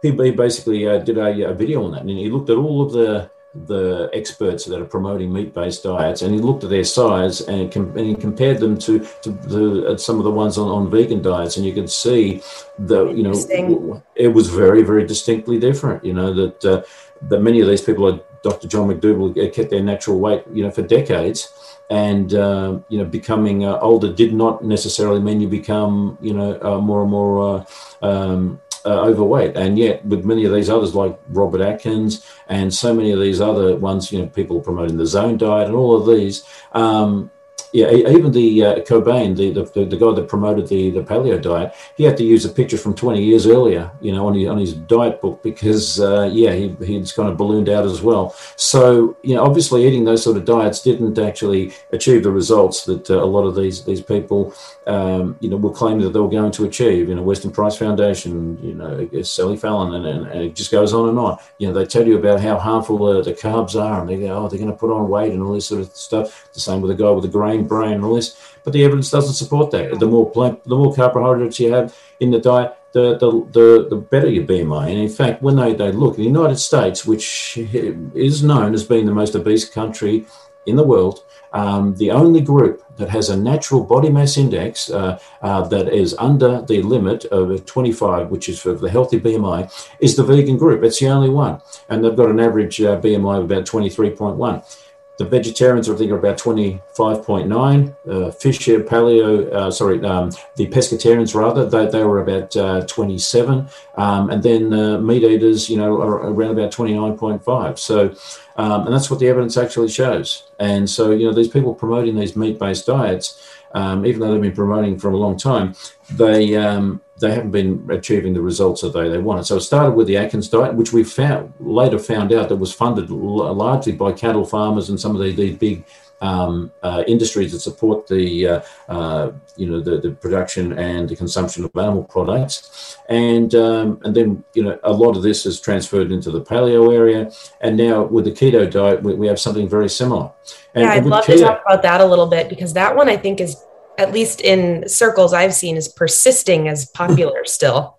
he, 0.00 0.10
he 0.12 0.30
basically 0.30 0.88
uh, 0.88 0.98
did 0.98 1.18
a, 1.18 1.50
a, 1.50 1.54
video 1.54 1.84
on 1.84 1.92
that, 1.92 2.00
and 2.00 2.10
he 2.10 2.30
looked 2.30 2.48
at 2.48 2.56
all 2.56 2.80
of 2.80 2.92
the 2.92 3.30
the 3.66 4.10
experts 4.12 4.64
that 4.64 4.80
are 4.80 4.84
promoting 4.84 5.32
meat-based 5.32 5.82
diets, 5.82 6.22
and 6.22 6.34
he 6.34 6.40
looked 6.40 6.64
at 6.64 6.70
their 6.70 6.84
size 6.84 7.40
and, 7.42 7.72
com- 7.72 7.96
and 7.96 8.06
he 8.06 8.14
compared 8.14 8.60
them 8.60 8.78
to, 8.78 9.00
to 9.22 9.30
the, 9.30 9.88
uh, 9.88 9.96
some 9.96 10.18
of 10.18 10.24
the 10.24 10.30
ones 10.30 10.58
on, 10.58 10.68
on 10.68 10.90
vegan 10.90 11.22
diets, 11.22 11.56
and 11.56 11.66
you 11.66 11.72
can 11.72 11.88
see 11.88 12.42
the 12.78 13.08
you 13.10 13.22
know 13.22 14.02
it 14.14 14.28
was 14.28 14.48
very 14.48 14.82
very 14.82 15.06
distinctly 15.06 15.58
different. 15.58 16.04
You 16.04 16.14
know 16.14 16.32
that 16.34 16.64
uh, 16.64 16.82
that 17.22 17.40
many 17.40 17.60
of 17.60 17.68
these 17.68 17.82
people, 17.82 18.10
like 18.10 18.42
Dr. 18.42 18.68
John 18.68 18.88
McDougall, 18.88 19.52
kept 19.52 19.70
their 19.70 19.82
natural 19.82 20.20
weight 20.20 20.44
you 20.52 20.62
know 20.62 20.70
for 20.70 20.82
decades, 20.82 21.52
and 21.90 22.34
uh, 22.34 22.78
you 22.88 22.98
know 22.98 23.04
becoming 23.04 23.64
uh, 23.64 23.78
older 23.80 24.12
did 24.12 24.34
not 24.34 24.64
necessarily 24.64 25.20
mean 25.20 25.40
you 25.40 25.48
become 25.48 26.18
you 26.20 26.34
know 26.34 26.58
uh, 26.62 26.80
more 26.80 27.02
and 27.02 27.10
more 27.10 27.64
uh, 28.02 28.06
um, 28.06 28.60
uh, 28.84 29.02
overweight. 29.02 29.56
And 29.56 29.78
yet, 29.78 30.04
with 30.04 30.24
many 30.24 30.44
of 30.44 30.52
these 30.52 30.70
others, 30.70 30.94
like 30.94 31.18
Robert 31.28 31.60
Atkins 31.60 32.24
and 32.48 32.72
so 32.72 32.94
many 32.94 33.12
of 33.12 33.20
these 33.20 33.40
other 33.40 33.76
ones, 33.76 34.12
you 34.12 34.20
know, 34.20 34.26
people 34.26 34.60
promoting 34.60 34.96
the 34.96 35.06
zone 35.06 35.38
diet 35.38 35.68
and 35.68 35.76
all 35.76 35.96
of 35.96 36.06
these, 36.06 36.44
um, 36.72 37.30
yeah, 37.72 37.90
even 37.90 38.32
the 38.32 38.64
uh, 38.64 38.74
Cordain, 38.80 39.36
the, 39.36 39.50
the 39.50 39.84
the 39.84 39.96
guy 39.96 40.12
that 40.14 40.28
promoted 40.28 40.68
the 40.68 40.90
the 40.90 41.02
paleo 41.02 41.40
diet, 41.40 41.74
he 41.96 42.04
had 42.04 42.16
to 42.16 42.24
use 42.24 42.44
a 42.44 42.48
picture 42.48 42.78
from 42.78 42.94
20 42.94 43.22
years 43.22 43.46
earlier, 43.46 43.90
you 44.00 44.12
know, 44.12 44.26
on 44.26 44.34
his 44.34 44.48
on 44.48 44.58
his 44.58 44.72
diet 44.74 45.20
book 45.20 45.42
because 45.42 46.00
uh, 46.00 46.30
yeah, 46.32 46.52
he 46.52 46.74
he's 46.84 47.12
kind 47.12 47.28
of 47.28 47.36
ballooned 47.36 47.68
out 47.68 47.84
as 47.84 48.00
well. 48.00 48.34
So 48.56 49.16
you 49.22 49.34
know, 49.34 49.44
obviously 49.44 49.86
eating 49.86 50.04
those 50.04 50.22
sort 50.22 50.36
of 50.36 50.44
diets 50.44 50.82
didn't 50.82 51.18
actually 51.18 51.72
achieve 51.92 52.22
the 52.22 52.30
results 52.30 52.84
that 52.86 53.10
uh, 53.10 53.22
a 53.22 53.26
lot 53.26 53.44
of 53.44 53.54
these 53.54 53.84
these 53.84 54.00
people, 54.00 54.54
um, 54.86 55.36
you 55.40 55.50
know, 55.50 55.56
were 55.56 55.72
claiming 55.72 56.04
that 56.04 56.10
they 56.10 56.20
were 56.20 56.28
going 56.28 56.52
to 56.52 56.64
achieve. 56.64 57.08
You 57.08 57.16
know, 57.16 57.22
Weston 57.22 57.50
Price 57.50 57.76
Foundation, 57.76 58.58
you 58.62 58.74
know, 58.74 59.22
Sally 59.22 59.56
Fallon, 59.56 59.94
and, 59.94 60.06
and, 60.06 60.26
and, 60.28 60.42
it 60.42 60.54
just 60.54 60.70
goes 60.70 60.94
on 60.94 61.08
and 61.08 61.18
on. 61.18 61.38
You 61.58 61.68
know, 61.68 61.74
they 61.74 61.84
tell 61.84 62.06
you 62.06 62.18
about 62.18 62.40
how 62.40 62.58
harmful 62.58 62.98
the, 62.98 63.22
the 63.22 63.34
carbs 63.34 63.80
are, 63.80 64.00
and 64.00 64.08
they 64.08 64.18
go, 64.18 64.28
oh, 64.36 64.48
they're 64.48 64.58
going 64.58 64.70
to 64.70 64.76
put 64.76 64.90
on 64.90 65.08
weight 65.08 65.32
and 65.32 65.42
all 65.42 65.52
this 65.52 65.66
sort 65.66 65.82
of 65.82 65.94
stuff. 65.94 66.48
The 66.52 66.60
same 66.60 66.80
with 66.80 66.96
the 66.96 67.02
guy 67.02 67.10
with 67.10 67.24
the 67.24 67.30
grain 67.30 67.57
brain, 67.66 67.92
and 67.92 68.04
all 68.04 68.14
this. 68.14 68.36
But 68.64 68.72
the 68.72 68.84
evidence 68.84 69.10
doesn't 69.10 69.34
support 69.34 69.70
that. 69.70 69.98
The 69.98 70.06
more 70.06 70.30
plant, 70.30 70.62
the 70.64 70.76
more 70.76 70.94
carbohydrates 70.94 71.58
you 71.60 71.72
have 71.72 71.96
in 72.20 72.30
the 72.30 72.38
diet, 72.38 72.76
the, 72.92 73.18
the, 73.18 73.30
the, 73.52 73.86
the 73.90 73.96
better 73.96 74.28
your 74.28 74.44
BMI. 74.44 74.90
And 74.90 74.98
in 74.98 75.08
fact, 75.08 75.42
when 75.42 75.56
they, 75.56 75.74
they 75.74 75.92
look, 75.92 76.16
in 76.16 76.24
the 76.24 76.28
United 76.28 76.58
States, 76.58 77.06
which 77.06 77.56
is 77.56 78.42
known 78.42 78.74
as 78.74 78.84
being 78.84 79.06
the 79.06 79.12
most 79.12 79.34
obese 79.34 79.68
country 79.68 80.26
in 80.66 80.76
the 80.76 80.84
world, 80.84 81.24
um, 81.52 81.94
the 81.96 82.10
only 82.10 82.40
group 82.40 82.82
that 82.96 83.08
has 83.08 83.30
a 83.30 83.36
natural 83.36 83.82
body 83.82 84.10
mass 84.10 84.36
index 84.36 84.90
uh, 84.90 85.18
uh, 85.40 85.62
that 85.68 85.88
is 85.88 86.14
under 86.18 86.62
the 86.62 86.82
limit 86.82 87.24
of 87.26 87.64
25, 87.64 88.30
which 88.30 88.48
is 88.48 88.60
for 88.60 88.74
the 88.74 88.90
healthy 88.90 89.18
BMI, 89.18 89.72
is 90.00 90.16
the 90.16 90.24
vegan 90.24 90.58
group. 90.58 90.82
It's 90.82 91.00
the 91.00 91.08
only 91.08 91.30
one. 91.30 91.60
And 91.88 92.04
they've 92.04 92.16
got 92.16 92.28
an 92.28 92.40
average 92.40 92.80
uh, 92.80 93.00
BMI 93.00 93.38
of 93.38 93.44
about 93.44 93.64
23.1. 93.64 94.87
The 95.18 95.24
vegetarians, 95.24 95.90
I 95.90 95.96
think, 95.96 96.12
are 96.12 96.18
about 96.18 96.38
25.9. 96.38 97.96
Uh, 98.08 98.30
fish, 98.30 98.60
paleo, 98.60 99.52
uh, 99.52 99.70
sorry, 99.70 100.04
um, 100.04 100.30
the 100.54 100.68
pescatarians, 100.68 101.34
rather, 101.34 101.68
they, 101.68 101.86
they 101.86 102.04
were 102.04 102.22
about 102.22 102.56
uh, 102.56 102.86
27. 102.86 103.68
Um, 103.96 104.30
and 104.30 104.42
then 104.44 104.72
uh, 104.72 104.98
meat 105.00 105.24
eaters, 105.24 105.68
you 105.68 105.76
know, 105.76 106.00
are 106.00 106.30
around 106.30 106.52
about 106.52 106.70
29.5. 106.70 107.78
So, 107.78 108.14
um, 108.56 108.86
and 108.86 108.94
that's 108.94 109.10
what 109.10 109.18
the 109.18 109.26
evidence 109.26 109.56
actually 109.56 109.88
shows. 109.88 110.44
And 110.60 110.88
so, 110.88 111.10
you 111.10 111.26
know, 111.26 111.32
these 111.32 111.48
people 111.48 111.74
promoting 111.74 112.14
these 112.14 112.36
meat 112.36 112.60
based 112.60 112.86
diets, 112.86 113.42
um, 113.72 114.06
even 114.06 114.20
though 114.20 114.32
they've 114.32 114.40
been 114.40 114.52
promoting 114.52 115.00
for 115.00 115.10
a 115.10 115.16
long 115.16 115.36
time, 115.36 115.74
they 116.10 116.54
um, 116.56 117.00
they 117.20 117.32
haven't 117.32 117.50
been 117.50 117.86
achieving 117.90 118.34
the 118.34 118.40
results 118.40 118.82
that 118.82 118.92
they, 118.92 119.08
they 119.08 119.18
wanted. 119.18 119.44
So 119.44 119.56
it 119.56 119.60
started 119.60 119.92
with 119.92 120.06
the 120.06 120.16
Atkins 120.16 120.48
diet, 120.48 120.74
which 120.74 120.92
we 120.92 121.04
found 121.04 121.52
later 121.58 121.98
found 121.98 122.32
out 122.32 122.48
that 122.48 122.56
was 122.56 122.72
funded 122.72 123.10
largely 123.10 123.92
by 123.92 124.12
cattle 124.12 124.44
farmers 124.44 124.88
and 124.88 125.00
some 125.00 125.14
of 125.14 125.22
these, 125.22 125.36
these 125.36 125.56
big 125.56 125.84
um, 126.20 126.72
uh, 126.82 127.04
industries 127.06 127.52
that 127.52 127.60
support 127.60 128.06
the 128.06 128.46
uh, 128.46 128.60
uh, 128.88 129.32
you 129.56 129.68
know 129.68 129.80
the, 129.80 129.98
the 130.00 130.10
production 130.10 130.78
and 130.78 131.08
the 131.08 131.16
consumption 131.16 131.64
of 131.64 131.70
animal 131.76 132.04
products, 132.04 132.98
and 133.08 133.54
um, 133.54 134.00
and 134.04 134.14
then 134.14 134.44
you 134.54 134.62
know 134.62 134.78
a 134.82 134.92
lot 134.92 135.16
of 135.16 135.22
this 135.22 135.46
is 135.46 135.60
transferred 135.60 136.10
into 136.10 136.30
the 136.30 136.40
paleo 136.40 136.92
area, 136.92 137.30
and 137.60 137.76
now 137.76 138.02
with 138.02 138.24
the 138.24 138.32
keto 138.32 138.68
diet 138.70 139.02
we, 139.02 139.14
we 139.14 139.26
have 139.26 139.38
something 139.38 139.68
very 139.68 139.88
similar. 139.88 140.30
And, 140.74 140.84
yeah, 140.84 140.92
I'd 140.92 141.06
love 141.06 141.24
keto, 141.24 141.36
to 141.36 141.42
talk 141.42 141.62
about 141.64 141.82
that 141.82 142.00
a 142.00 142.06
little 142.06 142.26
bit 142.26 142.48
because 142.48 142.72
that 142.72 142.94
one 142.96 143.08
I 143.08 143.16
think 143.16 143.40
is 143.40 143.64
at 143.98 144.12
least 144.12 144.40
in 144.40 144.88
circles 144.88 145.34
I've 145.34 145.54
seen, 145.54 145.76
is 145.76 145.88
persisting 145.88 146.68
as 146.68 146.86
popular 146.86 147.44
still. 147.44 147.98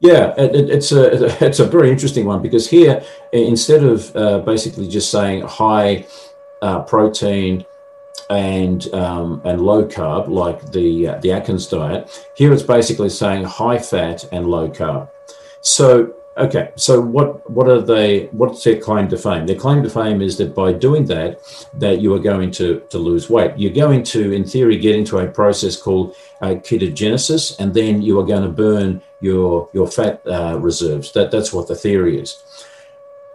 Yeah, 0.00 0.34
it, 0.36 0.68
it's 0.68 0.90
a 0.90 1.44
it's 1.46 1.60
a 1.60 1.64
very 1.64 1.88
interesting 1.90 2.26
one 2.26 2.42
because 2.42 2.68
here 2.68 3.04
instead 3.32 3.84
of 3.84 4.16
uh, 4.16 4.38
basically 4.40 4.88
just 4.88 5.12
saying 5.12 5.42
high 5.42 6.06
uh, 6.60 6.82
protein 6.82 7.64
and 8.28 8.92
um, 8.94 9.40
and 9.44 9.60
low 9.60 9.84
carb 9.84 10.26
like 10.28 10.72
the 10.72 11.08
uh, 11.08 11.18
the 11.18 11.30
Atkins 11.30 11.68
diet, 11.68 12.10
here 12.34 12.52
it's 12.52 12.64
basically 12.64 13.10
saying 13.10 13.44
high 13.44 13.78
fat 13.78 14.24
and 14.32 14.48
low 14.48 14.68
carb. 14.68 15.08
So 15.60 16.12
Okay, 16.38 16.70
so 16.76 16.98
what 16.98 17.48
what 17.50 17.68
are 17.68 17.82
they? 17.82 18.26
What's 18.28 18.64
their 18.64 18.80
claim 18.80 19.06
to 19.08 19.18
fame? 19.18 19.46
Their 19.46 19.56
claim 19.56 19.82
to 19.82 19.90
fame 19.90 20.22
is 20.22 20.38
that 20.38 20.54
by 20.54 20.72
doing 20.72 21.04
that, 21.06 21.42
that 21.74 22.00
you 22.00 22.14
are 22.14 22.18
going 22.18 22.50
to 22.52 22.80
to 22.88 22.98
lose 22.98 23.28
weight. 23.28 23.52
You're 23.58 23.72
going 23.72 24.02
to, 24.04 24.32
in 24.32 24.44
theory, 24.44 24.78
get 24.78 24.96
into 24.96 25.18
a 25.18 25.28
process 25.28 25.76
called 25.76 26.16
uh, 26.40 26.54
ketogenesis, 26.54 27.58
and 27.58 27.74
then 27.74 28.00
you 28.00 28.18
are 28.18 28.24
going 28.24 28.44
to 28.44 28.48
burn 28.48 29.02
your 29.20 29.68
your 29.74 29.86
fat 29.86 30.22
uh, 30.26 30.58
reserves. 30.58 31.12
That 31.12 31.30
that's 31.30 31.52
what 31.52 31.68
the 31.68 31.74
theory 31.74 32.18
is. 32.18 32.42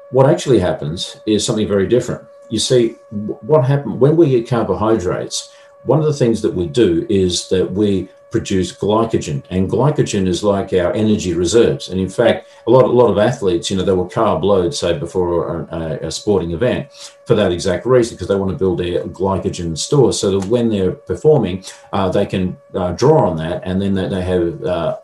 What 0.09 0.27
actually 0.27 0.59
happens 0.59 1.17
is 1.27 1.45
something 1.45 1.67
very 1.67 1.85
different. 1.87 2.25
You 2.49 2.57
see, 2.59 2.95
what 3.11 3.63
happened 3.65 3.99
when 3.99 4.17
we 4.17 4.35
eat 4.35 4.49
carbohydrates. 4.49 5.53
One 5.83 5.99
of 5.99 6.05
the 6.05 6.13
things 6.13 6.41
that 6.41 6.53
we 6.53 6.67
do 6.67 7.05
is 7.07 7.47
that 7.49 7.71
we 7.71 8.09
produce 8.29 8.75
glycogen, 8.75 9.43
and 9.49 9.69
glycogen 9.69 10.27
is 10.27 10.43
like 10.43 10.73
our 10.73 10.93
energy 10.93 11.33
reserves. 11.33 11.89
And 11.89 11.99
in 11.99 12.09
fact, 12.09 12.47
a 12.65 12.71
lot, 12.71 12.85
a 12.85 12.87
lot 12.87 13.09
of 13.09 13.17
athletes, 13.17 13.69
you 13.69 13.77
know, 13.77 13.83
they 13.83 13.93
will 13.93 14.09
carb 14.09 14.43
load, 14.43 14.73
say, 14.73 14.97
before 14.97 15.67
a, 15.71 16.07
a 16.07 16.11
sporting 16.11 16.51
event 16.51 16.91
for 17.25 17.35
that 17.35 17.51
exact 17.51 17.85
reason, 17.85 18.15
because 18.15 18.27
they 18.27 18.35
want 18.35 18.51
to 18.51 18.57
build 18.57 18.79
their 18.79 19.03
glycogen 19.05 19.77
stores 19.77 20.19
so 20.19 20.39
that 20.39 20.47
when 20.49 20.69
they're 20.69 20.91
performing, 20.91 21.63
uh, 21.93 22.09
they 22.09 22.25
can 22.25 22.57
uh, 22.73 22.91
draw 22.93 23.29
on 23.29 23.37
that, 23.37 23.61
and 23.65 23.81
then 23.81 23.93
they, 23.93 24.07
they 24.07 24.21
have. 24.21 24.63
Uh, 24.63 24.97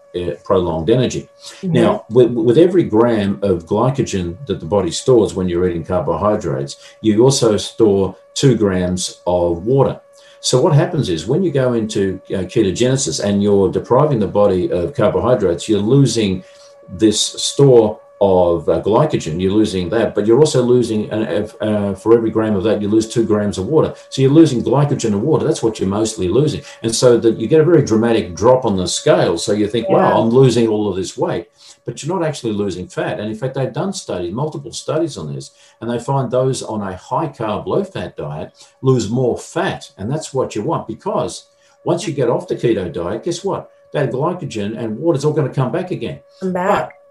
prolonged 0.43 0.91
energy. 0.91 1.27
Mm-hmm. 1.41 1.73
Now, 1.73 2.05
with, 2.07 2.31
with, 2.31 2.55
every 2.59 2.83
gram 2.83 3.39
of 3.41 3.65
glycogen 3.65 4.38
that 4.45 4.59
the 4.59 4.65
body 4.67 4.91
stores 4.91 5.33
when 5.33 5.49
you're 5.49 5.67
eating 5.67 5.83
carbohydrates, 5.83 6.77
you 7.01 7.23
also 7.23 7.57
store 7.57 8.15
two 8.36 8.55
grams 8.55 9.21
of 9.25 9.65
water. 9.65 9.99
So 10.43 10.60
what 10.60 10.73
happens 10.73 11.08
is 11.08 11.25
when 11.25 11.41
you 11.41 11.51
go 11.51 11.71
into 11.71 12.19
uh, 12.25 12.43
ketogenesis 12.51 13.23
and 13.23 13.41
you're 13.41 13.71
depriving 13.71 14.19
the 14.19 14.27
body 14.27 14.69
of 14.69 14.93
carbohydrates, 14.93 15.69
you're 15.69 15.79
losing 15.79 16.43
this 16.89 17.21
store 17.21 18.01
of 18.21 18.69
uh, 18.69 18.82
glycogen. 18.82 19.41
You're 19.41 19.52
losing 19.52 19.89
that, 19.89 20.15
but 20.15 20.26
you're 20.26 20.39
also 20.39 20.62
losing 20.62 21.12
uh, 21.12 21.47
uh, 21.60 21.95
for 21.95 22.15
every 22.15 22.32
gram 22.32 22.56
of 22.56 22.63
that, 22.63 22.82
you 22.82 22.88
lose 22.88 23.10
two 23.10 23.26
grams 23.26 23.58
of 23.58 23.67
water. 23.67 23.93
So 24.10 24.21
you're 24.21 24.32
losing 24.32 24.63
glycogen 24.63 25.08
and 25.08 25.23
water. 25.23 25.45
That's 25.45 25.62
what 25.62 25.80
you're 25.80 25.89
mostly 25.89 26.28
losing, 26.28 26.62
and 26.82 26.93
so 26.93 27.17
that 27.17 27.38
you 27.38 27.47
get 27.47 27.62
a 27.62 27.65
very 27.65 27.84
dramatic 27.84 28.36
drop 28.36 28.65
on 28.65 28.78
the 28.78 28.88
scale. 28.88 29.38
So 29.38 29.52
you 29.52 29.67
think, 29.67 29.88
yeah. 29.89 29.95
wow, 29.95 30.21
I'm 30.21 30.30
losing 30.30 30.67
all 30.67 30.89
of 30.89 30.95
this 30.95 31.17
weight 31.17 31.49
but 31.86 32.02
you're 32.02 32.17
not 32.17 32.26
actually 32.26 32.54
losing 32.54 32.88
fat. 32.88 33.19
And 33.19 33.30
in 33.30 33.36
fact, 33.36 33.56
they've 33.56 33.73
done 33.73 33.93
studies, 33.93 34.34
multiple 34.34 34.71
studies 34.71 35.17
on 35.17 35.34
this, 35.34 35.52
and 35.82 35.89
they 35.89 35.99
find 35.99 36.32
those 36.32 36.63
on 36.63 36.82
a 36.82 36.95
high 36.95 37.28
carb, 37.28 37.65
low 37.65 37.84
fat 37.84 38.15
diet 38.15 38.54
lose 38.82 39.10
more 39.10 39.38
fat. 39.38 39.91
And 39.97 40.10
that's 40.10 40.34
what 40.34 40.56
you 40.56 40.63
want 40.63 40.88
because 40.88 41.49
once 41.84 42.08
you 42.08 42.13
get 42.13 42.30
off 42.30 42.47
the 42.47 42.56
keto 42.56 42.91
diet, 42.91 43.23
guess 43.23 43.43
what? 43.43 43.71
That 43.91 44.12
glycogen 44.12 44.78
and 44.78 44.97
water's 44.97 45.26
all 45.26 45.34
going 45.34 45.47
to 45.47 45.54
come 45.54 45.71
back 45.71 45.91
again. 45.91 46.21
Come 46.39 46.54
back. 46.54 46.89
But, 46.89 47.03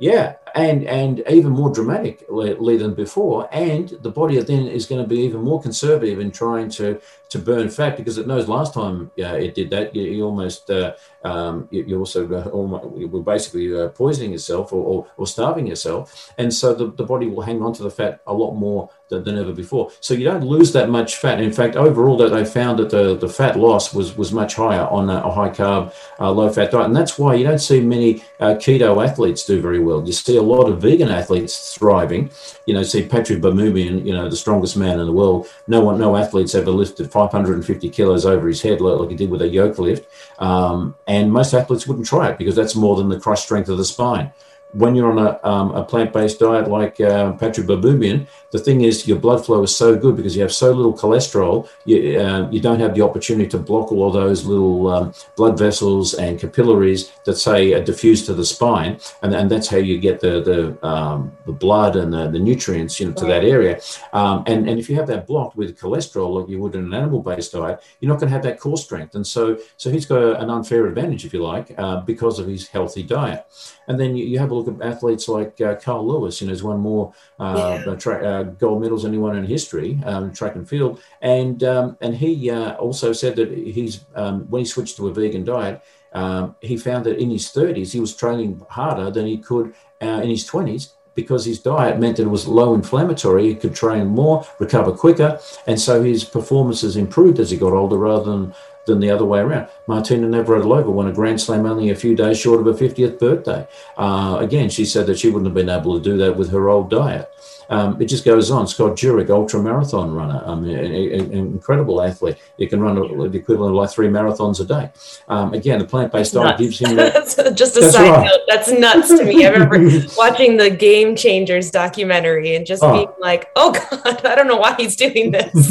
yeah, 0.00 0.36
and 0.54 0.84
and 0.84 1.22
even 1.28 1.52
more 1.52 1.70
dramatically 1.70 2.78
than 2.78 2.94
before, 2.94 3.48
and 3.52 3.90
the 4.00 4.10
body 4.10 4.40
then 4.40 4.66
is 4.66 4.86
going 4.86 5.02
to 5.02 5.06
be 5.06 5.20
even 5.20 5.42
more 5.42 5.60
conservative 5.60 6.18
in 6.18 6.30
trying 6.30 6.70
to 6.70 6.98
to 7.28 7.38
burn 7.38 7.68
fat 7.68 7.98
because 7.98 8.16
it 8.16 8.26
knows 8.26 8.48
last 8.48 8.72
time 8.72 9.10
uh, 9.18 9.34
it 9.34 9.54
did 9.54 9.68
that, 9.70 9.94
you, 9.94 10.02
you 10.02 10.24
almost 10.24 10.70
uh, 10.70 10.94
um, 11.22 11.68
you, 11.70 11.84
you, 11.84 11.98
also 11.98 12.26
uh, 12.32 12.48
almost, 12.48 12.86
were 12.86 13.22
basically 13.22 13.78
uh, 13.78 13.88
poisoning 13.88 14.32
yourself 14.32 14.72
or, 14.72 14.82
or, 14.82 15.06
or, 15.18 15.26
starving 15.26 15.66
yourself, 15.66 16.32
and 16.38 16.52
so 16.52 16.72
the, 16.74 16.90
the 16.92 17.04
body 17.04 17.26
will 17.26 17.42
hang 17.42 17.62
on 17.62 17.74
to 17.74 17.82
the 17.82 17.90
fat 17.90 18.20
a 18.26 18.32
lot 18.32 18.54
more 18.54 18.88
than, 19.10 19.38
ever 19.38 19.52
before. 19.52 19.90
So 20.00 20.14
you 20.14 20.24
don't 20.24 20.44
lose 20.44 20.72
that 20.72 20.88
much 20.88 21.16
fat. 21.16 21.40
In 21.40 21.52
fact, 21.52 21.76
overall, 21.76 22.16
that 22.18 22.30
they 22.30 22.44
found 22.44 22.78
that 22.78 22.90
the, 22.90 23.16
the 23.16 23.28
fat 23.28 23.58
loss 23.58 23.92
was 23.92 24.16
was 24.16 24.32
much 24.32 24.54
higher 24.54 24.86
on 24.86 25.10
a, 25.10 25.18
a 25.18 25.30
high 25.30 25.50
carb, 25.50 25.92
uh, 26.18 26.30
low 26.30 26.50
fat 26.50 26.70
diet, 26.70 26.86
and 26.86 26.96
that's 26.96 27.18
why 27.18 27.34
you 27.34 27.44
don't 27.44 27.58
see 27.58 27.80
many 27.80 28.22
uh, 28.38 28.54
keto 28.54 29.04
athletes 29.06 29.44
do 29.44 29.60
very 29.60 29.80
well. 29.80 30.06
You 30.06 30.12
see 30.12 30.36
a 30.36 30.42
lot 30.42 30.68
of 30.68 30.80
vegan 30.80 31.08
athletes 31.08 31.74
thriving. 31.74 32.30
You 32.66 32.74
know, 32.74 32.82
see 32.82 33.06
Patrick 33.06 33.40
Baboumian, 33.40 34.06
you 34.06 34.12
know, 34.12 34.28
the 34.28 34.36
strongest 34.36 34.76
man 34.76 35.00
in 35.00 35.06
the 35.06 35.12
world. 35.12 35.48
No 35.66 35.80
one, 35.80 35.98
no 35.98 36.16
athletes 36.16 36.54
ever 36.54 36.70
lifted 36.70 37.10
550 37.10 37.88
kilos 37.90 38.24
over 38.24 38.46
his 38.46 38.62
head 38.62 38.80
like 38.80 39.10
he 39.10 39.16
did 39.16 39.30
with 39.30 39.42
a 39.42 39.48
yoke 39.48 39.78
lift. 39.78 40.08
Um, 40.38 40.94
and 41.06 41.32
most 41.32 41.52
athletes 41.52 41.86
wouldn't 41.86 42.06
try 42.06 42.30
it 42.30 42.38
because 42.38 42.54
that's 42.54 42.76
more 42.76 42.96
than 42.96 43.08
the 43.08 43.18
crush 43.18 43.42
strength 43.42 43.68
of 43.68 43.78
the 43.78 43.84
spine. 43.84 44.32
When 44.72 44.94
you're 44.94 45.10
on 45.10 45.18
a, 45.18 45.40
um, 45.48 45.72
a 45.72 45.84
plant-based 45.84 46.38
diet 46.38 46.68
like 46.68 47.00
uh, 47.00 47.32
Patrick 47.32 47.66
Baboumian, 47.66 48.26
the 48.52 48.58
thing 48.58 48.82
is 48.82 49.06
your 49.06 49.18
blood 49.18 49.44
flow 49.44 49.62
is 49.62 49.74
so 49.74 49.96
good 49.96 50.16
because 50.16 50.36
you 50.36 50.42
have 50.42 50.52
so 50.52 50.72
little 50.72 50.92
cholesterol, 50.92 51.68
you, 51.84 52.18
uh, 52.20 52.48
you 52.50 52.60
don't 52.60 52.80
have 52.80 52.94
the 52.94 53.02
opportunity 53.02 53.48
to 53.48 53.58
block 53.58 53.92
all 53.92 54.08
of 54.08 54.12
those 54.12 54.44
little 54.44 54.88
um, 54.88 55.14
blood 55.36 55.58
vessels 55.58 56.14
and 56.14 56.38
capillaries 56.38 57.12
that 57.24 57.36
say 57.36 57.72
are 57.72 57.82
diffused 57.82 58.26
to 58.26 58.34
the 58.34 58.44
spine, 58.44 58.98
and, 59.22 59.34
and 59.34 59.50
that's 59.50 59.68
how 59.68 59.76
you 59.76 59.98
get 59.98 60.20
the 60.20 60.40
the, 60.40 60.86
um, 60.86 61.32
the 61.46 61.52
blood 61.52 61.96
and 61.96 62.12
the, 62.12 62.28
the 62.28 62.38
nutrients 62.38 62.98
you 63.00 63.06
know 63.06 63.12
to 63.12 63.24
that 63.26 63.44
area. 63.44 63.80
Um, 64.12 64.44
and 64.46 64.68
and 64.68 64.78
if 64.78 64.88
you 64.88 64.96
have 64.96 65.06
that 65.08 65.26
blocked 65.26 65.56
with 65.56 65.78
cholesterol 65.78 66.40
like 66.40 66.48
you 66.48 66.60
would 66.60 66.74
in 66.74 66.84
an 66.84 66.94
animal-based 66.94 67.52
diet, 67.52 67.82
you're 68.00 68.08
not 68.08 68.20
going 68.20 68.28
to 68.28 68.34
have 68.34 68.44
that 68.44 68.58
core 68.60 68.76
strength, 68.76 69.14
and 69.14 69.26
so 69.26 69.58
so 69.76 69.90
he's 69.90 70.06
got 70.06 70.40
an 70.40 70.50
unfair 70.50 70.86
advantage 70.86 71.24
if 71.24 71.32
you 71.32 71.42
like 71.42 71.72
uh, 71.78 72.00
because 72.00 72.38
of 72.38 72.46
his 72.46 72.68
healthy 72.68 73.02
diet. 73.02 73.46
And 73.88 73.98
then 73.98 74.16
you, 74.16 74.24
you 74.24 74.38
have 74.38 74.52
a 74.52 74.59
look 74.60 74.80
at 74.80 74.86
athletes 74.86 75.28
like 75.28 75.60
uh, 75.60 75.76
Carl 75.76 76.06
Lewis, 76.06 76.40
you 76.40 76.46
know, 76.46 76.52
has 76.52 76.62
won 76.62 76.80
more 76.80 77.12
uh, 77.38 77.82
yeah. 77.86 77.94
tra- 77.96 78.24
uh, 78.24 78.42
gold 78.42 78.80
medals 78.80 79.02
than 79.02 79.12
anyone 79.12 79.36
in 79.36 79.44
history, 79.44 80.00
um, 80.04 80.32
track 80.32 80.54
and 80.54 80.68
field. 80.68 81.00
And 81.20 81.62
um, 81.64 81.96
and 82.00 82.14
he 82.14 82.50
uh, 82.50 82.74
also 82.74 83.12
said 83.12 83.36
that 83.36 83.50
he's 83.50 84.04
um, 84.14 84.48
when 84.50 84.60
he 84.60 84.66
switched 84.66 84.96
to 84.96 85.08
a 85.08 85.14
vegan 85.14 85.44
diet, 85.44 85.82
um, 86.12 86.56
he 86.60 86.76
found 86.76 87.06
that 87.06 87.18
in 87.18 87.30
his 87.30 87.46
30s 87.46 87.92
he 87.92 88.00
was 88.00 88.16
training 88.16 88.60
harder 88.68 89.10
than 89.10 89.26
he 89.26 89.38
could 89.38 89.74
uh, 90.02 90.20
in 90.22 90.30
his 90.30 90.48
20s 90.48 90.92
because 91.14 91.44
his 91.44 91.58
diet 91.58 91.98
meant 91.98 92.16
that 92.16 92.22
it 92.22 92.30
was 92.30 92.46
low 92.46 92.74
inflammatory. 92.74 93.48
He 93.48 93.54
could 93.54 93.74
train 93.74 94.06
more, 94.06 94.46
recover 94.58 94.92
quicker, 94.92 95.38
and 95.66 95.78
so 95.78 96.02
his 96.02 96.24
performances 96.24 96.96
improved 96.96 97.38
as 97.40 97.50
he 97.50 97.56
got 97.56 97.72
older 97.72 97.98
rather 97.98 98.30
than 98.30 98.54
than 98.86 99.00
the 99.00 99.10
other 99.10 99.24
way 99.24 99.40
around. 99.40 99.68
Martina 99.86 100.26
Navratilova 100.26 100.86
won 100.86 101.08
a 101.08 101.12
Grand 101.12 101.40
Slam 101.40 101.66
only 101.66 101.90
a 101.90 101.94
few 101.94 102.14
days 102.14 102.38
short 102.38 102.60
of 102.60 102.66
her 102.66 102.86
50th 102.86 103.18
birthday. 103.18 103.66
Uh, 103.96 104.38
again, 104.40 104.68
she 104.68 104.84
said 104.84 105.06
that 105.06 105.18
she 105.18 105.28
wouldn't 105.28 105.46
have 105.46 105.54
been 105.54 105.68
able 105.68 105.98
to 105.98 106.02
do 106.02 106.16
that 106.18 106.36
with 106.36 106.50
her 106.50 106.68
old 106.68 106.90
diet. 106.90 107.30
Um, 107.70 108.02
it 108.02 108.06
just 108.06 108.24
goes 108.24 108.50
on. 108.50 108.66
Scott 108.66 108.96
Jurek, 108.96 109.30
ultra 109.30 109.62
marathon 109.62 110.12
runner, 110.12 110.42
um, 110.44 110.64
an, 110.64 111.32
incredible 111.32 112.02
athlete. 112.02 112.36
He 112.58 112.66
can 112.66 112.80
run 112.80 112.96
the 112.96 113.38
equivalent 113.38 113.70
of 113.70 113.76
like 113.76 113.90
three 113.90 114.08
marathons 114.08 114.60
a 114.60 114.64
day. 114.64 114.90
Um, 115.28 115.54
again, 115.54 115.78
the 115.78 115.84
plant 115.84 116.10
based 116.10 116.34
diet 116.34 116.58
gives 116.58 116.80
him 116.80 116.96
that. 116.96 117.14
just 117.56 117.76
a 117.76 117.92
side 117.92 118.10
right. 118.10 118.24
note. 118.24 118.40
That's 118.48 118.72
nuts 118.72 119.08
to 119.10 119.24
me. 119.24 119.46
I 119.46 119.50
remember 119.50 119.78
watching 120.18 120.56
the 120.56 120.68
Game 120.68 121.14
Changers 121.14 121.70
documentary 121.70 122.56
and 122.56 122.66
just 122.66 122.82
oh. 122.82 122.92
being 122.92 123.08
like, 123.20 123.50
"Oh 123.54 123.70
God, 123.90 124.26
I 124.26 124.34
don't 124.34 124.48
know 124.48 124.56
why 124.56 124.74
he's 124.74 124.96
doing 124.96 125.30
this." 125.30 125.70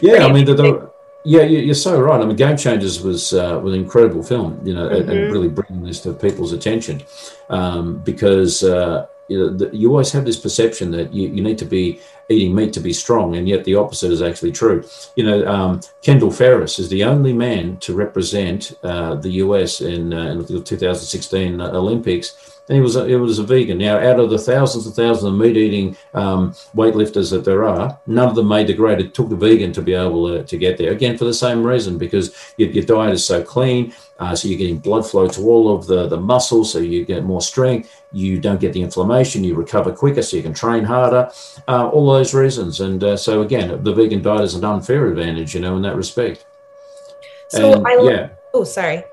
yeah, 0.00 0.24
I 0.24 0.32
mean 0.32 0.46
the, 0.46 0.54
the 0.54 0.93
yeah, 1.24 1.42
you're 1.42 1.74
so 1.74 1.98
right. 2.00 2.20
I 2.20 2.26
mean, 2.26 2.36
Game 2.36 2.56
Changers 2.56 3.02
was 3.02 3.32
uh, 3.32 3.58
was 3.62 3.72
an 3.74 3.80
incredible 3.80 4.22
film, 4.22 4.60
you 4.64 4.74
know, 4.74 4.88
mm-hmm. 4.88 5.08
and 5.08 5.32
really 5.32 5.48
bringing 5.48 5.84
this 5.84 6.00
to 6.02 6.12
people's 6.12 6.52
attention 6.52 7.02
um, 7.48 7.98
because 7.98 8.62
uh, 8.62 9.06
you, 9.28 9.38
know, 9.38 9.48
the, 9.48 9.74
you 9.74 9.90
always 9.90 10.12
have 10.12 10.26
this 10.26 10.38
perception 10.38 10.90
that 10.90 11.14
you, 11.14 11.28
you 11.28 11.42
need 11.42 11.56
to 11.58 11.64
be 11.64 11.98
eating 12.28 12.54
meat 12.54 12.74
to 12.74 12.80
be 12.80 12.92
strong, 12.92 13.36
and 13.36 13.48
yet 13.48 13.64
the 13.64 13.74
opposite 13.74 14.12
is 14.12 14.20
actually 14.20 14.52
true. 14.52 14.84
You 15.16 15.24
know, 15.24 15.46
um, 15.46 15.80
Kendrick 16.02 16.34
Farris 16.34 16.78
is 16.78 16.90
the 16.90 17.04
only 17.04 17.32
man 17.32 17.78
to 17.78 17.94
represent 17.94 18.76
uh, 18.82 19.14
the 19.14 19.30
US 19.44 19.80
in, 19.80 20.12
uh, 20.12 20.26
in 20.26 20.38
the 20.44 20.60
2016 20.60 21.60
Olympics 21.60 22.53
he 22.68 22.80
was 22.80 22.96
a, 22.96 23.06
he 23.06 23.14
was 23.16 23.38
a 23.38 23.42
vegan. 23.42 23.78
Now, 23.78 23.98
out 23.98 24.18
of 24.18 24.30
the 24.30 24.38
thousands 24.38 24.86
and 24.86 24.94
thousands 24.94 25.24
of 25.24 25.34
meat 25.34 25.56
eating 25.56 25.96
um, 26.14 26.52
weightlifters 26.74 27.30
that 27.30 27.44
there 27.44 27.64
are, 27.64 27.98
none 28.06 28.28
of 28.28 28.34
them 28.34 28.48
made 28.48 28.68
the 28.68 28.72
grade. 28.72 29.00
It 29.00 29.12
took 29.12 29.30
a 29.30 29.36
vegan 29.36 29.72
to 29.74 29.82
be 29.82 29.92
able 29.92 30.28
to, 30.28 30.44
to 30.44 30.56
get 30.56 30.78
there. 30.78 30.92
Again, 30.92 31.18
for 31.18 31.26
the 31.26 31.34
same 31.34 31.62
reason, 31.62 31.98
because 31.98 32.54
your, 32.56 32.70
your 32.70 32.84
diet 32.84 33.12
is 33.12 33.24
so 33.24 33.42
clean, 33.42 33.92
uh, 34.18 34.34
so 34.34 34.48
you're 34.48 34.58
getting 34.58 34.78
blood 34.78 35.06
flow 35.06 35.28
to 35.28 35.42
all 35.42 35.74
of 35.74 35.86
the, 35.86 36.06
the 36.06 36.16
muscles, 36.16 36.72
so 36.72 36.78
you 36.78 37.04
get 37.04 37.24
more 37.24 37.42
strength. 37.42 38.02
You 38.12 38.40
don't 38.40 38.60
get 38.60 38.72
the 38.72 38.80
inflammation. 38.80 39.44
You 39.44 39.56
recover 39.56 39.92
quicker, 39.92 40.22
so 40.22 40.36
you 40.36 40.42
can 40.42 40.54
train 40.54 40.84
harder. 40.84 41.30
Uh, 41.68 41.88
all 41.88 42.10
those 42.12 42.32
reasons. 42.32 42.80
And 42.80 43.02
uh, 43.04 43.16
so, 43.16 43.42
again, 43.42 43.82
the 43.82 43.92
vegan 43.92 44.22
diet 44.22 44.42
is 44.42 44.54
an 44.54 44.64
unfair 44.64 45.08
advantage, 45.08 45.54
you 45.54 45.60
know, 45.60 45.76
in 45.76 45.82
that 45.82 45.96
respect. 45.96 46.46
So 47.48 47.74
and, 47.74 47.86
I 47.86 48.02
yeah. 48.02 48.28
Oh, 48.54 48.64
sorry. 48.64 49.04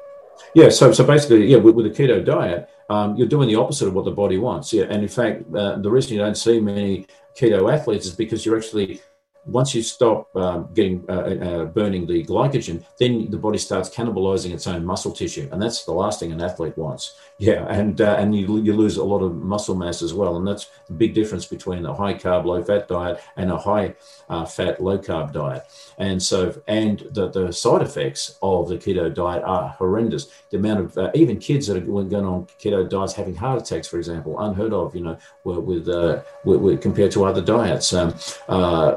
Yeah. 0.53 0.69
So 0.69 0.91
so 0.91 1.03
basically, 1.03 1.47
yeah, 1.47 1.57
with, 1.57 1.75
with 1.75 1.93
the 1.93 2.03
keto 2.03 2.23
diet 2.23 2.69
um, 2.91 3.15
you're 3.15 3.33
doing 3.35 3.47
the 3.47 3.55
opposite 3.55 3.87
of 3.87 3.93
what 3.93 4.05
the 4.05 4.11
body 4.23 4.37
wants. 4.37 4.73
Yeah, 4.73 4.85
and 4.89 5.01
in 5.01 5.07
fact, 5.07 5.43
uh, 5.55 5.77
the 5.77 5.89
reason 5.89 6.13
you 6.13 6.19
don't 6.19 6.35
see 6.35 6.59
many 6.59 7.07
keto 7.37 7.71
athletes 7.73 8.05
is 8.05 8.15
because 8.15 8.45
you're 8.45 8.57
actually 8.57 9.01
once 9.45 9.73
you 9.73 9.81
stop 9.81 10.27
um, 10.35 10.69
getting 10.73 11.03
uh, 11.09 11.13
uh, 11.13 11.65
burning 11.65 12.05
the 12.05 12.23
glycogen, 12.23 12.83
then 12.99 13.29
the 13.31 13.37
body 13.37 13.57
starts 13.57 13.89
cannibalizing 13.89 14.51
its 14.51 14.67
own 14.67 14.85
muscle 14.85 15.11
tissue, 15.11 15.47
and 15.51 15.61
that's 15.61 15.83
the 15.85 15.91
last 15.91 16.19
thing 16.19 16.31
an 16.31 16.41
athlete 16.41 16.77
wants. 16.77 17.15
Yeah, 17.41 17.65
and 17.69 17.99
uh, 17.99 18.17
and 18.19 18.35
you, 18.35 18.61
you 18.61 18.73
lose 18.73 18.97
a 18.97 19.03
lot 19.03 19.23
of 19.23 19.35
muscle 19.35 19.73
mass 19.73 20.03
as 20.03 20.13
well, 20.13 20.37
and 20.37 20.47
that's 20.47 20.69
the 20.85 20.93
big 20.93 21.15
difference 21.15 21.47
between 21.47 21.83
a 21.87 21.93
high 21.95 22.13
carb, 22.13 22.45
low 22.45 22.63
fat 22.63 22.87
diet 22.87 23.19
and 23.35 23.49
a 23.49 23.57
high 23.57 23.95
uh, 24.29 24.45
fat, 24.45 24.79
low 24.79 24.99
carb 24.99 25.33
diet. 25.33 25.63
And 25.97 26.21
so, 26.21 26.61
and 26.67 26.99
the, 27.09 27.29
the 27.29 27.51
side 27.51 27.81
effects 27.81 28.37
of 28.43 28.69
the 28.69 28.77
keto 28.77 29.11
diet 29.11 29.41
are 29.43 29.69
horrendous. 29.69 30.27
The 30.51 30.57
amount 30.57 30.79
of 30.81 30.97
uh, 30.99 31.09
even 31.15 31.39
kids 31.39 31.65
that 31.65 31.77
are 31.77 31.79
going 31.79 32.13
on 32.13 32.45
keto 32.59 32.87
diets 32.87 33.13
having 33.13 33.33
heart 33.33 33.59
attacks, 33.59 33.87
for 33.87 33.97
example, 33.97 34.39
unheard 34.39 34.71
of. 34.71 34.95
You 34.95 35.03
know, 35.05 35.17
with, 35.43 35.89
uh, 35.89 36.21
with, 36.43 36.59
with 36.61 36.79
compared 36.79 37.11
to 37.13 37.23
other 37.23 37.41
diets, 37.41 37.91
um, 37.91 38.13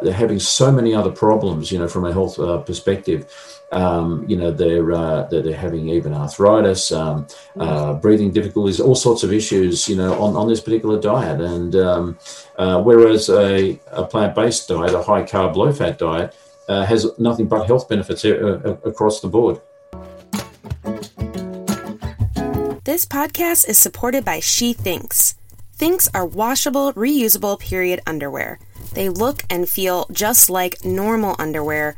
they're 0.03 0.13
having 0.13 0.39
so 0.39 0.71
many 0.71 0.93
other 0.95 1.11
problems. 1.11 1.73
You 1.73 1.79
know, 1.79 1.89
from 1.89 2.05
a 2.05 2.13
health 2.13 2.37
perspective. 2.67 3.25
Um, 3.73 4.25
you 4.29 4.37
know, 4.37 4.53
they're, 4.53 4.93
uh, 4.93 5.25
they're, 5.25 5.43
they're 5.43 5.57
having 5.57 5.89
even 5.89 6.13
arthritis, 6.15 6.93
um, 6.93 7.27
uh, 7.59 7.95
breathing 7.95 8.31
difficulties, 8.35 8.81
all 8.81 8.95
sorts 8.95 9.23
of 9.23 9.33
issues, 9.33 9.89
you 9.89 9.97
know, 9.97 10.21
on, 10.21 10.37
on 10.37 10.49
this 10.49 10.61
particular 10.61 11.01
diet. 11.01 11.41
And 11.41 11.77
um, 11.77 12.19
uh, 12.59 12.83
whereas 12.83 13.31
a, 13.31 13.81
a 13.93 14.05
plant 14.05 14.35
based 14.35 14.69
diet, 14.69 14.93
a 14.93 15.03
high 15.03 15.23
carb, 15.23 15.57
low 15.57 15.73
fat 15.73 15.99
diet, 15.99 16.37
uh, 16.69 16.85
has 16.85 17.07
nothing 17.19 17.47
but 17.47 17.67
health 17.67 17.89
benefits 17.89 18.25
uh, 18.25 18.77
across 18.85 19.21
the 19.21 19.29
board. 19.29 19.61
This 22.85 23.07
podcast 23.07 23.67
is 23.69 23.79
supported 23.79 24.25
by 24.25 24.41
She 24.41 24.75
Thinx. 24.75 25.37
Thinx 25.79 26.09
are 26.15 26.27
washable, 26.27 26.93
reusable 26.93 27.59
period 27.59 28.01
underwear. 28.07 28.59
They 28.93 29.09
look 29.09 29.43
and 29.49 29.69
feel 29.69 30.07
just 30.13 30.51
like 30.51 30.85
normal 30.85 31.35
underwear, 31.39 31.97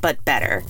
but 0.00 0.24
better. 0.24 0.64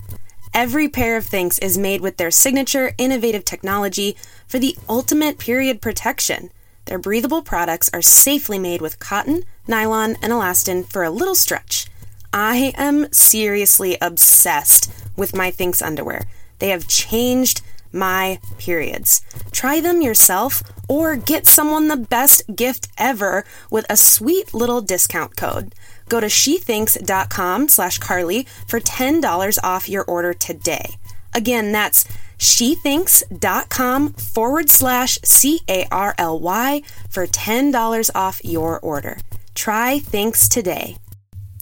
Every 0.54 0.86
pair 0.86 1.16
of 1.16 1.24
Thinx 1.24 1.58
is 1.62 1.78
made 1.78 2.02
with 2.02 2.18
their 2.18 2.30
signature 2.30 2.92
innovative 2.98 3.42
technology 3.42 4.16
for 4.46 4.58
the 4.58 4.76
ultimate 4.86 5.38
period 5.38 5.80
protection. 5.80 6.50
Their 6.84 6.98
breathable 6.98 7.40
products 7.40 7.88
are 7.94 8.02
safely 8.02 8.58
made 8.58 8.82
with 8.82 8.98
cotton, 8.98 9.44
nylon, 9.66 10.18
and 10.20 10.30
elastin 10.30 10.84
for 10.84 11.04
a 11.04 11.10
little 11.10 11.34
stretch. 11.34 11.86
I 12.34 12.74
am 12.76 13.10
seriously 13.12 13.96
obsessed 14.02 14.92
with 15.16 15.34
my 15.34 15.50
Thinx 15.50 15.80
underwear. 15.80 16.26
They 16.58 16.68
have 16.68 16.86
changed 16.86 17.62
my 17.90 18.38
periods. 18.58 19.22
Try 19.52 19.80
them 19.80 20.02
yourself 20.02 20.62
or 20.86 21.16
get 21.16 21.46
someone 21.46 21.88
the 21.88 21.96
best 21.96 22.54
gift 22.54 22.88
ever 22.98 23.44
with 23.70 23.86
a 23.88 23.96
sweet 23.96 24.52
little 24.52 24.82
discount 24.82 25.34
code. 25.34 25.74
Go 26.08 26.20
to 26.20 26.26
shethinx.com 26.26 27.68
slash 27.68 27.98
Carly 27.98 28.46
for 28.66 28.80
$10 28.80 29.58
off 29.62 29.88
your 29.88 30.04
order 30.04 30.32
today. 30.34 30.96
Again, 31.34 31.72
that's 31.72 32.06
shethinx.com 32.38 34.12
forward 34.14 34.70
slash 34.70 35.18
C 35.24 35.60
A 35.68 35.86
R 35.90 36.14
L 36.18 36.38
Y 36.38 36.82
for 37.08 37.26
$10 37.26 38.10
off 38.14 38.44
your 38.44 38.78
order. 38.80 39.18
Try 39.54 40.00
Thinx 40.00 40.48
today. 40.48 40.96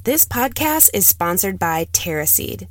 This 0.05 0.25
podcast 0.25 0.91
is 0.95 1.07
sponsored 1.07 1.59
by 1.59 1.85
TerraSeed. 1.93 2.69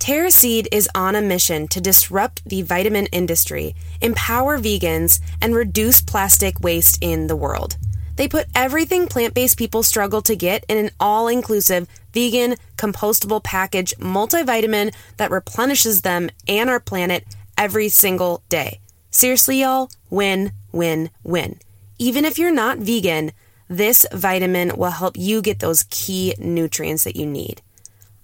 TerraSeed 0.00 0.66
is 0.72 0.88
on 0.94 1.14
a 1.14 1.20
mission 1.20 1.68
to 1.68 1.80
disrupt 1.80 2.42
the 2.44 2.62
vitamin 2.62 3.06
industry, 3.12 3.76
empower 4.00 4.58
vegans, 4.58 5.20
and 5.40 5.54
reduce 5.54 6.00
plastic 6.00 6.58
waste 6.60 6.98
in 7.02 7.26
the 7.26 7.36
world. 7.36 7.76
They 8.20 8.28
put 8.28 8.48
everything 8.54 9.06
plant 9.06 9.32
based 9.32 9.56
people 9.56 9.82
struggle 9.82 10.20
to 10.20 10.36
get 10.36 10.66
in 10.68 10.76
an 10.76 10.90
all 11.00 11.26
inclusive, 11.26 11.88
vegan, 12.12 12.56
compostable 12.76 13.42
package 13.42 13.96
multivitamin 13.96 14.94
that 15.16 15.30
replenishes 15.30 16.02
them 16.02 16.28
and 16.46 16.68
our 16.68 16.80
planet 16.80 17.24
every 17.56 17.88
single 17.88 18.42
day. 18.50 18.80
Seriously, 19.10 19.62
y'all, 19.62 19.90
win, 20.10 20.52
win, 20.70 21.08
win. 21.24 21.60
Even 21.98 22.26
if 22.26 22.38
you're 22.38 22.52
not 22.52 22.76
vegan, 22.76 23.32
this 23.68 24.04
vitamin 24.12 24.76
will 24.76 24.90
help 24.90 25.16
you 25.16 25.40
get 25.40 25.60
those 25.60 25.86
key 25.88 26.34
nutrients 26.38 27.04
that 27.04 27.16
you 27.16 27.24
need. 27.24 27.62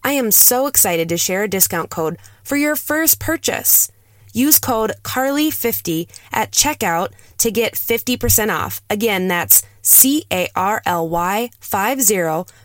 I 0.05 0.13
am 0.13 0.31
so 0.31 0.67
excited 0.67 1.09
to 1.09 1.17
share 1.17 1.45
a 1.45 1.49
discount 1.49 1.89
code 1.89 2.19
for 2.45 2.57
your 2.57 2.77
first 2.77 3.19
purchase. 3.19 3.91
Use 4.37 4.59
code 4.59 4.93
CARLY50 5.03 6.09
at 6.31 6.53
checkout 6.53 7.13
to 7.39 7.51
get 7.51 7.73
50% 7.73 8.55
off. 8.55 8.83
Again, 8.91 9.29
that's 9.29 9.63
C 9.81 10.27
A 10.31 10.49
R 10.55 10.83
L 10.85 11.09
Y 11.09 11.49
50 11.61 12.05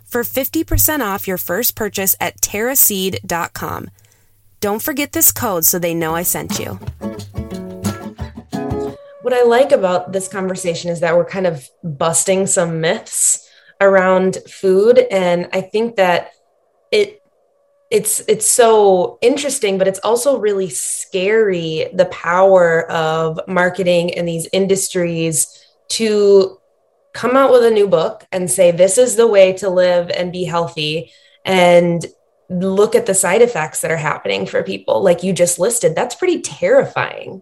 for 0.06 0.24
50% 0.24 1.00
off 1.00 1.28
your 1.30 1.38
first 1.38 1.78
purchase 1.78 2.14
at 2.20 2.42
Terraseed.com. 2.42 3.90
Don't 4.60 4.82
forget 4.82 5.14
this 5.14 5.32
code 5.32 5.64
so 5.64 5.80
they 5.80 5.94
know 5.94 6.14
I 6.14 6.24
sent 6.24 6.60
you. 6.60 6.78
what 9.22 9.34
I 9.34 9.44
like 9.44 9.72
about 9.72 10.12
this 10.12 10.28
conversation 10.28 10.92
is 10.92 11.00
that 11.00 11.16
we're 11.16 11.24
kind 11.24 11.48
of 11.48 11.70
busting 11.84 12.48
some 12.48 12.82
myths 12.82 13.48
around 13.80 14.40
food. 14.50 15.00
And 15.10 15.48
I 15.54 15.62
think 15.62 15.96
that 15.96 16.32
it 16.92 17.21
it's 17.92 18.22
it's 18.28 18.48
so 18.50 19.18
interesting 19.22 19.78
but 19.78 19.88
it's 19.88 20.00
also 20.00 20.38
really 20.38 20.70
scary 20.70 21.88
the 21.94 22.06
power 22.06 22.90
of 22.90 23.40
marketing 23.48 24.14
and 24.14 24.28
these 24.28 24.48
industries 24.54 25.66
to 25.90 26.58
come 27.14 27.36
out 27.36 27.52
with 27.52 27.64
a 27.64 27.72
new 27.72 27.88
book 27.88 28.26
and 28.32 28.50
say 28.50 28.72
this 28.72 28.98
is 28.98 29.16
the 29.18 29.28
way 29.28 29.54
to 29.54 29.70
live 29.70 30.10
and 30.10 30.32
be 30.32 30.46
healthy 30.46 31.12
and 31.46 32.06
look 32.50 32.96
at 32.96 33.06
the 33.06 33.14
side 33.14 33.42
effects 33.42 33.82
that 33.82 33.92
are 33.92 33.98
happening 33.98 34.46
for 34.46 34.62
people 34.64 35.02
like 35.02 35.24
you 35.24 35.34
just 35.34 35.60
listed. 35.60 35.96
That's 35.96 36.16
pretty 36.16 36.42
terrifying 36.42 37.42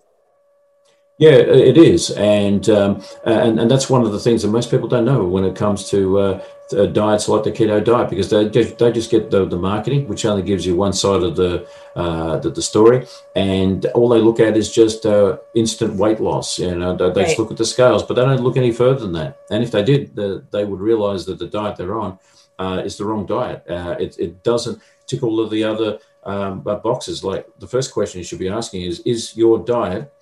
yeah, 1.19 1.31
it 1.31 1.77
is, 1.77 2.11
and 2.11 2.69
um, 2.69 3.03
and 3.25 3.59
and 3.59 3.69
that's 3.69 3.89
one 3.89 4.03
of 4.03 4.13
the 4.13 4.19
things 4.19 4.41
that 4.41 4.47
most 4.47 4.71
people 4.71 4.87
don't 4.87 5.03
know 5.03 5.25
when 5.25 5.43
it 5.43 5.53
comes 5.53 5.89
to 5.89 6.17
uh, 6.17 6.43
uh, 6.71 6.85
diets 6.85 7.27
like 7.27 7.43
the 7.43 7.51
keto 7.51 7.83
diet 7.83 8.09
because 8.09 8.29
they 8.29 8.47
just, 8.47 8.77
they 8.77 8.89
just 8.89 9.11
get 9.11 9.29
the, 9.29 9.45
the 9.45 9.57
marketing, 9.57 10.07
which 10.07 10.23
only 10.23 10.41
gives 10.41 10.65
you 10.65 10.77
one 10.77 10.93
side 10.93 11.21
of 11.21 11.35
the, 11.35 11.67
uh, 11.97 12.37
the, 12.37 12.49
the 12.49 12.61
story, 12.61 13.05
and 13.35 13.85
all 13.87 14.07
they 14.07 14.19
look 14.19 14.39
at 14.39 14.55
is 14.55 14.71
just 14.71 15.05
uh, 15.05 15.37
instant 15.55 15.93
weight 15.95 16.21
loss. 16.21 16.57
You 16.57 16.75
know, 16.75 16.95
they, 16.95 17.09
they 17.09 17.21
right. 17.21 17.27
just 17.27 17.39
look 17.39 17.51
at 17.51 17.57
the 17.57 17.65
scales, 17.65 18.03
but 18.03 18.13
they 18.13 18.23
don't 18.23 18.41
look 18.41 18.55
any 18.55 18.71
further 18.71 19.01
than 19.01 19.11
that. 19.13 19.39
And 19.51 19.61
if 19.61 19.71
they 19.71 19.83
did, 19.83 20.15
the, 20.15 20.45
they 20.51 20.63
would 20.63 20.79
realize 20.79 21.25
that 21.25 21.37
the 21.37 21.47
diet 21.47 21.75
they're 21.75 21.99
on 21.99 22.17
uh, 22.59 22.81
is 22.85 22.97
the 22.97 23.03
wrong 23.03 23.25
diet. 23.25 23.65
Uh, 23.69 23.95
it, 23.99 24.17
it 24.19 24.43
doesn't 24.43 24.81
tick 25.05 25.21
all 25.21 25.41
of 25.41 25.49
the 25.49 25.65
other 25.65 25.99
um, 26.23 26.61
boxes. 26.61 27.23
Like 27.23 27.47
the 27.59 27.67
first 27.67 27.93
question 27.93 28.19
you 28.19 28.25
should 28.25 28.39
be 28.39 28.49
asking 28.49 28.83
is: 28.83 28.99
Is 29.01 29.35
your 29.35 29.59
diet 29.59 30.13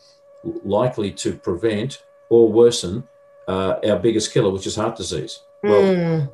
likely 0.43 1.11
to 1.11 1.33
prevent 1.33 2.03
or 2.29 2.51
worsen 2.51 3.07
uh, 3.47 3.75
our 3.88 3.99
biggest 3.99 4.33
killer, 4.33 4.51
which 4.51 4.67
is 4.67 4.75
heart 4.75 4.95
disease? 4.95 5.41
Well, 5.63 5.81
mm. 5.81 6.29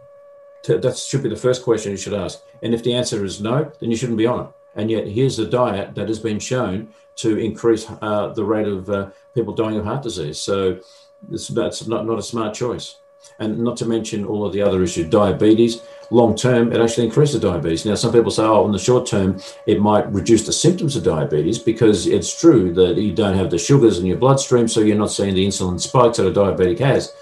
to, 0.63 0.77
that 0.79 0.97
should 0.97 1.23
be 1.23 1.29
the 1.29 1.35
first 1.35 1.63
question 1.63 1.91
you 1.91 1.97
should 1.97 2.13
ask. 2.13 2.41
And 2.61 2.73
if 2.73 2.83
the 2.83 2.93
answer 2.93 3.23
is 3.23 3.41
no, 3.41 3.71
then 3.79 3.91
you 3.91 3.97
shouldn't 3.97 4.17
be 4.17 4.27
on 4.27 4.45
it. 4.45 4.51
And 4.75 4.89
yet, 4.89 5.07
here's 5.07 5.37
a 5.39 5.45
diet 5.45 5.93
that 5.95 6.07
has 6.07 6.19
been 6.19 6.39
shown 6.39 6.93
to 7.17 7.37
increase 7.37 7.85
uh, 8.01 8.29
the 8.29 8.43
rate 8.43 8.67
of 8.67 8.89
uh, 8.89 9.09
people 9.35 9.53
dying 9.53 9.77
of 9.77 9.85
heart 9.85 10.01
disease. 10.01 10.39
So 10.39 10.79
that's 11.29 11.87
not, 11.87 12.05
not 12.05 12.17
a 12.17 12.23
smart 12.23 12.53
choice. 12.53 12.97
And 13.39 13.59
not 13.59 13.78
to 13.78 13.86
mention 13.86 14.26
all 14.26 14.45
of 14.45 14.53
the 14.53 14.61
other 14.61 14.84
issues, 14.84 15.09
diabetes. 15.09 15.82
Long 16.11 16.36
term, 16.36 16.71
it 16.71 16.80
actually 16.80 17.07
increases 17.07 17.41
diabetes. 17.41 17.86
Now, 17.86 17.95
some 17.95 18.13
people 18.13 18.30
say, 18.30 18.43
oh, 18.43 18.65
in 18.65 18.71
the 18.71 18.78
short 18.80 19.07
term, 19.07 19.41
it 19.65 19.80
might 19.80 20.11
reduce 20.11 20.45
the 20.45 20.53
symptoms 20.53 20.95
of 20.95 21.03
diabetes 21.03 21.57
because 21.57 22.05
it's 22.05 22.39
true 22.39 22.74
that 22.74 22.97
you 22.97 23.13
don't 23.13 23.36
have 23.36 23.49
the 23.49 23.57
sugars 23.57 23.97
in 23.97 24.05
your 24.05 24.17
bloodstream, 24.17 24.67
so 24.67 24.82
you're 24.82 24.97
not 24.97 25.11
seeing 25.11 25.34
the 25.34 25.47
insulin 25.47 25.80
spikes 25.80 26.17
that 26.17 26.28
a 26.28 26.32
diabetic 26.32 26.80
has. 26.80 27.13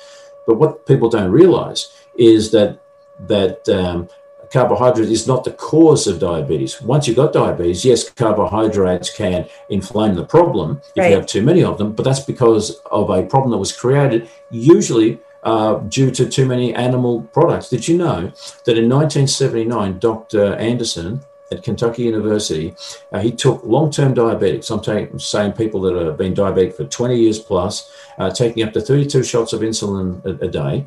But 0.46 0.58
what 0.58 0.86
people 0.86 1.10
don't 1.10 1.32
realize 1.32 1.96
is 2.16 2.52
that 2.52 2.80
that 3.28 3.70
um, 3.70 4.10
carbohydrate 4.52 5.10
is 5.10 5.28
not 5.28 5.44
the 5.44 5.52
cause 5.52 6.08
of 6.08 6.20
diabetes. 6.20 6.82
Once 6.82 7.08
you've 7.08 7.16
got 7.16 7.34
diabetes, 7.34 7.86
yes, 7.86 8.10
carbohydrates 8.10 9.16
can 9.16 9.48
inflame 9.70 10.16
the 10.16 10.26
problem 10.26 10.82
if 10.96 10.98
right. 10.98 11.10
you 11.10 11.16
have 11.16 11.26
too 11.26 11.42
many 11.42 11.64
of 11.64 11.78
them, 11.78 11.94
but 11.94 12.04
that's 12.04 12.20
because 12.20 12.82
of 12.92 13.10
a 13.10 13.24
problem 13.24 13.52
that 13.52 13.58
was 13.58 13.72
created 13.72 14.30
usually 14.50 15.20
uh, 15.44 15.76
due 15.80 16.12
to 16.12 16.30
too 16.30 16.46
many 16.46 16.74
animal 16.74 17.24
products. 17.34 17.70
Did 17.70 17.88
you 17.88 17.98
know 17.98 18.32
that 18.66 18.78
in 18.78 18.90
1979, 18.90 20.00
Dr. 20.00 20.56
Anderson 20.56 21.22
at 21.52 21.64
Kentucky 21.64 22.04
University, 22.04 22.74
uh, 23.12 23.20
he 23.20 23.32
took 23.32 23.64
long-term 23.64 24.16
diabetics. 24.16 24.72
I'm 24.72 25.20
saying 25.20 25.54
people 25.54 25.82
that 25.82 25.96
have 25.96 26.18
been 26.18 26.34
diabetic 26.34 26.76
for 26.76 26.86
20 26.86 27.20
years 27.20 27.40
plus, 27.40 27.92
uh, 28.18 28.30
taking 28.30 28.64
up 28.64 28.74
to 28.74 28.82
32 28.82 29.24
shots 29.24 29.54
of 29.54 29.62
insulin 29.62 30.24
a, 30.26 30.46
a 30.46 30.48
day. 30.48 30.86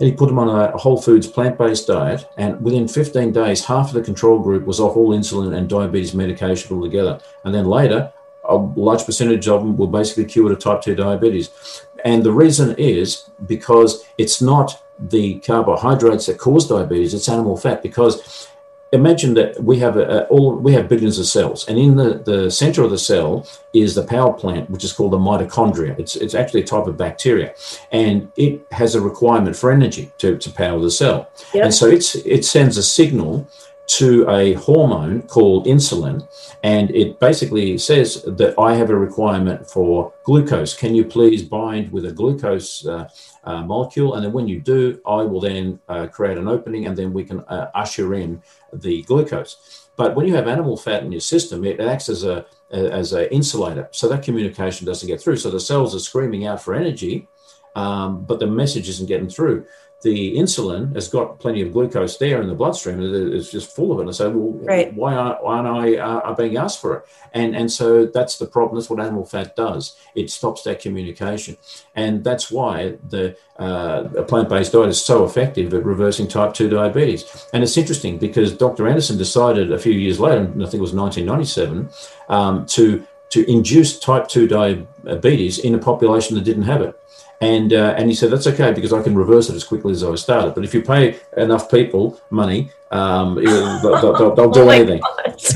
And 0.00 0.08
he 0.08 0.12
put 0.12 0.28
them 0.28 0.38
on 0.38 0.48
a 0.48 0.76
Whole 0.78 1.00
Foods 1.00 1.26
plant-based 1.26 1.86
diet, 1.86 2.26
and 2.36 2.60
within 2.62 2.88
15 2.88 3.30
days, 3.30 3.64
half 3.64 3.88
of 3.88 3.94
the 3.94 4.02
control 4.02 4.38
group 4.38 4.64
was 4.64 4.80
off 4.80 4.96
all 4.96 5.10
insulin 5.10 5.54
and 5.56 5.68
diabetes 5.68 6.14
medication 6.14 6.74
altogether. 6.74 7.20
And 7.44 7.54
then 7.54 7.66
later, 7.66 8.12
a 8.44 8.56
large 8.56 9.04
percentage 9.04 9.46
of 9.46 9.60
them 9.60 9.76
were 9.76 9.86
basically 9.86 10.24
cured 10.24 10.52
of 10.52 10.58
type 10.58 10.82
2 10.82 10.94
diabetes. 10.96 11.86
And 12.04 12.22
the 12.22 12.32
reason 12.32 12.74
is 12.78 13.30
because 13.46 14.04
it's 14.18 14.40
not 14.42 14.82
the 14.98 15.38
carbohydrates 15.40 16.26
that 16.26 16.38
cause 16.38 16.68
diabetes, 16.68 17.14
it's 17.14 17.28
animal 17.28 17.56
fat. 17.56 17.82
Because 17.82 18.48
imagine 18.92 19.34
that 19.34 19.62
we 19.62 19.78
have 19.78 19.96
a, 19.96 20.26
all 20.26 20.56
we 20.56 20.72
have 20.72 20.88
billions 20.88 21.18
of 21.18 21.26
cells, 21.26 21.66
and 21.68 21.78
in 21.78 21.96
the, 21.96 22.22
the 22.24 22.50
center 22.50 22.82
of 22.82 22.90
the 22.90 22.98
cell 22.98 23.46
is 23.72 23.94
the 23.94 24.04
power 24.04 24.32
plant, 24.32 24.68
which 24.68 24.84
is 24.84 24.92
called 24.92 25.12
the 25.12 25.18
mitochondria. 25.18 25.98
It's, 25.98 26.14
it's 26.16 26.34
actually 26.34 26.62
a 26.62 26.66
type 26.66 26.86
of 26.86 26.96
bacteria, 26.96 27.54
and 27.90 28.30
it 28.36 28.66
has 28.70 28.94
a 28.94 29.00
requirement 29.00 29.56
for 29.56 29.72
energy 29.72 30.12
to, 30.18 30.36
to 30.36 30.50
power 30.50 30.78
the 30.78 30.90
cell. 30.90 31.30
Yep. 31.54 31.64
And 31.64 31.74
so 31.74 31.86
it's, 31.86 32.14
it 32.16 32.44
sends 32.44 32.76
a 32.76 32.82
signal 32.82 33.48
to 33.86 34.28
a 34.30 34.54
hormone 34.54 35.22
called 35.22 35.66
insulin, 35.66 36.26
and 36.62 36.90
it 36.92 37.18
basically 37.18 37.76
says 37.78 38.22
that 38.22 38.54
I 38.58 38.74
have 38.74 38.90
a 38.90 38.96
requirement 38.96 39.68
for 39.68 40.12
glucose. 40.24 40.74
Can 40.74 40.94
you 40.94 41.04
please 41.04 41.42
bind 41.42 41.92
with 41.92 42.06
a 42.06 42.12
glucose 42.12 42.86
uh, 42.86 43.08
uh, 43.44 43.62
molecule? 43.62 44.14
And 44.14 44.24
then 44.24 44.32
when 44.32 44.48
you 44.48 44.60
do, 44.60 45.00
I 45.04 45.22
will 45.22 45.40
then 45.40 45.80
uh, 45.88 46.06
create 46.06 46.38
an 46.38 46.48
opening, 46.48 46.86
and 46.86 46.96
then 46.96 47.12
we 47.12 47.24
can 47.24 47.40
uh, 47.40 47.70
usher 47.74 48.14
in 48.14 48.42
the 48.72 49.02
glucose. 49.02 49.88
But 49.96 50.14
when 50.16 50.26
you 50.26 50.34
have 50.36 50.48
animal 50.48 50.76
fat 50.76 51.02
in 51.02 51.12
your 51.12 51.20
system, 51.20 51.64
it 51.64 51.80
acts 51.80 52.08
as 52.08 52.24
a 52.24 52.46
as 52.70 53.12
an 53.12 53.26
insulator, 53.26 53.88
so 53.92 54.08
that 54.08 54.22
communication 54.22 54.86
doesn't 54.86 55.06
get 55.06 55.20
through. 55.20 55.36
So 55.36 55.50
the 55.50 55.60
cells 55.60 55.94
are 55.94 55.98
screaming 55.98 56.46
out 56.46 56.62
for 56.62 56.74
energy, 56.74 57.28
um, 57.76 58.24
but 58.24 58.38
the 58.38 58.46
message 58.46 58.88
isn't 58.88 59.08
getting 59.08 59.28
through 59.28 59.66
the 60.02 60.36
insulin 60.36 60.94
has 60.94 61.08
got 61.08 61.38
plenty 61.38 61.62
of 61.62 61.72
glucose 61.72 62.16
there 62.16 62.42
in 62.42 62.48
the 62.48 62.54
bloodstream. 62.54 63.00
It's 63.00 63.50
just 63.50 63.74
full 63.74 63.92
of 63.92 64.00
it. 64.00 64.02
And 64.02 64.14
so, 64.14 64.30
well, 64.30 64.52
right. 64.64 64.92
why, 64.94 65.14
aren't, 65.14 65.42
why 65.42 65.58
aren't 65.58 65.68
I 65.68 65.96
uh, 65.96 66.34
being 66.34 66.56
asked 66.56 66.80
for 66.80 66.96
it? 66.96 67.04
And, 67.32 67.56
and 67.56 67.70
so 67.70 68.06
that's 68.06 68.38
the 68.38 68.46
problem. 68.46 68.78
That's 68.78 68.90
what 68.90 69.00
animal 69.00 69.24
fat 69.24 69.56
does. 69.56 69.96
It 70.14 70.30
stops 70.30 70.62
that 70.64 70.80
communication. 70.80 71.56
And 71.94 72.24
that's 72.24 72.50
why 72.50 72.96
the 73.08 73.36
uh, 73.58 74.08
a 74.16 74.22
plant-based 74.22 74.72
diet 74.72 74.88
is 74.88 75.02
so 75.02 75.24
effective 75.24 75.72
at 75.72 75.84
reversing 75.84 76.26
type 76.26 76.54
2 76.54 76.68
diabetes. 76.68 77.46
And 77.52 77.62
it's 77.62 77.76
interesting 77.76 78.18
because 78.18 78.56
Dr. 78.56 78.88
Anderson 78.88 79.18
decided 79.18 79.70
a 79.72 79.78
few 79.78 79.92
years 79.92 80.18
later, 80.18 80.42
I 80.42 80.64
think 80.64 80.74
it 80.74 80.80
was 80.80 80.94
1997, 80.94 81.88
um, 82.28 82.66
to, 82.66 83.06
to 83.30 83.50
induce 83.50 83.98
type 84.00 84.26
2 84.28 84.48
diabetes 84.48 85.58
in 85.58 85.74
a 85.74 85.78
population 85.78 86.34
that 86.36 86.44
didn't 86.44 86.64
have 86.64 86.82
it. 86.82 86.98
And, 87.42 87.72
uh, 87.72 87.94
and 87.98 88.08
he 88.08 88.14
said, 88.14 88.30
that's 88.30 88.46
okay 88.46 88.72
because 88.72 88.92
I 88.92 89.02
can 89.02 89.16
reverse 89.16 89.50
it 89.50 89.56
as 89.56 89.64
quickly 89.64 89.92
as 89.92 90.04
I 90.04 90.14
started. 90.14 90.54
But 90.54 90.62
if 90.64 90.72
you 90.72 90.80
pay 90.80 91.18
enough 91.36 91.68
people 91.68 92.20
money, 92.30 92.70
um, 92.92 93.34
they'll, 93.34 94.00
they'll, 94.00 94.34
they'll, 94.34 94.50
do 94.50 94.62
oh 94.62 94.68
anything. 94.68 95.02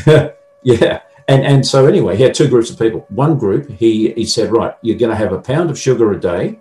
yeah. 0.62 1.02
And, 1.28 1.44
and 1.44 1.64
so 1.64 1.86
anyway, 1.86 2.16
he 2.16 2.24
had 2.24 2.34
two 2.34 2.48
groups 2.48 2.70
of 2.70 2.78
people. 2.78 3.06
One 3.08 3.38
group, 3.38 3.70
he, 3.70 4.10
he 4.12 4.26
said, 4.26 4.50
right, 4.50 4.74
you're 4.82 4.98
going 4.98 5.10
to 5.10 5.16
have 5.16 5.32
a 5.32 5.40
pound 5.40 5.70
of 5.70 5.78
sugar 5.78 6.12
a 6.12 6.20
day, 6.20 6.58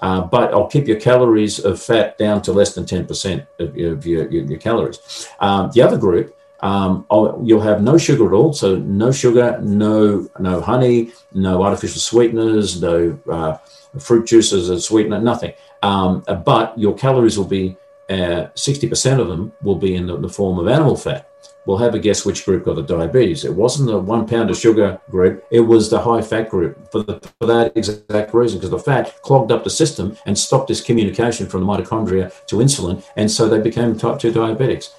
uh, 0.00 0.22
but 0.22 0.52
I'll 0.52 0.68
keep 0.68 0.86
your 0.86 1.00
calories 1.00 1.58
of 1.58 1.82
fat 1.82 2.16
down 2.16 2.42
to 2.42 2.52
less 2.52 2.74
than 2.74 2.84
10% 2.84 3.46
of, 3.58 3.68
of 3.70 3.76
your, 3.76 3.98
your, 4.00 4.28
your, 4.28 4.58
calories. 4.58 5.28
Um, 5.40 5.70
the 5.72 5.82
other 5.82 5.96
group, 5.96 6.36
um, 6.60 7.04
you'll 7.42 7.60
have 7.60 7.82
no 7.82 7.98
sugar 7.98 8.26
at 8.26 8.32
all. 8.32 8.52
So 8.52 8.76
no 8.76 9.12
sugar, 9.12 9.58
no 9.62 10.28
no 10.40 10.60
honey, 10.60 11.12
no 11.32 11.62
artificial 11.62 12.00
sweeteners, 12.00 12.82
no 12.82 13.18
uh, 13.30 13.58
fruit 13.98 14.26
juices 14.26 14.70
a 14.70 14.80
sweetener, 14.80 15.20
nothing. 15.20 15.52
Um, 15.82 16.24
but 16.44 16.78
your 16.78 16.94
calories 16.94 17.38
will 17.38 17.46
be 17.46 17.76
uh, 18.08 18.48
60% 18.54 19.20
of 19.20 19.28
them 19.28 19.52
will 19.62 19.76
be 19.76 19.94
in 19.94 20.06
the, 20.06 20.16
the, 20.16 20.28
form 20.28 20.58
of 20.58 20.66
animal 20.66 20.96
fat. 20.96 21.28
We'll 21.66 21.76
have 21.76 21.94
a 21.94 21.98
guess 21.98 22.24
which 22.24 22.46
group 22.46 22.64
got 22.64 22.76
the 22.76 22.82
diabetes. 22.82 23.44
It 23.44 23.54
wasn't 23.54 23.90
the 23.90 23.98
one 23.98 24.26
pound 24.26 24.48
of 24.48 24.56
sugar 24.56 24.98
group, 25.10 25.44
it 25.50 25.60
was 25.60 25.90
the 25.90 26.00
high 26.00 26.22
fat 26.22 26.48
group 26.48 26.90
for, 26.90 27.02
the, 27.02 27.20
for 27.38 27.46
that 27.46 27.76
exact 27.76 28.32
reason, 28.32 28.58
because 28.58 28.70
the 28.70 28.78
fat 28.78 29.20
clogged 29.20 29.52
up 29.52 29.62
the 29.62 29.70
system 29.70 30.16
and 30.24 30.38
stopped 30.38 30.68
this 30.68 30.80
communication 30.80 31.46
from 31.46 31.60
the 31.60 31.66
mitochondria 31.66 32.32
to 32.46 32.56
insulin. 32.56 33.04
And 33.16 33.30
so 33.30 33.46
they 33.46 33.60
became 33.60 33.98
type 33.98 34.18
2 34.18 34.32
diabetics 34.32 34.94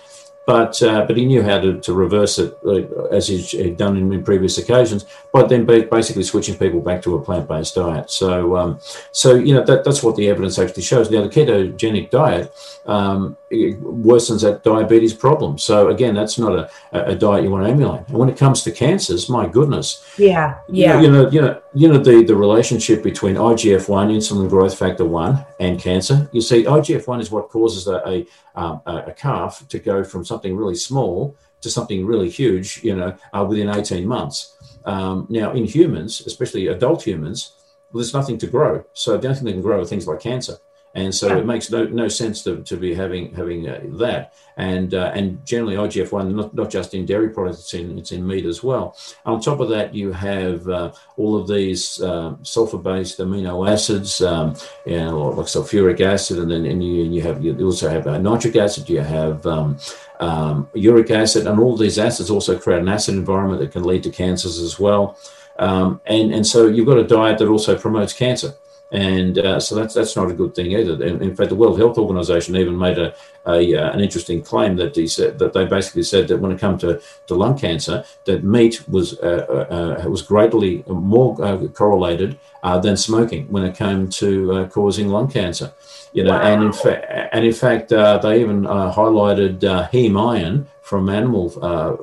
but 0.49 0.81
uh, 0.81 1.05
but 1.05 1.15
he 1.15 1.25
knew 1.25 1.43
how 1.43 1.59
to, 1.59 1.79
to 1.79 1.93
reverse 1.93 2.39
it 2.39 2.57
uh, 2.65 3.03
as 3.11 3.27
he'd 3.27 3.77
done 3.77 3.95
in, 3.95 4.11
in, 4.11 4.23
previous 4.23 4.57
occasions. 4.57 5.05
But 5.31 5.47
then 5.47 5.63
basically 5.63 6.23
switching 6.23 6.57
people 6.57 6.81
back 6.81 7.03
to 7.03 7.13
a 7.13 7.21
plant 7.21 7.47
based 7.47 7.75
diet. 7.75 8.09
So 8.09 8.57
um, 8.57 8.79
so 9.11 9.35
you 9.35 9.53
know 9.53 9.63
that, 9.63 9.83
that's 9.83 10.01
what 10.01 10.15
the 10.15 10.27
evidence 10.27 10.57
actually 10.57 10.81
shows. 10.81 11.11
Now 11.11 11.21
the 11.21 11.29
ketogenic 11.29 12.09
diet 12.09 12.51
um, 12.87 13.37
worsens 13.51 14.41
that 14.41 14.63
diabetes 14.63 15.13
problem. 15.13 15.57
So 15.57 15.89
again, 15.89 16.13
that's 16.13 16.37
not 16.37 16.53
a, 16.53 16.69
a 16.91 17.15
diet 17.15 17.43
you 17.43 17.49
want 17.49 17.65
to 17.65 17.71
emulate. 17.71 18.07
And 18.07 18.17
when 18.17 18.29
it 18.29 18.37
comes 18.37 18.63
to 18.63 18.71
cancers, 18.71 19.29
my 19.29 19.47
goodness, 19.47 20.05
yeah, 20.17 20.59
yeah, 20.69 21.01
you 21.01 21.11
know, 21.11 21.29
you 21.29 21.41
know, 21.41 21.61
you 21.73 21.87
know 21.87 21.97
the 21.97 22.23
the 22.23 22.35
relationship 22.35 23.03
between 23.03 23.35
IGF 23.35 23.89
one, 23.89 24.09
insulin 24.09 24.49
growth 24.49 24.77
factor 24.77 25.05
one, 25.05 25.45
and 25.59 25.79
cancer. 25.79 26.29
You 26.31 26.41
see, 26.41 26.63
IGF 26.63 27.07
one 27.07 27.21
is 27.21 27.31
what 27.31 27.49
causes 27.49 27.87
a, 27.87 28.01
a 28.07 28.25
um, 28.55 28.81
a, 28.85 29.13
calf 29.13 29.65
to 29.69 29.79
go 29.79 30.03
from 30.03 30.25
something 30.25 30.55
really 30.55 30.75
small 30.75 31.35
to 31.61 31.69
something 31.69 32.05
really 32.05 32.29
huge, 32.29 32.81
you 32.83 32.95
know, 32.95 33.15
uh, 33.33 33.45
within 33.47 33.69
18 33.69 34.07
months. 34.07 34.55
Um, 34.85 35.27
now, 35.29 35.51
in 35.51 35.65
humans, 35.65 36.21
especially 36.25 36.67
adult 36.67 37.03
humans, 37.03 37.53
Well, 37.91 38.01
there's 38.01 38.13
nothing 38.13 38.37
to 38.39 38.47
grow. 38.47 38.83
So 38.93 39.17
the 39.17 39.27
only 39.27 39.37
thing 39.37 39.45
that 39.45 39.53
can 39.53 39.61
grow 39.61 39.81
are 39.81 39.85
things 39.85 40.07
like 40.07 40.19
cancer 40.21 40.57
and 40.95 41.13
so 41.13 41.37
it 41.37 41.45
makes 41.45 41.69
no, 41.69 41.85
no 41.85 42.07
sense 42.07 42.43
to, 42.43 42.63
to 42.63 42.75
be 42.75 42.93
having 42.93 43.33
having 43.33 43.69
uh, 43.69 43.79
that. 43.99 44.33
And 44.57 44.93
uh, 44.93 45.11
and 45.13 45.45
generally 45.45 45.75
IGF 45.75 46.11
one 46.11 46.35
not, 46.35 46.53
not 46.53 46.69
just 46.69 46.93
in 46.93 47.05
dairy 47.05 47.29
products 47.29 47.59
it's 47.59 47.73
in 47.75 47.97
it's 47.97 48.11
in 48.11 48.25
meat 48.25 48.45
as 48.45 48.63
well. 48.63 48.97
On 49.25 49.39
top 49.39 49.59
of 49.59 49.69
that 49.69 49.93
you 49.93 50.11
have 50.11 50.67
uh, 50.67 50.91
all 51.15 51.37
of 51.37 51.47
these 51.47 52.01
uh, 52.01 52.35
sulfur 52.41 52.79
based 52.79 53.19
amino 53.19 53.69
acids 53.69 54.21
um, 54.21 54.55
you 54.85 54.97
know, 54.97 55.29
like 55.29 55.45
sulfuric 55.45 56.01
acid 56.01 56.39
and 56.39 56.51
then 56.51 56.65
and 56.65 56.83
you, 56.83 57.03
you 57.03 57.21
have 57.21 57.43
you 57.43 57.57
also 57.63 57.87
have 57.87 58.07
uh, 58.07 58.17
nitric 58.17 58.55
acid 58.55 58.89
you 58.89 58.99
have 58.99 59.45
um, 59.45 59.77
um, 60.19 60.67
uric 60.73 61.11
acid 61.11 61.45
and 61.45 61.59
all 61.59 61.77
these 61.77 61.99
acids 61.99 62.29
also 62.29 62.57
create 62.57 62.81
an 62.81 62.89
acid 62.89 63.15
environment 63.15 63.61
that 63.61 63.71
can 63.71 63.83
lead 63.83 64.03
to 64.03 64.09
cancers 64.09 64.59
as 64.59 64.79
well. 64.79 65.17
Um, 65.59 66.01
and 66.05 66.33
and 66.33 66.45
so 66.45 66.67
you've 66.67 66.87
got 66.87 66.97
a 66.97 67.03
diet 67.03 67.37
that 67.37 67.47
also 67.47 67.77
promotes 67.77 68.11
cancer 68.11 68.55
and 68.91 69.37
uh, 69.37 69.59
so 69.59 69.75
that's 69.75 69.93
that's 69.93 70.15
not 70.15 70.31
a 70.31 70.33
good 70.33 70.55
thing 70.55 70.71
either. 70.71 71.03
In, 71.03 71.21
in 71.21 71.35
fact, 71.35 71.49
the 71.49 71.55
World 71.55 71.77
Health 71.77 71.97
Organization 71.97 72.55
even 72.55 72.77
made 72.77 72.97
a, 72.97 73.13
a 73.45 73.75
uh, 73.75 73.91
an 73.91 73.99
interesting 73.99 74.41
claim 74.41 74.77
that 74.77 74.95
he 74.95 75.07
said 75.07 75.37
that 75.37 75.53
they 75.53 75.65
basically 75.65 76.01
said 76.01 76.27
that 76.27 76.39
when 76.39 76.51
it 76.51 76.59
comes 76.59 76.81
to, 76.81 76.99
to 77.27 77.35
lung 77.35 77.57
cancer, 77.57 78.03
that 78.25 78.43
meat 78.43 78.87
was 78.89 79.19
uh, 79.19 79.45
uh, 79.69 80.05
uh 80.05 80.09
was 80.09 80.23
greatly 80.23 80.83
more 80.87 81.39
uh, 81.43 81.67
correlated 81.67 82.39
than 82.81 82.97
smoking 82.97 83.45
when 83.49 83.63
it 83.63 83.75
came 83.75 84.09
to 84.09 84.67
causing 84.71 85.09
lung 85.09 85.29
cancer. 85.29 85.71
You 86.11 86.23
know, 86.23 86.31
wow. 86.31 86.41
and 86.41 86.63
in 86.63 86.73
fact, 86.73 87.05
and 87.31 87.45
in 87.45 87.53
fact, 87.53 87.89
they 87.89 88.41
even 88.41 88.63
highlighted 88.63 89.59
heme 89.91 90.33
iron 90.33 90.67
from 90.81 91.07
animal 91.07 91.49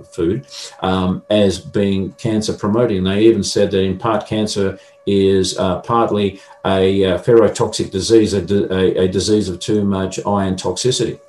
food 0.05 0.47
um, 0.81 1.25
as 1.29 1.59
being 1.59 2.13
cancer 2.13 2.53
promoting. 2.53 3.03
They 3.03 3.25
even 3.25 3.43
said 3.43 3.73
that 3.73 3.83
in 3.83 3.99
part 3.99 4.29
cancer 4.29 4.79
is 5.07 5.57
uh, 5.59 5.81
partly 5.81 6.41
a 6.65 7.05
uh, 7.05 7.19
ferrotoxic 7.19 7.91
disease, 7.91 8.35
a, 8.35 8.41
a, 8.73 9.05
a, 9.05 9.09
disease 9.09 9.49
of 9.49 9.61
too 9.61 9.85
much 9.85 10.19
iron 10.27 10.57
toxicity. 10.57 11.21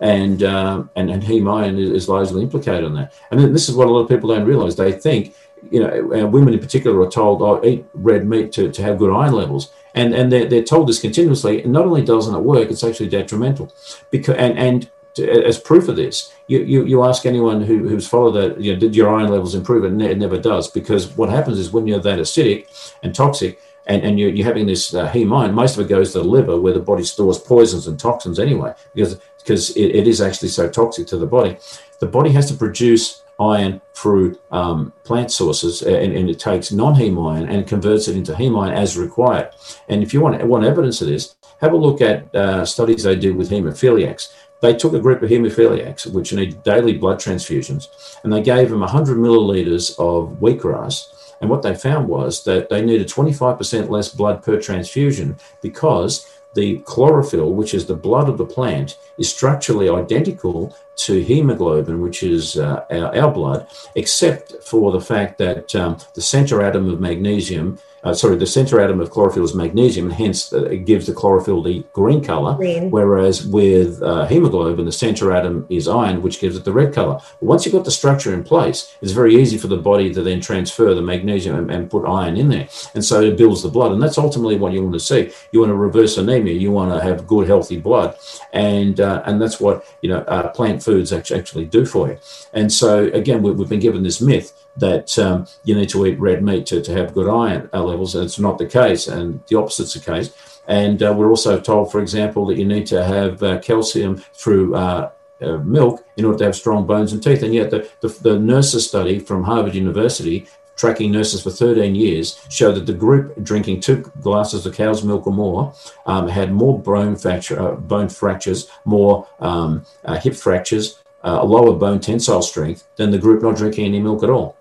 And, 0.00 0.42
um, 0.42 0.90
and, 0.94 1.10
and 1.10 1.22
heme 1.22 1.50
iron 1.50 1.78
is, 1.78 2.08
largely 2.08 2.42
implicated 2.42 2.84
in 2.84 2.94
that. 2.94 3.14
And 3.30 3.54
this 3.54 3.68
is 3.68 3.74
what 3.74 3.88
a 3.88 3.90
lot 3.90 4.00
of 4.00 4.08
people 4.08 4.28
don't 4.28 4.44
realize. 4.44 4.76
They 4.76 4.92
think, 4.92 5.34
you 5.70 5.80
know, 5.80 6.26
women 6.26 6.52
in 6.52 6.60
particular 6.60 7.00
are 7.00 7.10
told, 7.10 7.40
oh, 7.40 7.64
eat 7.64 7.86
red 7.94 8.26
meat 8.26 8.52
to, 8.52 8.70
to 8.70 8.82
have 8.82 8.98
good 8.98 9.14
iron 9.14 9.32
levels. 9.32 9.72
And, 9.94 10.12
and 10.14 10.30
they're, 10.30 10.46
they're 10.46 10.64
told 10.64 10.88
this 10.88 11.00
continuously. 11.00 11.62
And 11.62 11.72
not 11.72 11.86
only 11.86 12.04
doesn't 12.04 12.34
it 12.34 12.40
work, 12.40 12.70
it's 12.70 12.84
actually 12.84 13.08
detrimental. 13.08 13.72
Because, 14.10 14.36
and, 14.36 14.58
and 14.58 14.90
to, 15.14 15.46
as 15.46 15.58
proof 15.58 15.88
of 15.88 15.96
this, 15.96 16.32
you, 16.46 16.60
you, 16.60 16.84
you 16.84 17.04
ask 17.04 17.24
anyone 17.24 17.62
who, 17.62 17.88
who's 17.88 18.08
followed 18.08 18.32
that, 18.32 18.60
you 18.60 18.72
know, 18.72 18.78
did 18.78 18.96
your 18.96 19.14
iron 19.14 19.30
levels 19.30 19.54
improve? 19.54 19.84
And 19.84 20.00
it 20.02 20.18
never 20.18 20.38
does 20.38 20.70
because 20.70 21.16
what 21.16 21.30
happens 21.30 21.58
is 21.58 21.72
when 21.72 21.86
you're 21.86 22.00
that 22.00 22.18
acidic 22.18 22.66
and 23.02 23.14
toxic, 23.14 23.60
and, 23.86 24.02
and 24.02 24.18
you're, 24.18 24.30
you're 24.30 24.46
having 24.46 24.66
this 24.66 24.94
uh, 24.94 25.08
heme 25.10 25.36
iron, 25.36 25.54
most 25.54 25.76
of 25.76 25.84
it 25.84 25.88
goes 25.88 26.12
to 26.12 26.18
the 26.18 26.24
liver 26.24 26.58
where 26.58 26.72
the 26.72 26.80
body 26.80 27.04
stores 27.04 27.38
poisons 27.38 27.86
and 27.86 28.00
toxins 28.00 28.38
anyway, 28.38 28.72
because, 28.94 29.20
because 29.38 29.70
it, 29.76 29.94
it 29.94 30.08
is 30.08 30.20
actually 30.20 30.48
so 30.48 30.68
toxic 30.68 31.06
to 31.08 31.18
the 31.18 31.26
body. 31.26 31.58
The 32.00 32.06
body 32.06 32.30
has 32.30 32.50
to 32.50 32.54
produce 32.54 33.22
iron 33.38 33.80
through 33.94 34.38
um, 34.50 34.92
plant 35.02 35.30
sources 35.30 35.82
and, 35.82 36.14
and, 36.14 36.30
it 36.30 36.38
takes 36.38 36.70
non-heme 36.70 37.32
iron 37.32 37.48
and 37.48 37.66
converts 37.66 38.06
it 38.06 38.16
into 38.16 38.32
heme 38.32 38.60
iron 38.60 38.72
as 38.72 38.96
required. 38.96 39.50
And 39.88 40.02
if 40.02 40.14
you 40.14 40.20
want, 40.20 40.42
want 40.46 40.64
evidence 40.64 41.00
of 41.00 41.08
this, 41.08 41.34
have 41.60 41.72
a 41.72 41.76
look 41.76 42.00
at 42.00 42.32
uh, 42.34 42.64
studies 42.64 43.02
they 43.02 43.16
did 43.16 43.36
with 43.36 43.50
hemophiliacs. 43.50 44.32
They 44.64 44.74
took 44.74 44.94
a 44.94 44.98
group 44.98 45.20
of 45.20 45.28
hemophiliacs, 45.28 46.06
which 46.06 46.32
need 46.32 46.62
daily 46.62 46.94
blood 46.94 47.18
transfusions, 47.18 48.16
and 48.24 48.32
they 48.32 48.40
gave 48.40 48.70
them 48.70 48.80
100 48.80 49.18
milliliters 49.18 49.90
of 49.98 50.38
wheatgrass. 50.40 51.34
And 51.42 51.50
what 51.50 51.60
they 51.60 51.74
found 51.74 52.08
was 52.08 52.44
that 52.44 52.70
they 52.70 52.82
needed 52.82 53.08
25% 53.08 53.90
less 53.90 54.08
blood 54.08 54.42
per 54.42 54.58
transfusion 54.58 55.36
because 55.60 56.26
the 56.54 56.78
chlorophyll, 56.86 57.52
which 57.52 57.74
is 57.74 57.84
the 57.84 57.94
blood 57.94 58.26
of 58.30 58.38
the 58.38 58.46
plant, 58.46 58.96
is 59.18 59.30
structurally 59.30 59.90
identical 59.90 60.74
to 60.96 61.22
hemoglobin, 61.22 62.00
which 62.00 62.22
is 62.22 62.56
uh, 62.56 62.86
our, 62.90 63.14
our, 63.14 63.30
blood, 63.30 63.66
except 63.96 64.54
for 64.62 64.92
the 64.92 65.00
fact 65.00 65.36
that 65.36 65.74
um, 65.74 65.98
the 66.14 66.22
center 66.22 66.62
atom 66.62 66.88
of 66.88 67.00
magnesium 67.00 67.78
uh, 68.04 68.12
sorry, 68.12 68.36
the 68.36 68.46
center 68.46 68.80
atom 68.80 69.00
of 69.00 69.10
chlorophyll 69.10 69.44
is 69.44 69.54
magnesium, 69.54 70.06
and 70.06 70.14
hence 70.14 70.52
uh, 70.52 70.64
it 70.64 70.84
gives 70.84 71.06
the 71.06 71.14
chlorophyll 71.14 71.62
the 71.62 71.84
green 71.94 72.22
color. 72.22 72.54
Green. 72.54 72.90
Whereas 72.90 73.46
with 73.46 74.02
uh, 74.02 74.26
hemoglobin, 74.26 74.84
the 74.84 74.92
center 74.92 75.32
atom 75.32 75.66
is 75.70 75.88
iron, 75.88 76.20
which 76.20 76.38
gives 76.38 76.54
it 76.54 76.64
the 76.64 76.72
red 76.72 76.92
color. 76.92 77.18
But 77.40 77.42
once 77.42 77.64
you've 77.64 77.74
got 77.74 77.86
the 77.86 77.90
structure 77.90 78.34
in 78.34 78.44
place, 78.44 78.94
it's 79.00 79.12
very 79.12 79.34
easy 79.36 79.56
for 79.56 79.68
the 79.68 79.78
body 79.78 80.12
to 80.12 80.22
then 80.22 80.40
transfer 80.40 80.94
the 80.94 81.02
magnesium 81.02 81.56
and, 81.56 81.70
and, 81.70 81.90
put 81.90 82.06
iron 82.06 82.36
in 82.36 82.48
there. 82.48 82.68
And 82.94 83.04
so 83.04 83.20
it 83.22 83.36
builds 83.36 83.62
the 83.62 83.68
blood. 83.68 83.92
And 83.92 84.02
that's 84.02 84.18
ultimately 84.18 84.56
what 84.56 84.72
you 84.72 84.82
want 84.82 84.94
to 84.94 85.00
see. 85.00 85.30
You 85.52 85.60
want 85.60 85.70
to 85.70 85.76
reverse 85.76 86.16
anemia. 86.18 86.54
You 86.54 86.72
want 86.72 86.92
to 86.92 87.00
have 87.00 87.26
good, 87.26 87.46
healthy 87.46 87.78
blood. 87.78 88.16
And, 88.52 89.00
uh, 89.00 89.22
and 89.26 89.40
that's 89.40 89.60
what, 89.60 89.86
you 90.02 90.08
know, 90.08 90.20
uh, 90.20 90.48
plant 90.48 90.82
foods 90.82 91.12
actually, 91.12 91.38
actually 91.40 91.64
do 91.66 91.86
for 91.86 92.08
you. 92.08 92.18
And 92.52 92.72
so, 92.72 93.04
again, 93.12 93.42
we, 93.42 93.52
we've 93.52 93.68
been 93.68 93.80
given 93.80 94.02
this 94.02 94.20
myth 94.20 94.63
that 94.76 95.18
um, 95.18 95.46
you 95.64 95.74
need 95.74 95.88
to 95.90 96.04
eat 96.06 96.18
red 96.18 96.42
meat 96.42 96.66
to, 96.66 96.82
to 96.82 96.92
have 96.92 97.14
good 97.14 97.28
iron 97.28 97.68
levels, 97.72 98.14
and 98.14 98.24
it's 98.24 98.38
not 98.38 98.58
the 98.58 98.66
case, 98.66 99.06
and 99.06 99.42
the 99.48 99.56
opposite's 99.56 99.94
the 99.94 100.00
case. 100.00 100.60
And 100.66 101.02
uh, 101.02 101.14
we're 101.16 101.28
also 101.28 101.60
told, 101.60 101.92
for 101.92 102.00
example, 102.00 102.46
that 102.46 102.58
you 102.58 102.64
need 102.64 102.86
to 102.86 103.04
have 103.04 103.42
uh, 103.42 103.60
calcium 103.60 104.16
through 104.16 104.74
uh, 104.74 105.10
uh 105.42 105.58
milk 105.58 106.06
in 106.16 106.24
order 106.24 106.38
to 106.38 106.44
have 106.44 106.56
strong 106.56 106.86
bones 106.86 107.12
and 107.12 107.22
teeth. 107.22 107.42
And 107.42 107.52
yet, 107.52 107.70
the, 107.70 107.88
the, 108.00 108.08
the 108.08 108.38
nurses 108.38 108.88
study 108.88 109.18
from 109.18 109.44
Harvard 109.44 109.74
University 109.74 110.46
tracking 110.76 111.12
nurses 111.12 111.42
for 111.42 111.50
13 111.50 111.94
years 111.94 112.44
showed 112.50 112.74
that 112.74 112.86
the 112.86 112.92
group 112.92 113.34
drinking 113.42 113.80
two 113.80 114.02
glasses 114.20 114.66
of 114.66 114.74
cow's 114.74 115.04
milk 115.04 115.26
or 115.26 115.32
more 115.32 115.72
um, 116.06 116.28
had 116.28 116.52
more 116.52 116.78
bone, 116.78 117.16
fracture, 117.16 117.60
uh, 117.60 117.74
bone 117.76 118.08
fractures, 118.08 118.70
more 118.84 119.26
um, 119.40 119.84
uh, 120.04 120.18
hip 120.18 120.34
fractures, 120.34 121.02
uh, 121.22 121.38
a 121.40 121.44
lower 121.44 121.74
bone 121.74 122.00
tensile 122.00 122.42
strength 122.42 122.86
than 122.96 123.10
the 123.10 123.18
group 123.18 123.42
not 123.42 123.56
drinking 123.56 123.86
any 123.86 124.00
milk 124.00 124.22
at 124.22 124.30
all. 124.30 124.56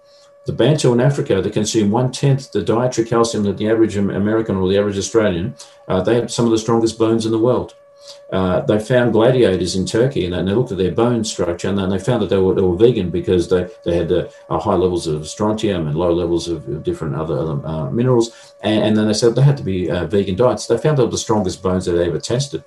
The 0.46 0.54
Bantu 0.54 0.92
in 0.92 1.00
Africa, 1.00 1.42
they 1.42 1.50
consume 1.50 1.90
one 1.90 2.12
tenth 2.12 2.52
the 2.52 2.62
dietary 2.62 3.08
calcium 3.08 3.44
that 3.44 3.58
the 3.58 3.70
average 3.70 3.96
American 3.96 4.58
or 4.58 4.68
the 4.68 4.78
average 4.78 4.98
Australian. 4.98 5.56
Uh, 5.88 6.02
they 6.02 6.16
have 6.16 6.32
some 6.32 6.46
of 6.46 6.52
the 6.52 6.58
strongest 6.58 6.98
bones 6.98 7.26
in 7.26 7.32
the 7.32 7.40
world. 7.40 7.76
Uh, 8.32 8.62
they 8.62 8.80
found 8.80 9.14
gladiators 9.14 9.76
in 9.76 9.86
Turkey 9.86 10.26
and 10.26 10.34
they 10.34 10.54
looked 10.54 10.72
at 10.72 10.78
their 10.78 10.92
bone 10.92 11.24
structure 11.24 11.70
and 11.70 11.78
then 11.78 11.90
they 11.90 12.00
found 12.00 12.22
that 12.22 12.30
they 12.30 12.38
were, 12.38 12.56
they 12.56 12.62
were 12.62 12.76
vegan 12.76 13.10
because 13.10 13.48
they, 13.48 13.70
they 13.86 13.96
had 13.96 14.12
uh, 14.12 14.28
high 14.60 14.74
levels 14.74 15.06
of 15.06 15.28
strontium 15.28 15.88
and 15.88 15.96
low 15.96 16.12
levels 16.12 16.48
of, 16.48 16.68
of 16.68 16.84
different 16.84 17.16
other 17.16 17.38
uh, 17.66 17.92
minerals. 17.92 18.56
And, 18.62 18.84
and, 18.84 18.98
then 18.98 19.08
they 19.08 19.14
said 19.14 19.36
they 19.36 19.44
had 19.44 19.58
to 19.58 19.64
be 19.64 19.90
uh, 19.90 20.08
vegan 20.08 20.36
diets. 20.36 20.66
They 20.66 20.78
found 20.78 20.98
they 20.98 21.04
were 21.04 21.12
the 21.12 21.18
strongest 21.18 21.62
bones 21.62 21.86
that 21.86 21.92
they 21.92 22.08
ever 22.08 22.20
tested. 22.20 22.64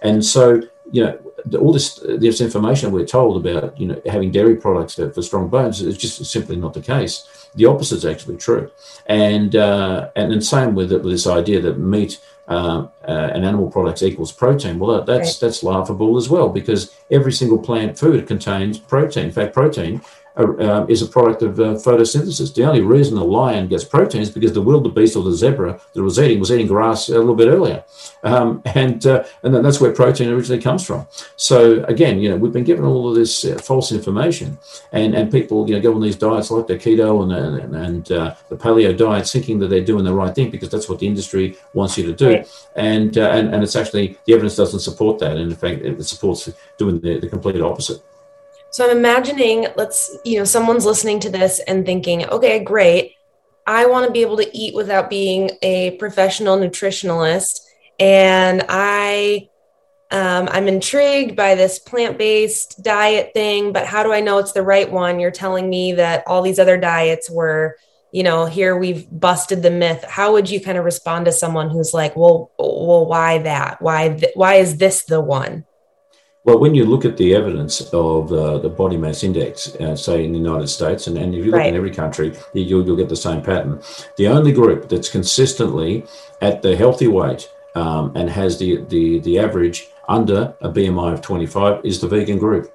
And 0.00 0.24
so, 0.24 0.62
you 0.90 1.04
know, 1.04 1.18
all 1.58 1.72
this 1.72 2.00
this 2.18 2.40
information 2.40 2.92
we're 2.92 3.06
told 3.06 3.44
about 3.44 3.78
you 3.80 3.86
know 3.86 4.00
having 4.06 4.30
dairy 4.30 4.56
products 4.56 4.94
for 4.94 5.22
strong 5.22 5.48
bones 5.48 5.80
is 5.80 5.96
just 5.96 6.24
simply 6.24 6.56
not 6.56 6.74
the 6.74 6.80
case. 6.80 7.48
The 7.54 7.66
opposite 7.66 7.96
is 7.96 8.04
actually 8.04 8.36
true, 8.36 8.70
and 9.06 9.56
uh, 9.56 10.10
and 10.16 10.44
same 10.44 10.74
with, 10.74 10.92
with 10.92 11.02
this 11.04 11.26
idea 11.26 11.60
that 11.62 11.78
meat 11.78 12.20
uh, 12.48 12.88
uh, 13.06 13.30
and 13.32 13.44
animal 13.44 13.70
products 13.70 14.02
equals 14.02 14.32
protein. 14.32 14.78
Well, 14.78 15.02
that's 15.04 15.34
right. 15.34 15.38
that's 15.40 15.62
laughable 15.62 16.16
as 16.16 16.28
well 16.28 16.48
because 16.48 16.94
every 17.10 17.32
single 17.32 17.58
plant 17.58 17.98
food 17.98 18.26
contains 18.26 18.78
protein. 18.78 19.26
In 19.26 19.32
fact, 19.32 19.54
protein 19.54 20.02
uh, 20.36 20.86
is 20.88 21.02
a 21.02 21.06
product 21.06 21.42
of 21.42 21.58
uh, 21.58 21.74
photosynthesis. 21.74 22.54
The 22.54 22.64
only 22.64 22.80
reason 22.80 23.14
the 23.14 23.24
lion 23.24 23.68
gets 23.68 23.84
protein 23.84 24.22
is 24.22 24.30
because 24.30 24.52
the 24.52 24.62
wildebeest 24.62 25.16
or 25.16 25.22
the 25.22 25.32
zebra 25.32 25.80
that 25.92 26.02
was 26.02 26.18
eating 26.18 26.40
was 26.40 26.50
eating 26.50 26.66
grass 26.66 27.08
a 27.08 27.18
little 27.18 27.34
bit 27.34 27.48
earlier, 27.48 27.84
um, 28.22 28.62
and 28.74 29.06
uh, 29.06 29.24
and 29.42 29.54
then 29.54 29.62
that's 29.62 29.80
where 29.80 29.92
protein 29.92 30.28
originally 30.30 30.62
comes 30.62 30.84
from. 30.84 31.06
So 31.36 31.84
again, 31.84 32.20
you 32.20 32.30
know, 32.30 32.36
we've 32.36 32.52
been 32.52 32.64
given 32.64 32.84
all 32.84 33.08
of 33.08 33.14
this 33.14 33.44
uh, 33.44 33.58
false 33.58 33.92
information, 33.92 34.58
and 34.92 35.14
and 35.14 35.30
people 35.30 35.68
you 35.68 35.74
know 35.74 35.80
go 35.80 35.94
on 35.94 36.00
these 36.00 36.16
diets 36.16 36.50
like 36.50 36.66
the 36.66 36.76
keto 36.76 37.22
and 37.22 37.32
and, 37.32 37.74
and 37.74 38.12
uh, 38.12 38.34
the 38.48 38.56
paleo 38.56 38.96
diet, 38.96 39.26
thinking 39.26 39.58
that 39.58 39.68
they're 39.68 39.84
doing 39.84 40.04
the 40.04 40.14
right 40.14 40.34
thing 40.34 40.50
because 40.50 40.70
that's 40.70 40.88
what 40.88 40.98
the 40.98 41.06
industry 41.06 41.56
wants 41.74 41.98
you 41.98 42.06
to 42.06 42.12
do, 42.12 42.34
right. 42.34 42.66
and, 42.76 43.18
uh, 43.18 43.30
and 43.30 43.54
and 43.54 43.62
it's 43.62 43.76
actually 43.76 44.18
the 44.24 44.32
evidence 44.32 44.56
doesn't 44.56 44.80
support 44.80 45.18
that, 45.18 45.36
and 45.36 45.50
in 45.50 45.56
fact, 45.56 45.82
it 45.82 46.02
supports 46.04 46.48
doing 46.78 47.00
the, 47.00 47.18
the 47.18 47.28
complete 47.28 47.60
opposite. 47.60 48.02
So 48.72 48.88
I'm 48.88 48.96
imagining, 48.96 49.66
let's, 49.76 50.16
you 50.24 50.38
know, 50.38 50.44
someone's 50.44 50.84
listening 50.84 51.18
to 51.20 51.30
this 51.30 51.60
and 51.66 51.84
thinking, 51.84 52.24
okay, 52.26 52.62
great. 52.62 53.14
I 53.66 53.86
want 53.86 54.06
to 54.06 54.12
be 54.12 54.22
able 54.22 54.36
to 54.36 54.56
eat 54.56 54.74
without 54.74 55.10
being 55.10 55.50
a 55.62 55.92
professional 55.92 56.56
nutritionalist. 56.56 57.60
And 57.98 58.64
I, 58.68 59.48
um, 60.12 60.48
I'm 60.50 60.68
intrigued 60.68 61.34
by 61.34 61.56
this 61.56 61.78
plant 61.80 62.16
based 62.16 62.82
diet 62.82 63.32
thing, 63.34 63.72
but 63.72 63.86
how 63.86 64.02
do 64.02 64.12
I 64.12 64.20
know 64.20 64.38
it's 64.38 64.52
the 64.52 64.62
right 64.62 64.90
one? 64.90 65.18
You're 65.18 65.30
telling 65.30 65.68
me 65.68 65.92
that 65.94 66.24
all 66.26 66.42
these 66.42 66.58
other 66.58 66.78
diets 66.78 67.28
were, 67.28 67.76
you 68.12 68.22
know, 68.22 68.46
here 68.46 68.76
we've 68.76 69.06
busted 69.10 69.62
the 69.62 69.70
myth. 69.70 70.04
How 70.04 70.32
would 70.32 70.48
you 70.48 70.60
kind 70.60 70.78
of 70.78 70.84
respond 70.84 71.26
to 71.26 71.32
someone 71.32 71.70
who's 71.70 71.92
like, 71.92 72.16
well, 72.16 72.52
well, 72.58 73.06
why 73.06 73.38
that? 73.38 73.82
Why, 73.82 74.10
th- 74.10 74.32
why 74.34 74.54
is 74.54 74.76
this 74.78 75.04
the 75.04 75.20
one? 75.20 75.64
Well, 76.44 76.58
when 76.58 76.74
you 76.74 76.86
look 76.86 77.04
at 77.04 77.18
the 77.18 77.34
evidence 77.34 77.82
of 77.92 78.32
uh, 78.32 78.58
the 78.58 78.70
body 78.70 78.96
mass 78.96 79.22
index, 79.22 79.74
uh, 79.76 79.94
say 79.94 80.24
in 80.24 80.32
the 80.32 80.38
United 80.38 80.68
States, 80.68 81.06
and, 81.06 81.18
and 81.18 81.34
if 81.34 81.44
you 81.44 81.50
look 81.50 81.60
right. 81.60 81.68
in 81.68 81.76
every 81.76 81.90
country, 81.90 82.34
you'll, 82.54 82.84
you'll, 82.86 82.96
get 82.96 83.10
the 83.10 83.16
same 83.16 83.42
pattern. 83.42 83.82
The 84.16 84.28
only 84.28 84.52
group 84.52 84.88
that's 84.88 85.10
consistently 85.10 86.04
at 86.40 86.62
the 86.62 86.74
healthy 86.76 87.08
weight 87.08 87.50
um, 87.74 88.12
and 88.16 88.30
has 88.30 88.58
the, 88.58 88.82
the, 88.84 89.18
the 89.20 89.38
average 89.38 89.90
under 90.08 90.54
a 90.62 90.70
BMI 90.70 91.12
of 91.12 91.20
25 91.20 91.84
is 91.84 92.00
the 92.00 92.08
vegan 92.08 92.38
group 92.38 92.72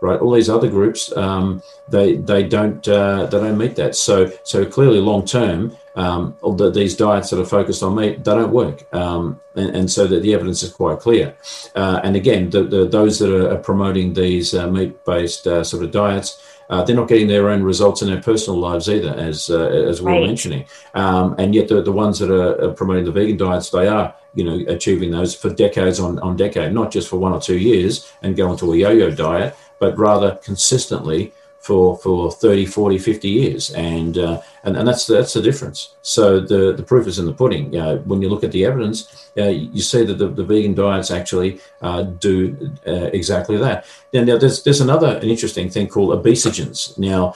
right? 0.00 0.20
All 0.20 0.32
these 0.32 0.48
other 0.48 0.68
groups, 0.68 1.14
um, 1.16 1.62
they 1.88 2.16
they 2.16 2.44
don't 2.44 2.86
uh, 2.86 3.26
they 3.26 3.38
don't 3.38 3.58
meet 3.58 3.76
that. 3.76 3.96
So 3.96 4.30
so 4.44 4.64
clearly, 4.64 5.00
long 5.00 5.24
term, 5.24 5.76
um, 5.96 6.36
the, 6.56 6.70
these 6.70 6.96
diets 6.96 7.30
that 7.30 7.40
are 7.40 7.44
focused 7.44 7.82
on 7.82 7.94
meat, 7.94 8.24
they 8.24 8.34
don't 8.34 8.52
work. 8.52 8.92
Um, 8.92 9.40
and, 9.54 9.76
and, 9.76 9.90
so 9.90 10.06
that 10.08 10.22
the 10.22 10.34
evidence 10.34 10.64
is 10.64 10.72
quite 10.72 10.98
clear. 10.98 11.36
Uh, 11.76 12.00
and 12.02 12.16
again, 12.16 12.50
the, 12.50 12.64
the, 12.64 12.84
those 12.86 13.20
that 13.20 13.32
are 13.32 13.58
promoting 13.58 14.12
these 14.12 14.54
uh, 14.54 14.68
meat-based 14.68 15.46
uh, 15.46 15.62
sort 15.62 15.84
of 15.84 15.92
diets, 15.92 16.42
uh, 16.68 16.82
they're 16.82 16.96
not 16.96 17.08
getting 17.08 17.28
their 17.28 17.48
own 17.50 17.62
results 17.62 18.02
in 18.02 18.08
their 18.08 18.20
personal 18.20 18.58
lives 18.58 18.88
either, 18.88 19.14
as 19.14 19.50
uh, 19.50 19.68
as 19.68 20.00
we 20.00 20.10
right. 20.10 20.20
were 20.20 20.26
mentioning. 20.26 20.64
Um, 20.94 21.34
and 21.38 21.54
yet, 21.54 21.68
the, 21.68 21.82
the 21.82 21.92
ones 21.92 22.18
that 22.18 22.30
are 22.30 22.72
promoting 22.72 23.04
the 23.04 23.12
vegan 23.12 23.36
diets, 23.36 23.70
they 23.70 23.86
are, 23.86 24.14
you 24.34 24.44
know, 24.44 24.72
achieving 24.72 25.10
those 25.10 25.34
for 25.34 25.50
decades 25.50 26.00
on 26.00 26.18
on 26.20 26.36
decade, 26.36 26.72
not 26.72 26.90
just 26.90 27.08
for 27.08 27.18
one 27.18 27.32
or 27.32 27.40
two 27.40 27.58
years 27.58 28.10
and 28.22 28.34
go 28.34 28.50
into 28.50 28.72
a 28.72 28.76
yo-yo 28.76 29.10
diet, 29.10 29.54
but 29.78 29.96
rather 29.98 30.36
consistently 30.36 31.32
for 31.64 31.96
for 31.96 32.30
30 32.30 32.66
40 32.66 32.98
50 32.98 33.28
years. 33.28 33.70
And 33.70 34.18
uh, 34.18 34.42
and, 34.64 34.76
and 34.76 34.86
that's 34.86 35.06
that's 35.06 35.32
the 35.32 35.40
difference. 35.40 35.96
So 36.02 36.38
the 36.38 36.74
the 36.74 36.82
proof 36.82 37.06
is 37.06 37.18
in 37.18 37.24
the 37.24 37.32
pudding. 37.32 37.74
Uh, 37.76 37.96
when 38.04 38.20
you 38.20 38.28
look 38.28 38.44
at 38.44 38.52
the 38.52 38.66
evidence 38.66 39.30
uh, 39.38 39.48
you 39.48 39.80
see 39.80 40.04
that 40.04 40.18
the, 40.18 40.28
the 40.28 40.44
vegan 40.44 40.74
diets 40.74 41.10
actually 41.10 41.60
uh, 41.80 42.02
do 42.02 42.70
uh, 42.86 43.10
exactly 43.12 43.56
that. 43.56 43.86
Now, 44.12 44.24
now 44.24 44.36
there's 44.36 44.62
there's 44.62 44.82
another 44.82 45.16
an 45.16 45.28
interesting 45.28 45.70
thing 45.70 45.88
called 45.88 46.10
obesogens. 46.22 46.98
Now 46.98 47.34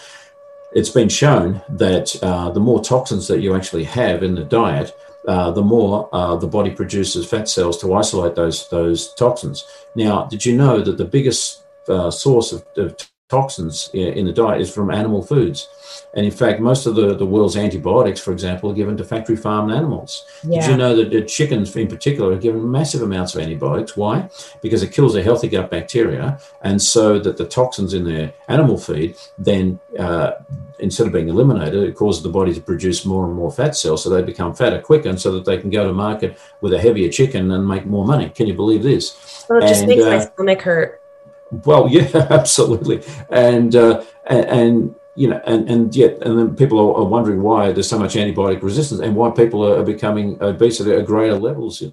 it's 0.72 0.90
been 0.90 1.08
shown 1.08 1.62
that 1.70 2.14
uh, 2.22 2.50
the 2.50 2.60
more 2.60 2.84
toxins 2.84 3.26
that 3.28 3.40
you 3.40 3.56
actually 3.56 3.84
have 3.84 4.22
in 4.22 4.34
the 4.34 4.44
diet 4.44 4.94
the 5.24 5.62
more 5.62 6.08
the 6.40 6.46
body 6.46 6.70
produces 6.70 7.26
fat 7.26 7.48
cells 7.48 7.80
to 7.80 7.94
isolate 7.94 8.34
those 8.34 8.68
those 8.68 9.14
toxins. 9.14 9.64
Now 9.94 10.26
did 10.26 10.44
you 10.44 10.54
know 10.54 10.82
that 10.82 10.98
the 10.98 11.12
biggest 11.16 11.64
source 12.10 12.52
of, 12.52 12.66
of 12.76 12.94
toxins 13.28 13.90
in 13.92 14.24
the 14.24 14.32
diet 14.32 14.60
is 14.60 14.72
from 14.72 14.90
animal 14.90 15.22
foods. 15.22 15.68
And 16.14 16.24
in 16.24 16.32
fact, 16.32 16.60
most 16.60 16.86
of 16.86 16.94
the, 16.94 17.14
the 17.14 17.26
world's 17.26 17.56
antibiotics, 17.56 18.20
for 18.20 18.32
example, 18.32 18.70
are 18.70 18.74
given 18.74 18.96
to 18.96 19.04
factory 19.04 19.36
farmed 19.36 19.70
animals. 19.72 20.24
Yeah. 20.42 20.60
Did 20.60 20.70
you 20.70 20.76
know 20.78 20.96
that 20.96 21.10
the 21.10 21.22
chickens, 21.22 21.74
in 21.76 21.88
particular, 21.88 22.32
are 22.32 22.38
given 22.38 22.70
massive 22.70 23.02
amounts 23.02 23.34
of 23.34 23.42
antibiotics? 23.42 23.96
Why? 23.96 24.30
Because 24.62 24.82
it 24.82 24.92
kills 24.92 25.14
a 25.16 25.22
healthy 25.22 25.48
gut 25.48 25.70
bacteria. 25.70 26.40
And 26.62 26.80
so 26.80 27.18
that 27.18 27.36
the 27.36 27.46
toxins 27.46 27.92
in 27.92 28.04
their 28.04 28.32
animal 28.48 28.78
feed 28.78 29.16
then, 29.36 29.78
uh, 29.98 30.32
instead 30.78 31.06
of 31.06 31.12
being 31.12 31.28
eliminated, 31.28 31.82
it 31.82 31.94
causes 31.94 32.22
the 32.22 32.30
body 32.30 32.54
to 32.54 32.60
produce 32.60 33.04
more 33.04 33.26
and 33.26 33.34
more 33.34 33.52
fat 33.52 33.76
cells. 33.76 34.02
So 34.02 34.08
they 34.08 34.22
become 34.22 34.54
fatter 34.54 34.80
quicker 34.80 35.10
and 35.10 35.20
so 35.20 35.32
that 35.32 35.44
they 35.44 35.58
can 35.58 35.68
go 35.68 35.86
to 35.86 35.92
market 35.92 36.38
with 36.62 36.72
a 36.72 36.80
heavier 36.80 37.10
chicken 37.10 37.50
and 37.50 37.68
make 37.68 37.84
more 37.84 38.06
money. 38.06 38.30
Can 38.30 38.46
you 38.46 38.54
believe 38.54 38.82
this? 38.82 39.44
Well, 39.48 39.62
it 39.62 39.68
just 39.68 39.80
and, 39.80 39.88
makes 39.88 40.02
uh, 40.02 40.10
my 40.10 40.18
stomach 40.20 40.62
hurt 40.62 41.02
well, 41.50 41.88
yeah, 41.88 42.08
absolutely, 42.30 43.02
and 43.30 43.74
uh, 43.74 44.04
and, 44.26 44.44
and 44.46 44.94
you 45.16 45.28
know, 45.28 45.40
and, 45.44 45.68
and 45.68 45.96
yet, 45.96 46.22
and 46.22 46.38
then 46.38 46.54
people 46.54 46.78
are, 46.78 47.04
wondering 47.04 47.42
why 47.42 47.72
there's 47.72 47.88
so 47.88 47.98
much 47.98 48.14
antibiotic 48.14 48.62
resistance 48.62 49.00
and 49.00 49.16
why 49.16 49.30
people 49.30 49.66
are, 49.66 49.82
becoming 49.82 50.40
obese 50.40 50.80
at 50.80 51.06
greater 51.06 51.34
levels. 51.34 51.82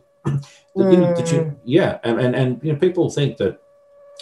You 0.78 0.84
know, 0.84 1.14
mm. 1.14 1.32
you, 1.32 1.58
yeah, 1.64 2.00
and, 2.04 2.20
and 2.20 2.36
and 2.36 2.62
you 2.62 2.74
know, 2.74 2.78
people 2.78 3.10
think 3.10 3.38
that 3.38 3.62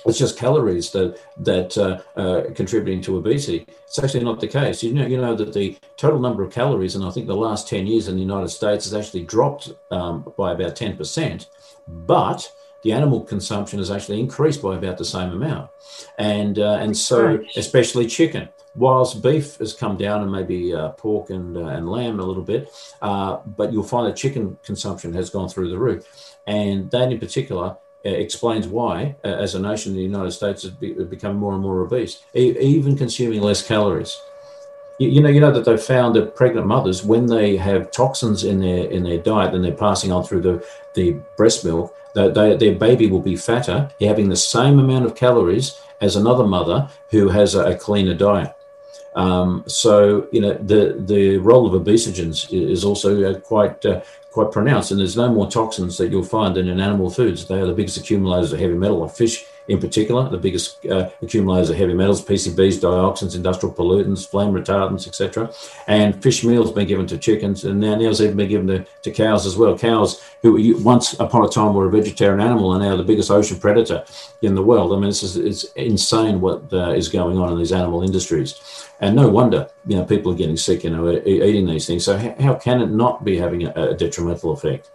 it's 0.06 0.18
just 0.18 0.38
calories 0.38 0.92
that 0.92 1.20
that 1.38 1.78
uh, 1.78 2.00
uh, 2.20 2.54
contributing 2.54 3.02
to 3.02 3.18
obesity. 3.18 3.66
It's 3.86 3.98
actually 3.98 4.24
not 4.24 4.40
the 4.40 4.48
case. 4.48 4.84
You 4.84 4.94
know, 4.94 5.06
you 5.06 5.18
know 5.18 5.36
that 5.36 5.54
the 5.54 5.78
total 5.98 6.20
number 6.20 6.44
of 6.44 6.52
calories, 6.52 6.96
and 6.96 7.06
I 7.06 7.10
think 7.10 7.28
the 7.28 7.36
last 7.36 7.68
ten 7.68 7.88
years 7.88 8.08
in 8.08 8.16
the 8.16 8.22
United 8.22 8.50
States 8.50 8.86
has 8.86 8.94
actually 8.94 9.24
dropped 9.24 9.72
um, 9.92 10.32
by 10.38 10.52
about 10.52 10.76
ten 10.76 10.98
percent, 10.98 11.50
but 11.88 12.52
the 12.84 12.92
animal 12.92 13.22
consumption 13.22 13.80
has 13.80 13.90
actually 13.90 14.20
increased 14.20 14.62
by 14.62 14.76
about 14.76 14.98
the 14.98 15.06
same 15.06 15.32
amount. 15.32 15.70
And, 16.18 16.60
uh, 16.60 16.78
and 16.82 16.96
so, 16.96 17.44
especially 17.56 18.08
chicken. 18.08 18.50
Whilst 18.76 19.22
beef 19.22 19.58
has 19.58 19.74
come 19.74 19.98
down 19.98 20.24
and 20.24 20.32
maybe 20.32 20.74
uh, 20.74 20.90
pork 20.90 21.30
and, 21.30 21.56
uh, 21.56 21.68
and 21.68 21.88
lamb 21.88 22.20
a 22.20 22.24
little 22.24 22.44
bit, 22.44 22.72
uh, 23.02 23.38
but 23.46 23.72
you'll 23.72 23.84
find 23.84 24.08
that 24.08 24.16
chicken 24.16 24.58
consumption 24.64 25.14
has 25.14 25.30
gone 25.30 25.48
through 25.48 25.70
the 25.70 25.78
roof. 25.78 26.36
And 26.48 26.90
that 26.92 27.12
in 27.12 27.20
particular 27.20 27.78
uh, 28.06 28.10
explains 28.10 28.68
why, 28.68 29.16
uh, 29.24 29.28
as 29.28 29.56
a 29.56 29.60
nation, 29.60 29.94
the 29.94 30.02
United 30.02 30.32
States 30.32 30.64
has 30.64 30.72
be, 30.72 30.94
become 30.94 31.38
more 31.38 31.54
and 31.54 31.62
more 31.62 31.82
obese, 31.82 32.24
e- 32.36 32.58
even 32.60 32.98
consuming 32.98 33.42
less 33.42 33.66
calories. 33.66 34.20
You, 35.00 35.10
you, 35.10 35.22
know, 35.22 35.30
you 35.30 35.40
know 35.40 35.52
that 35.52 35.66
they've 35.66 35.82
found 35.82 36.16
that 36.16 36.36
pregnant 36.36 36.68
mothers, 36.68 37.04
when 37.04 37.28
they 37.28 37.56
have 37.58 37.92
toxins 37.92 38.44
in 38.44 38.60
their 38.60 38.90
in 38.90 39.04
their 39.04 39.20
diet 39.20 39.54
and 39.54 39.64
they're 39.64 39.72
passing 39.72 40.12
on 40.12 40.24
through 40.24 40.42
the, 40.42 40.68
the 40.96 41.12
breast 41.38 41.64
milk, 41.64 41.96
they, 42.14 42.56
their 42.56 42.76
baby 42.76 43.08
will 43.08 43.22
be 43.22 43.36
fatter, 43.36 43.90
having 44.00 44.30
the 44.30 44.36
same 44.36 44.80
amount 44.80 45.06
of 45.06 45.16
calories 45.16 45.80
as 46.02 46.16
another 46.16 46.46
mother 46.46 46.90
who 47.10 47.30
has 47.30 47.56
a, 47.56 47.72
a 47.72 47.76
cleaner 47.76 48.14
diet. 48.14 48.56
Um, 49.16 49.64
so 49.68 50.28
you 50.32 50.42
know 50.42 50.54
the 50.56 50.96
the 51.00 51.38
role 51.38 51.68
of 51.68 51.80
obesogens 51.80 52.52
is 52.52 52.84
also 52.84 53.24
uh, 53.24 53.40
quite 53.40 53.86
uh, 53.86 54.02
quite 54.32 54.52
pronounced, 54.52 54.92
and 54.92 55.00
there's 55.00 55.18
no 55.18 55.32
more 55.32 55.50
toxins 55.50 55.98
that 55.98 56.10
you'll 56.10 56.24
find 56.24 56.56
than 56.56 56.68
in 56.68 56.80
animal 56.80 57.10
foods. 57.10 57.46
They 57.46 57.60
are 57.60 57.68
the 57.68 57.74
biggest 57.74 57.98
accumulators 57.98 58.54
of 58.54 58.60
heavy 58.60 58.74
metal. 58.74 59.00
Like 59.00 59.16
fish 59.16 59.46
in 59.68 59.80
particular, 59.80 60.30
the 60.30 60.38
biggest 60.38 60.86
uh, 60.86 61.10
accumulators 61.22 61.70
of 61.70 61.78
heavy 61.78 61.94
metals, 61.94 62.24
PCBs, 62.24 62.82
dioxins, 62.82 63.36
industrial 63.36 63.74
pollutants, 63.74 64.30
flame 64.30 64.52
retardants, 64.52 65.08
etc. 65.08 65.52
And 65.88 66.22
fish 66.22 66.44
meal's 66.44 66.72
been 66.72 66.88
given 66.88 67.08
to 67.08 67.18
chickens, 67.18 67.64
and 67.64 67.80
now 67.80 67.96
now's 67.96 68.22
even 68.22 68.38
been 68.38 68.50
given 68.50 68.68
to, 68.68 68.86
to 69.04 69.12
cows 69.12 69.46
as 69.46 69.56
well. 69.56 69.78
Cows 69.78 70.22
who 70.42 70.78
once 70.84 71.14
upon 71.20 71.46
a 71.46 71.50
time 71.50 71.74
were 71.74 71.88
a 71.88 71.92
vegetarian 71.92 72.42
animal 72.42 72.72
are 72.72 72.80
now 72.80 72.96
the 72.96 73.04
biggest 73.04 73.32
ocean 73.32 73.60
predator 73.60 74.04
in 74.42 74.56
the 74.56 74.64
world. 74.64 74.92
I 74.92 74.96
mean, 74.96 75.10
this 75.10 75.24
is 75.24 75.38
it's 75.38 75.64
insane 75.74 76.42
what 76.42 76.72
uh, 76.74 76.92
is 76.92 77.08
going 77.10 77.38
on 77.38 77.52
in 77.54 77.58
these 77.58 77.72
animal 77.72 78.04
industries, 78.04 78.90
and 79.00 79.16
no 79.16 79.30
wonder 79.30 79.70
you 79.88 79.96
know 79.96 80.04
people 80.04 80.34
are 80.34 80.36
getting 80.36 80.58
sick, 80.58 80.84
you 80.84 80.90
know, 80.90 81.10
eating 81.26 81.68
these 81.68 81.88
things. 81.88 82.04
So 82.04 82.18
how, 82.18 82.36
how 82.40 82.56
can 82.56 82.82
it 82.82 82.92
not 82.92 83.24
be 83.24 83.38
having 83.38 83.66
a, 83.66 83.92
a 83.92 83.94
detrimental 83.96 84.52
effect? 84.52 84.90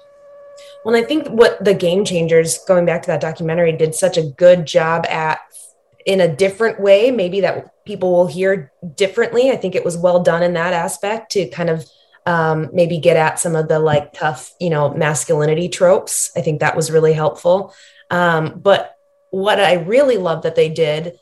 Well, 0.88 0.96
I 0.96 1.04
think 1.04 1.28
what 1.28 1.62
the 1.62 1.74
game 1.74 2.06
changers, 2.06 2.64
going 2.64 2.86
back 2.86 3.02
to 3.02 3.08
that 3.08 3.20
documentary, 3.20 3.72
did 3.72 3.94
such 3.94 4.16
a 4.16 4.22
good 4.22 4.66
job 4.66 5.04
at 5.10 5.38
in 6.06 6.22
a 6.22 6.34
different 6.34 6.80
way, 6.80 7.10
maybe 7.10 7.42
that 7.42 7.84
people 7.84 8.10
will 8.10 8.26
hear 8.26 8.72
differently. 8.94 9.50
I 9.50 9.56
think 9.56 9.74
it 9.74 9.84
was 9.84 9.98
well 9.98 10.22
done 10.22 10.42
in 10.42 10.54
that 10.54 10.72
aspect 10.72 11.32
to 11.32 11.46
kind 11.50 11.68
of 11.68 11.84
um, 12.24 12.70
maybe 12.72 12.96
get 12.96 13.18
at 13.18 13.38
some 13.38 13.54
of 13.54 13.68
the 13.68 13.78
like 13.78 14.14
tough, 14.14 14.54
you 14.58 14.70
know, 14.70 14.88
masculinity 14.94 15.68
tropes. 15.68 16.30
I 16.34 16.40
think 16.40 16.60
that 16.60 16.74
was 16.74 16.90
really 16.90 17.12
helpful. 17.12 17.74
Um, 18.10 18.58
but 18.58 18.96
what 19.28 19.60
I 19.60 19.74
really 19.74 20.16
love 20.16 20.44
that 20.44 20.56
they 20.56 20.70
did 20.70 21.18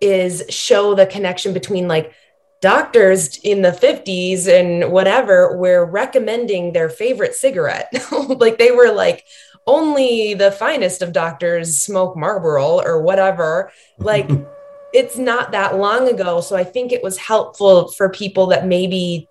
is 0.00 0.44
show 0.48 0.94
the 0.94 1.06
connection 1.06 1.52
between 1.52 1.88
like 1.88 2.12
doctors 2.60 3.38
in 3.38 3.62
the 3.62 3.70
50s 3.70 4.48
and 4.48 4.90
whatever 4.92 5.56
were 5.56 5.84
recommending 5.84 6.72
their 6.72 6.88
favorite 6.88 7.34
cigarette. 7.34 7.92
like 8.28 8.58
they 8.58 8.70
were 8.70 8.90
like, 8.90 9.24
only 9.66 10.32
the 10.32 10.50
finest 10.50 11.02
of 11.02 11.12
doctors 11.12 11.78
smoke 11.78 12.16
Marlboro 12.16 12.80
or 12.80 13.02
whatever. 13.02 13.70
Like 13.98 14.28
it's 14.92 15.18
not 15.18 15.52
that 15.52 15.76
long 15.76 16.08
ago. 16.08 16.40
So 16.40 16.56
I 16.56 16.64
think 16.64 16.90
it 16.90 17.02
was 17.02 17.18
helpful 17.18 17.88
for 17.88 18.08
people 18.08 18.46
that 18.46 18.66
maybe 18.66 19.28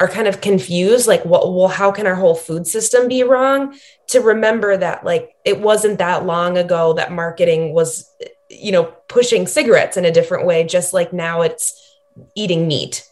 are 0.00 0.08
kind 0.08 0.26
of 0.26 0.40
confused 0.40 1.06
like 1.06 1.24
what 1.24 1.54
well 1.54 1.68
how 1.68 1.92
can 1.92 2.08
our 2.08 2.14
whole 2.16 2.34
food 2.34 2.66
system 2.66 3.06
be 3.06 3.22
wrong 3.22 3.78
to 4.08 4.20
remember 4.20 4.76
that 4.76 5.04
like 5.04 5.30
it 5.44 5.60
wasn't 5.60 5.98
that 5.98 6.26
long 6.26 6.58
ago 6.58 6.94
that 6.94 7.12
marketing 7.12 7.72
was 7.72 8.10
you 8.48 8.72
know 8.72 8.84
pushing 9.06 9.46
cigarettes 9.46 9.96
in 9.96 10.04
a 10.04 10.10
different 10.10 10.44
way 10.44 10.64
just 10.64 10.92
like 10.92 11.12
now 11.12 11.42
it's 11.42 11.91
eating 12.34 12.66
meat. 12.66 13.08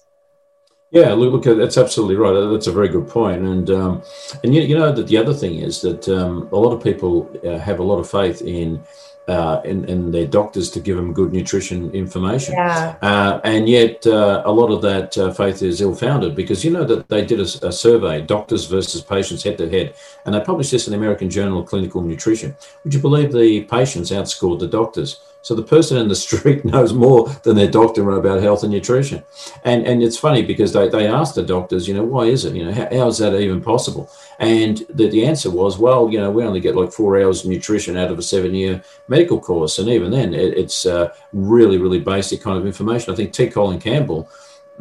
Yeah, 0.91 1.13
look, 1.13 1.45
look, 1.47 1.57
that's 1.57 1.79
absolutely 1.79 2.17
right. 2.17 2.33
That's 2.51 2.67
a 2.67 2.73
very 2.73 2.89
good 2.89 3.09
point. 3.09 3.43
And 3.43 3.71
um, 3.71 4.03
and 4.43 4.55
you, 4.55 4.63
you 4.63 4.77
know 4.77 4.93
that 4.93 5.07
the 5.07 5.19
other 5.19 5.33
thing 5.33 5.61
is 5.61 5.81
that 5.83 6.09
um, 6.09 6.49
a 6.53 6.57
lot 6.57 6.73
of 6.73 6.83
people 6.83 7.31
uh, 7.47 7.59
have 7.59 7.79
a 7.79 7.83
lot 7.85 7.99
of 7.99 8.11
faith 8.11 8.43
in, 8.43 8.83
uh, 9.29 9.61
in, 9.65 9.85
in 9.85 10.11
their 10.11 10.27
doctors 10.27 10.69
to 10.73 10.81
give 10.81 10.97
them 10.97 11.13
good 11.13 11.33
nutrition 11.33 11.93
information. 11.93 12.55
Yeah. 12.55 12.97
Uh, 13.03 13.41
and 13.45 13.69
yet 13.69 14.05
uh, 14.05 14.43
a 14.45 14.51
lot 14.51 14.73
of 14.73 14.83
that 14.83 15.17
uh, 15.17 15.33
faith 15.33 15.63
is 15.63 15.81
ill-founded 15.81 16.35
because 16.35 16.65
you 16.65 16.73
know 16.73 16.85
that 16.85 17.09
they 17.09 17.25
did 17.25 17.39
a, 17.39 17.69
a, 17.69 17.71
survey, 17.71 18.21
doctors 18.21 18.67
versus 18.67 19.01
patients 19.01 19.45
head 19.45 19.59
to 19.59 19.71
head, 19.71 19.95
and 20.27 20.35
they 20.35 20.41
published 20.41 20.73
this 20.73 20.89
in 20.89 20.91
the 20.91 20.99
American 20.99 21.31
Journal 21.31 21.61
of 21.61 21.67
Clinical 21.67 22.03
Nutrition. 22.03 22.57
Would 22.83 22.95
you 22.95 23.01
believe 23.01 23.31
the 23.33 23.61
patients 23.63 24.11
outscored 24.11 24.59
the 24.59 24.67
doctors? 24.67 25.21
So 25.43 25.55
the 25.55 25.63
person 25.63 25.97
in 25.97 26.09
the 26.09 26.15
street 26.27 26.65
knows 26.65 26.93
more 26.93 27.29
than 27.43 27.57
their 27.57 27.71
doctor 27.71 28.09
about 28.11 28.43
health 28.43 28.63
and 28.63 28.73
nutrition. 28.73 29.23
And 29.65 29.87
and 29.87 30.03
it's 30.03 30.19
funny 30.19 30.43
because 30.43 30.73
they, 30.73 30.89
they 30.89 31.07
asked 31.07 31.35
the 31.35 31.43
doctors, 31.43 31.89
you 31.89 31.95
know, 31.95 32.05
why 32.05 32.25
is 32.25 32.45
it? 32.45 32.55
You 32.55 32.67
know, 32.67 32.73
how, 32.73 32.89
how 32.91 33.09
is 33.09 33.19
that 33.19 33.39
even 33.39 33.61
possible? 33.61 34.11
And 34.39 34.79
the, 34.89 35.09
the 35.09 35.27
answer 35.27 35.51
was, 35.51 35.79
well, 35.79 36.11
you 36.11 36.19
know, 36.19 36.31
we 36.31 36.45
only 36.45 36.61
get 36.61 36.75
like 36.75 36.93
four 36.93 37.21
hours 37.21 37.45
of 37.45 37.51
nutrition 37.51 37.97
out 37.97 38.11
of 38.11 38.19
a 38.19 38.23
seven 38.23 38.55
year 38.55 38.83
medical 39.09 39.41
course. 39.41 39.79
And 39.79 39.89
even 39.89 40.11
then, 40.11 40.33
it, 40.35 40.57
it's 40.57 40.87
uh, 40.87 41.13
really, 41.33 41.79
really 41.79 42.01
basic 42.01 42.41
kind 42.41 42.59
of 42.59 42.67
information. 42.67 43.13
I 43.13 43.17
think 43.17 43.33
T. 43.33 43.49
Colin 43.49 43.81
Campbell 43.81 44.29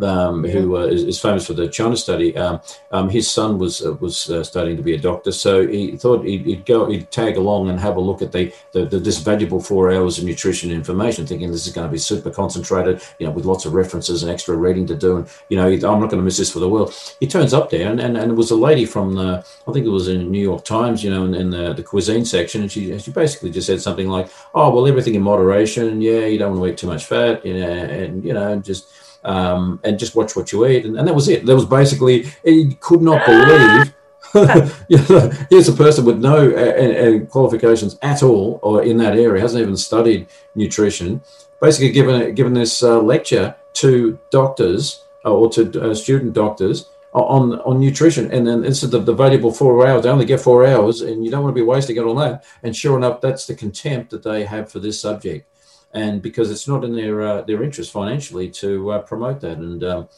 um, 0.03 0.43
who 0.43 0.77
uh, 0.77 0.81
is, 0.81 1.03
is, 1.03 1.19
famous 1.19 1.45
for 1.45 1.53
the 1.53 1.67
China 1.67 1.95
study, 1.95 2.35
um, 2.37 2.59
um, 2.91 3.09
his 3.09 3.29
son 3.29 3.57
was 3.57 3.85
uh, 3.85 3.93
was 3.95 4.29
uh, 4.29 4.43
studying 4.43 4.77
to 4.77 4.83
be 4.83 4.95
a 4.95 4.97
doctor. 4.97 5.31
So 5.31 5.67
he 5.67 5.97
thought 5.97 6.25
he'd, 6.25 6.45
he'd, 6.45 6.65
go, 6.65 6.89
he'd 6.89 7.11
tag 7.11 7.37
along 7.37 7.69
and 7.69 7.79
have 7.79 7.97
a 7.97 7.99
look 7.99 8.21
at 8.21 8.31
the, 8.31 8.53
the, 8.71 8.85
the, 8.85 8.99
this 8.99 9.19
valuable 9.19 9.61
four 9.61 9.91
hours 9.91 10.17
of 10.17 10.25
nutrition 10.25 10.71
information, 10.71 11.25
thinking 11.25 11.51
this 11.51 11.67
is 11.67 11.73
going 11.73 11.87
to 11.87 11.91
be 11.91 11.97
super 11.97 12.31
concentrated, 12.31 13.01
you 13.19 13.25
know, 13.25 13.31
with 13.31 13.45
lots 13.45 13.65
of 13.65 13.73
references 13.73 14.23
and 14.23 14.31
extra 14.31 14.55
reading 14.55 14.85
to 14.87 14.95
do. 14.95 15.17
And 15.17 15.29
you 15.49 15.57
know, 15.57 15.67
I'm 15.67 15.99
not 15.99 16.09
going 16.09 16.17
to 16.17 16.21
miss 16.21 16.37
this 16.37 16.51
for 16.51 16.59
the 16.59 16.69
world. 16.69 16.93
He 17.19 17.27
turns 17.27 17.53
up 17.53 17.69
there, 17.69 17.91
and, 17.91 17.99
and, 17.99 18.17
and 18.17 18.31
it 18.31 18.35
was 18.35 18.51
a 18.51 18.55
lady 18.55 18.85
from 18.85 19.15
the, 19.15 19.45
I 19.67 19.71
think 19.71 19.85
it 19.85 19.89
was 19.89 20.07
in 20.07 20.19
the 20.19 20.23
New 20.23 20.41
York 20.41 20.65
Times, 20.65 21.03
you 21.03 21.09
know, 21.09 21.25
in, 21.25 21.33
in 21.33 21.49
the, 21.49 21.73
the 21.73 21.83
cuisine 21.83 22.25
section, 22.25 22.61
and 22.61 22.71
she 22.71 22.97
she 22.99 23.11
basically 23.11 23.51
just 23.51 23.67
said 23.67 23.81
something 23.81 24.07
like, 24.07 24.29
"Oh, 24.53 24.69
well, 24.73 24.87
everything 24.87 25.15
in 25.15 25.21
moderation. 25.21 26.01
Yeah, 26.01 26.25
you 26.25 26.37
don't 26.37 26.51
want 26.51 26.63
to 26.63 26.71
eat 26.71 26.77
too 26.77 26.87
much 26.87 27.05
fat, 27.05 27.45
you 27.45 27.53
know, 27.59 27.69
and 27.69 28.23
you 28.23 28.33
know, 28.33 28.59
just." 28.59 28.93
Um, 29.23 29.79
and 29.83 29.99
just 29.99 30.15
watch 30.15 30.35
what 30.35 30.51
you 30.51 30.65
eat. 30.67 30.85
And, 30.85 30.97
and 30.97 31.07
that 31.07 31.15
was 31.15 31.27
it. 31.27 31.45
That 31.45 31.55
was 31.55 31.65
basically, 31.65 32.27
he 32.43 32.75
could 32.79 33.01
not 33.01 33.25
believe. 33.25 33.93
here's 35.49 35.67
a 35.67 35.73
person 35.73 36.05
with 36.05 36.19
no 36.19 36.51
uh, 36.51 37.23
uh, 37.23 37.25
qualifications 37.25 37.97
at 38.03 38.21
all 38.21 38.59
or 38.61 38.83
in 38.83 38.97
that 38.97 39.17
area, 39.17 39.41
hasn't 39.41 39.61
even 39.61 39.75
studied 39.75 40.27
nutrition, 40.53 41.21
basically 41.59 41.91
given, 41.91 42.35
given 42.35 42.53
this 42.53 42.83
uh, 42.83 43.01
lecture 43.01 43.55
to 43.73 44.19
doctors 44.29 45.03
uh, 45.25 45.33
or 45.33 45.49
to 45.49 45.81
uh, 45.81 45.95
student 45.95 46.33
doctors 46.33 46.89
on 47.13 47.59
on 47.61 47.79
nutrition 47.79 48.31
and 48.31 48.45
then 48.45 48.63
instead 48.63 48.93
of 48.93 49.05
the 49.05 49.13
valuable 49.13 49.51
four 49.51 49.85
hours 49.87 50.03
they 50.03 50.09
only 50.09 50.25
get 50.25 50.39
four 50.39 50.65
hours 50.65 51.01
and 51.01 51.25
you 51.25 51.31
don't 51.31 51.43
want 51.43 51.53
to 51.53 51.59
be 51.59 51.65
wasting 51.65 51.95
it 51.95 52.03
on 52.03 52.15
that 52.15 52.43
and 52.61 52.75
sure 52.75 52.95
enough 52.97 53.19
that's 53.19 53.47
the 53.47 53.55
contempt 53.55 54.11
that 54.11 54.21
they 54.21 54.45
have 54.45 54.71
for 54.71 54.79
this 54.79 55.01
subject 55.01 55.47
and 55.93 56.21
because 56.21 56.51
it's 56.51 56.67
not 56.67 56.83
in 56.83 56.95
their 56.95 57.21
uh, 57.21 57.41
their 57.41 57.63
interest 57.63 57.91
financially 57.91 58.49
to 58.49 58.91
uh, 58.91 59.01
promote 59.01 59.41
that. 59.41 59.57
And 59.57 59.83
um, 59.83 60.09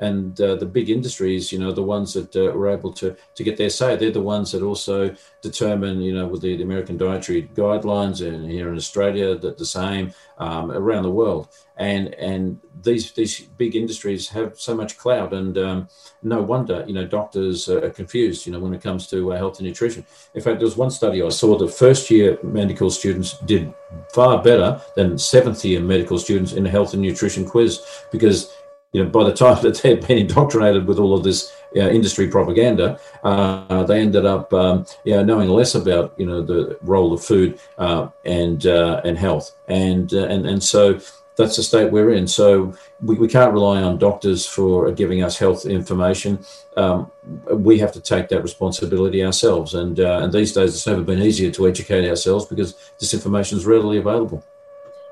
and 0.00 0.40
uh, 0.40 0.54
the 0.54 0.66
big 0.66 0.90
industries 0.90 1.50
you 1.52 1.58
know 1.58 1.72
the 1.72 1.82
ones 1.82 2.12
that 2.14 2.34
uh, 2.36 2.52
are 2.52 2.68
able 2.68 2.92
to 2.92 3.16
to 3.34 3.42
get 3.42 3.56
their 3.56 3.70
say 3.70 3.96
they're 3.96 4.10
the 4.10 4.20
ones 4.20 4.52
that 4.52 4.62
also 4.62 5.14
determine 5.42 6.00
you 6.00 6.14
know 6.14 6.26
with 6.26 6.42
the, 6.42 6.56
the 6.56 6.62
american 6.62 6.96
dietary 6.96 7.50
guidelines 7.54 8.26
and 8.26 8.50
here 8.50 8.70
in 8.70 8.76
australia 8.76 9.36
that 9.36 9.58
the 9.58 9.66
same 9.66 10.12
um, 10.38 10.70
around 10.70 11.02
the 11.02 11.10
world. 11.10 11.48
And 11.76 12.14
and 12.14 12.58
these 12.82 13.12
these 13.12 13.40
big 13.40 13.76
industries 13.76 14.28
have 14.28 14.58
so 14.58 14.74
much 14.74 14.98
clout 14.98 15.32
and 15.32 15.56
um, 15.58 15.88
no 16.22 16.42
wonder 16.42 16.84
you 16.86 16.92
know 16.92 17.06
doctors 17.06 17.68
are 17.68 17.90
confused 17.90 18.46
you 18.46 18.52
know 18.52 18.58
when 18.58 18.74
it 18.74 18.82
comes 18.82 19.06
to 19.08 19.32
uh, 19.32 19.36
health 19.36 19.58
and 19.58 19.68
nutrition. 19.68 20.04
In 20.34 20.40
fact 20.40 20.58
there 20.58 20.66
was 20.66 20.76
one 20.76 20.90
study 20.90 21.22
i 21.22 21.28
saw 21.28 21.56
that 21.58 21.68
first 21.68 22.10
year 22.10 22.38
medical 22.42 22.90
students 22.90 23.38
did 23.46 23.72
far 24.12 24.42
better 24.42 24.80
than 24.96 25.18
seventh 25.18 25.64
year 25.64 25.80
medical 25.80 26.18
students 26.18 26.52
in 26.52 26.66
a 26.66 26.70
health 26.70 26.94
and 26.94 27.02
nutrition 27.02 27.44
quiz 27.44 27.80
because 28.10 28.52
you 28.92 29.02
know 29.02 29.10
by 29.10 29.24
the 29.24 29.32
time 29.32 29.60
that 29.62 29.76
they've 29.78 30.06
been 30.06 30.18
indoctrinated 30.18 30.86
with 30.86 30.98
all 30.98 31.14
of 31.14 31.24
this 31.24 31.52
uh, 31.76 31.80
industry 31.80 32.28
propaganda, 32.28 32.98
uh, 33.22 33.82
they 33.84 34.00
ended 34.00 34.24
up 34.24 34.52
um, 34.52 34.86
you 35.04 35.14
know, 35.14 35.24
knowing 35.24 35.48
less 35.48 35.74
about 35.74 36.14
you 36.16 36.26
know 36.26 36.42
the 36.42 36.78
role 36.82 37.12
of 37.12 37.22
food 37.22 37.58
uh, 37.78 38.08
and 38.24 38.66
uh, 38.66 39.00
and 39.04 39.18
health, 39.18 39.56
and 39.68 40.14
uh, 40.14 40.26
and 40.26 40.46
and 40.46 40.62
so 40.62 40.98
that's 41.38 41.56
the 41.56 41.62
state 41.62 41.90
we're 41.90 42.12
in. 42.12 42.26
So 42.26 42.74
we, 43.00 43.14
we 43.14 43.28
can't 43.28 43.52
rely 43.52 43.80
on 43.80 43.96
doctors 43.96 44.44
for 44.44 44.90
giving 44.92 45.22
us 45.22 45.38
health 45.38 45.64
information. 45.64 46.44
Um, 46.76 47.10
we 47.48 47.78
have 47.78 47.92
to 47.92 48.00
take 48.00 48.28
that 48.28 48.42
responsibility 48.42 49.24
ourselves. 49.24 49.74
And, 49.74 50.00
uh, 50.00 50.20
and 50.22 50.32
these 50.32 50.52
days, 50.52 50.74
it's 50.74 50.86
never 50.86 51.02
been 51.02 51.22
easier 51.22 51.52
to 51.52 51.68
educate 51.68 52.08
ourselves 52.08 52.44
because 52.44 52.74
this 52.98 53.14
information 53.14 53.56
is 53.56 53.66
readily 53.66 53.98
available. 53.98 54.44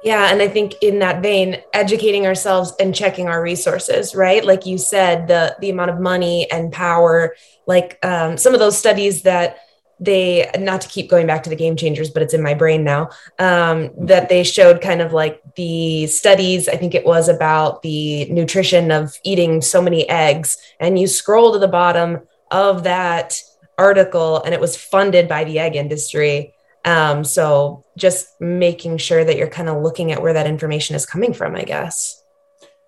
Yeah. 0.05 0.30
And 0.30 0.40
I 0.40 0.49
think 0.49 0.74
in 0.82 1.01
that 1.01 1.22
vein, 1.22 1.61
educating 1.72 2.26
ourselves 2.26 2.72
and 2.78 2.94
checking 2.94 3.28
our 3.28 3.42
resources, 3.42 4.14
right? 4.14 4.44
Like 4.44 4.66
you 4.66 4.78
said, 4.78 5.26
the, 5.26 5.57
the 5.61 5.70
amount 5.70 5.90
of 5.90 6.01
money 6.01 6.49
and 6.51 6.72
power, 6.72 7.34
like 7.66 7.99
um, 8.05 8.36
some 8.36 8.55
of 8.55 8.61
those 8.61 8.78
studies 8.78 9.22
that 9.22 9.59
they 9.99 10.51
not 10.59 10.82
to 10.82 10.88
keep 10.88 11.09
going 11.09 11.26
back 11.26 11.42
to 11.42 11.51
the 11.51 11.57
game 11.57 11.74
changers 11.74 12.11
but 12.11 12.22
it's 12.22 12.34
in 12.34 12.42
my 12.42 12.53
brain 12.53 12.84
now 12.84 13.09
um, 13.38 13.90
that 13.99 14.28
they 14.28 14.44
showed 14.44 14.80
kind 14.82 15.01
of 15.01 15.12
like 15.12 15.40
the 15.57 16.07
studies 16.07 16.68
i 16.68 16.76
think 16.76 16.94
it 16.94 17.07
was 17.07 17.28
about 17.28 17.80
the 17.82 18.30
nutrition 18.30 18.90
of 18.90 19.14
eating 19.24 19.62
so 19.62 19.80
many 19.80 20.07
eggs 20.09 20.59
and 20.80 20.99
you 20.99 21.07
scroll 21.07 21.53
to 21.53 21.59
the 21.59 21.68
bottom 21.68 22.20
of 22.51 22.82
that 22.84 23.40
article 23.78 24.42
and 24.42 24.53
it 24.53 24.61
was 24.61 24.76
funded 24.76 25.28
by 25.28 25.44
the 25.44 25.59
egg 25.59 25.74
industry 25.74 26.55
um, 26.87 27.24
so 27.24 27.84
just 27.99 28.41
making 28.41 28.97
sure 28.97 29.24
that 29.24 29.37
you're 29.37 29.49
kind 29.49 29.68
of 29.68 29.82
looking 29.82 30.12
at 30.12 30.22
where 30.22 30.32
that 30.32 30.47
information 30.47 30.97
is 30.97 31.05
coming 31.05 31.34
from 31.34 31.55
i 31.55 31.62
guess. 31.62 32.22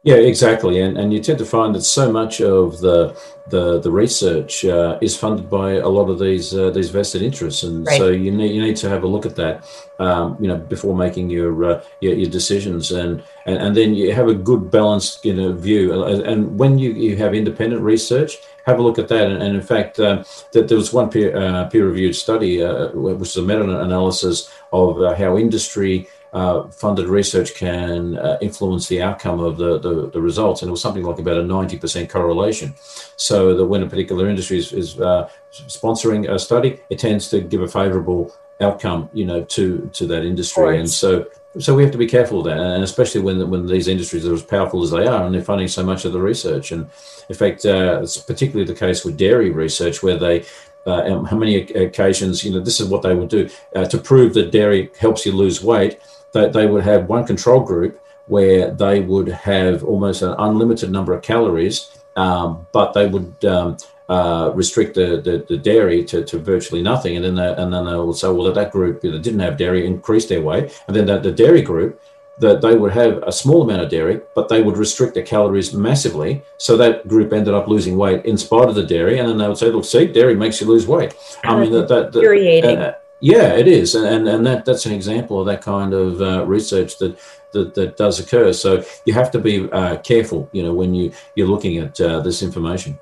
Yeah, 0.04 0.14
exactly, 0.14 0.80
and 0.80 0.96
and 0.96 1.12
you 1.12 1.18
tend 1.18 1.38
to 1.40 1.44
find 1.44 1.74
that 1.74 1.82
so 1.82 2.10
much 2.10 2.40
of 2.40 2.78
the 2.78 3.18
the 3.50 3.80
the 3.80 3.90
research 3.90 4.64
uh, 4.64 4.96
is 5.00 5.16
funded 5.16 5.50
by 5.50 5.72
a 5.72 5.88
lot 5.88 6.08
of 6.08 6.20
these 6.20 6.54
uh, 6.54 6.70
these 6.70 6.90
vested 6.90 7.20
interests, 7.20 7.64
and 7.64 7.84
right. 7.84 7.98
so 7.98 8.08
you 8.08 8.30
need 8.30 8.54
you 8.54 8.62
need 8.62 8.76
to 8.76 8.88
have 8.88 9.02
a 9.02 9.08
look 9.08 9.26
at 9.26 9.34
that, 9.34 9.66
um, 9.98 10.36
you 10.40 10.46
know, 10.46 10.56
before 10.56 10.96
making 10.96 11.30
your, 11.30 11.64
uh, 11.64 11.82
your, 12.00 12.14
your 12.14 12.30
decisions, 12.30 12.92
and, 12.92 13.24
and 13.46 13.58
and 13.58 13.76
then 13.76 13.92
you 13.92 14.14
have 14.14 14.28
a 14.28 14.34
good 14.34 14.70
balanced 14.70 15.24
you 15.24 15.34
know 15.34 15.52
view, 15.52 16.04
and 16.04 16.56
when 16.56 16.78
you 16.78 16.92
you 16.92 17.16
have 17.16 17.34
independent 17.34 17.82
research, 17.82 18.38
have 18.68 18.78
a 18.78 18.82
look 18.82 18.98
at 18.98 19.08
that, 19.08 19.30
and, 19.30 19.42
and 19.42 19.56
in 19.56 19.62
fact, 19.62 19.98
uh, 19.98 20.24
that 20.52 20.68
there 20.68 20.76
was 20.76 20.92
one 20.92 21.10
peer 21.10 21.36
uh, 21.36 21.64
peer 21.68 21.86
reviewed 21.86 22.14
study, 22.14 22.62
uh, 22.62 22.88
which 22.92 23.30
is 23.30 23.36
a 23.36 23.42
meta 23.42 23.80
analysis 23.80 24.50
of 24.72 25.16
how 25.16 25.36
industry 25.36 26.08
uh, 26.32 26.68
funded 26.68 27.06
research 27.06 27.54
can 27.54 28.18
uh, 28.18 28.36
influence 28.42 28.86
the 28.88 29.00
outcome 29.00 29.40
of 29.40 29.56
the, 29.56 29.78
the, 29.78 30.10
the, 30.10 30.20
results. 30.20 30.60
And 30.60 30.68
it 30.68 30.72
was 30.72 30.82
something 30.82 31.02
like 31.02 31.18
about 31.18 31.38
a 31.38 31.42
90% 31.42 32.10
correlation. 32.10 32.74
So 33.16 33.56
that 33.56 33.64
when 33.64 33.82
a 33.82 33.88
particular 33.88 34.28
industry 34.28 34.58
is, 34.58 34.72
is 34.72 35.00
uh, 35.00 35.30
sponsoring 35.50 36.30
a 36.30 36.38
study, 36.38 36.80
it 36.90 36.98
tends 36.98 37.28
to 37.30 37.40
give 37.40 37.62
a 37.62 37.68
favorable 37.68 38.34
outcome, 38.60 39.08
you 39.14 39.24
know, 39.24 39.42
to, 39.44 39.88
to 39.94 40.06
that 40.06 40.24
industry. 40.24 40.64
Right. 40.64 40.80
And 40.80 40.90
so, 40.90 41.26
so 41.58 41.74
we 41.74 41.82
have 41.82 41.92
to 41.92 41.98
be 41.98 42.06
careful 42.06 42.42
there. 42.42 42.74
And 42.74 42.84
especially 42.84 43.20
when, 43.20 43.50
when 43.50 43.66
these 43.66 43.88
industries 43.88 44.26
are 44.26 44.34
as 44.34 44.42
powerful 44.42 44.82
as 44.82 44.90
they 44.90 45.06
are 45.06 45.24
and 45.24 45.34
they're 45.34 45.42
funding 45.42 45.68
so 45.68 45.84
much 45.84 46.04
of 46.04 46.12
the 46.12 46.20
research. 46.20 46.72
And 46.72 46.90
in 47.28 47.34
fact, 47.34 47.64
uh, 47.64 48.00
it's 48.02 48.18
particularly 48.18 48.70
the 48.70 48.78
case 48.78 49.04
with 49.04 49.16
dairy 49.16 49.50
research 49.50 50.02
where 50.02 50.16
they, 50.16 50.44
uh, 50.86 51.22
how 51.24 51.36
many 51.36 51.56
occasions, 51.56 52.44
you 52.44 52.52
know, 52.52 52.60
this 52.60 52.80
is 52.80 52.88
what 52.88 53.02
they 53.02 53.14
would 53.14 53.28
do 53.28 53.48
uh, 53.74 53.84
to 53.86 53.98
prove 53.98 54.34
that 54.34 54.50
dairy 54.50 54.90
helps 54.98 55.26
you 55.26 55.32
lose 55.32 55.62
weight 55.62 56.00
that 56.32 56.52
they 56.52 56.66
would 56.66 56.84
have 56.84 57.08
one 57.08 57.26
control 57.26 57.60
group 57.60 58.00
where 58.26 58.70
they 58.70 59.00
would 59.00 59.28
have 59.28 59.82
almost 59.82 60.22
an 60.22 60.34
unlimited 60.38 60.90
number 60.90 61.14
of 61.14 61.22
calories, 61.22 61.97
um, 62.18 62.66
but 62.72 62.92
they 62.92 63.06
would 63.06 63.44
um, 63.44 63.76
uh, 64.08 64.50
restrict 64.54 64.94
the, 64.94 65.20
the, 65.20 65.44
the, 65.48 65.56
dairy 65.56 66.04
to, 66.04 66.24
to 66.24 66.38
virtually 66.38 66.82
nothing. 66.82 67.16
And 67.16 67.24
then 67.24 67.34
they, 67.36 67.62
and 67.62 67.72
then 67.72 67.84
they 67.84 67.94
would 67.94 68.16
say, 68.16 68.28
well, 68.28 68.44
that, 68.44 68.54
that 68.54 68.72
group 68.72 69.00
that 69.02 69.22
didn't 69.22 69.40
have 69.40 69.56
dairy 69.56 69.86
increased 69.86 70.28
their 70.28 70.42
weight. 70.42 70.82
And 70.88 70.96
then 70.96 71.06
that 71.06 71.22
the 71.22 71.30
dairy 71.30 71.62
group, 71.62 72.00
that 72.38 72.60
they 72.60 72.76
would 72.76 72.92
have 72.92 73.22
a 73.24 73.32
small 73.32 73.62
amount 73.62 73.82
of 73.82 73.90
dairy, 73.90 74.20
but 74.34 74.48
they 74.48 74.62
would 74.62 74.76
restrict 74.76 75.14
the 75.14 75.22
calories 75.22 75.72
massively. 75.74 76.42
So 76.56 76.76
that 76.76 77.06
group 77.06 77.32
ended 77.32 77.54
up 77.54 77.68
losing 77.68 77.96
weight 77.96 78.24
in 78.24 78.36
spite 78.38 78.68
of 78.68 78.74
the 78.74 78.86
dairy. 78.86 79.18
And 79.18 79.28
then 79.28 79.38
they 79.38 79.48
would 79.48 79.58
say, 79.58 79.70
look, 79.70 79.84
see, 79.84 80.06
dairy 80.06 80.34
makes 80.34 80.60
you 80.60 80.66
lose 80.66 80.86
weight. 80.86 81.14
I 81.44 81.60
mean, 81.60 81.72
that, 81.72 81.88
that, 81.88 82.12
that 82.12 82.20
uh, 82.64 82.94
yeah, 83.20 83.54
it 83.54 83.66
is, 83.66 83.96
and 83.96 84.28
and 84.28 84.46
that 84.46 84.64
that's 84.64 84.86
an 84.86 84.92
example 84.92 85.40
of 85.40 85.46
that 85.46 85.60
kind 85.60 85.92
of 85.92 86.22
uh, 86.22 86.46
research 86.46 86.98
that, 86.98 87.18
that 87.52 87.74
that 87.74 87.96
does 87.96 88.20
occur. 88.20 88.52
So 88.52 88.84
you 89.04 89.14
have 89.14 89.30
to 89.32 89.38
be 89.38 89.70
uh, 89.70 89.98
careful, 89.98 90.48
you 90.52 90.62
know, 90.62 90.74
when 90.74 90.94
you 90.94 91.12
you're 91.34 91.48
looking 91.48 91.78
at 91.78 92.00
uh, 92.00 92.20
this 92.20 92.42
information. 92.42 92.98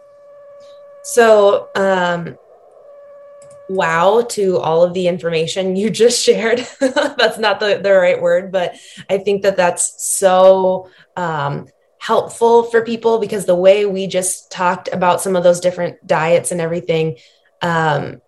So, 1.02 1.68
um, 1.74 2.36
wow 3.68 4.22
to 4.30 4.58
all 4.58 4.82
of 4.82 4.94
the 4.94 5.08
information 5.08 5.76
you 5.76 5.90
just 5.90 6.22
shared. 6.24 6.66
that's 6.80 7.38
not 7.38 7.60
the 7.60 7.80
the 7.82 7.92
right 7.92 8.20
word, 8.20 8.52
but 8.52 8.76
I 9.08 9.18
think 9.18 9.42
that 9.42 9.56
that's 9.56 10.04
so. 10.04 10.88
Um, 11.16 11.68
helpful 11.98 12.62
for 12.62 12.84
people 12.84 13.18
because 13.18 13.46
the 13.46 13.54
way 13.54 13.84
we 13.84 14.06
just 14.06 14.52
talked 14.52 14.88
about 14.92 15.20
some 15.20 15.34
of 15.34 15.42
those 15.42 15.58
different 15.58 16.06
diets 16.06 16.52
and 16.52 16.60
everything 16.60 17.16
um, 17.62 18.20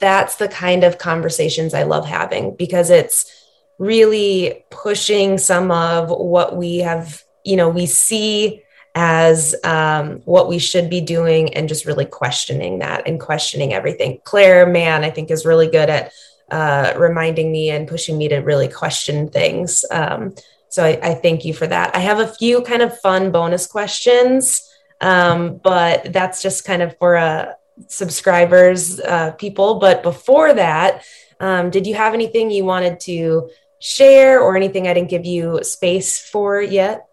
that's 0.00 0.36
the 0.36 0.48
kind 0.48 0.84
of 0.84 0.98
conversations 0.98 1.74
I 1.74 1.84
love 1.84 2.06
having 2.06 2.56
because 2.56 2.90
it's 2.90 3.43
really 3.78 4.64
pushing 4.70 5.38
some 5.38 5.70
of 5.70 6.10
what 6.10 6.56
we 6.56 6.78
have, 6.78 7.22
you 7.44 7.56
know, 7.56 7.68
we 7.68 7.86
see 7.86 8.62
as 8.94 9.56
um, 9.64 10.20
what 10.24 10.48
we 10.48 10.58
should 10.58 10.88
be 10.88 11.00
doing 11.00 11.52
and 11.54 11.68
just 11.68 11.84
really 11.84 12.04
questioning 12.04 12.78
that 12.78 13.06
and 13.06 13.20
questioning 13.20 13.72
everything. 13.72 14.20
Clare 14.24 14.66
Mann, 14.66 15.02
I 15.02 15.10
think, 15.10 15.30
is 15.30 15.44
really 15.44 15.68
good 15.68 15.90
at 15.90 16.12
uh, 16.50 16.92
reminding 16.96 17.50
me 17.50 17.70
and 17.70 17.88
pushing 17.88 18.16
me 18.16 18.28
to 18.28 18.36
really 18.38 18.68
question 18.68 19.28
things. 19.28 19.84
Um, 19.90 20.34
so 20.68 20.84
I, 20.84 20.98
I, 21.02 21.14
thank 21.14 21.44
you 21.44 21.54
for 21.54 21.66
that. 21.66 21.96
I 21.96 22.00
have 22.00 22.18
a 22.18 22.28
few 22.28 22.62
kind 22.62 22.82
of 22.82 22.98
fun 23.00 23.32
bonus 23.32 23.66
questions, 23.66 24.68
um, 25.00 25.60
but 25.62 26.12
that's 26.12 26.42
just 26.42 26.64
kind 26.64 26.82
of 26.82 26.96
for 26.98 27.16
uh, 27.16 27.52
subscribers, 27.88 29.00
uh, 29.00 29.32
people. 29.32 29.76
But 29.78 30.02
before 30.02 30.52
that, 30.54 31.04
um, 31.40 31.70
did 31.70 31.86
you 31.86 31.94
have 31.94 32.14
anything 32.14 32.50
you 32.50 32.64
wanted 32.64 33.00
to 33.00 33.50
share 33.84 34.40
or 34.40 34.56
anything 34.56 34.88
I 34.88 34.94
didn't 34.94 35.10
give 35.10 35.26
you 35.26 35.62
space 35.62 36.18
for 36.18 36.62
yet? 36.62 37.06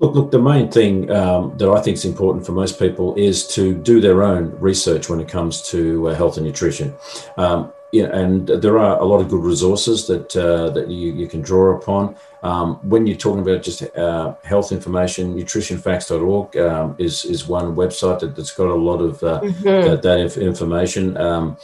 Look, 0.00 0.14
look. 0.14 0.30
The 0.30 0.38
main 0.38 0.70
thing 0.70 1.10
um, 1.10 1.56
that 1.58 1.68
I 1.68 1.80
think 1.82 1.96
is 1.98 2.06
important 2.06 2.46
for 2.46 2.52
most 2.52 2.78
people 2.78 3.14
is 3.16 3.46
to 3.48 3.74
do 3.74 4.00
their 4.00 4.22
own 4.22 4.50
research 4.58 5.08
when 5.10 5.20
it 5.20 5.28
comes 5.28 5.62
to 5.70 6.08
uh, 6.08 6.14
health 6.14 6.38
and 6.38 6.46
nutrition. 6.46 6.94
Um, 7.36 7.72
yeah, 7.92 8.06
and 8.06 8.46
there 8.48 8.78
are 8.78 8.98
a 8.98 9.04
lot 9.04 9.20
of 9.20 9.28
good 9.28 9.42
resources 9.42 10.06
that 10.06 10.36
uh, 10.36 10.70
that 10.70 10.88
you, 10.90 11.12
you 11.12 11.28
can 11.28 11.40
draw 11.40 11.76
upon. 11.76 12.16
Um, 12.42 12.76
when 12.88 13.06
you're 13.06 13.16
talking 13.16 13.42
about 13.42 13.62
just 13.62 13.82
uh, 13.96 14.34
health 14.42 14.72
information, 14.72 15.34
nutritionfacts.org 15.34 16.56
um, 16.56 16.96
is 16.98 17.24
is 17.24 17.46
one 17.46 17.74
website 17.74 18.20
that, 18.20 18.36
has 18.36 18.50
got 18.52 18.68
a 18.68 18.74
lot 18.74 19.00
of 19.00 19.22
uh, 19.22 19.40
mm-hmm. 19.40 19.62
that, 19.64 20.02
that 20.02 20.36
information. 20.36 21.16
Um, 21.16 21.56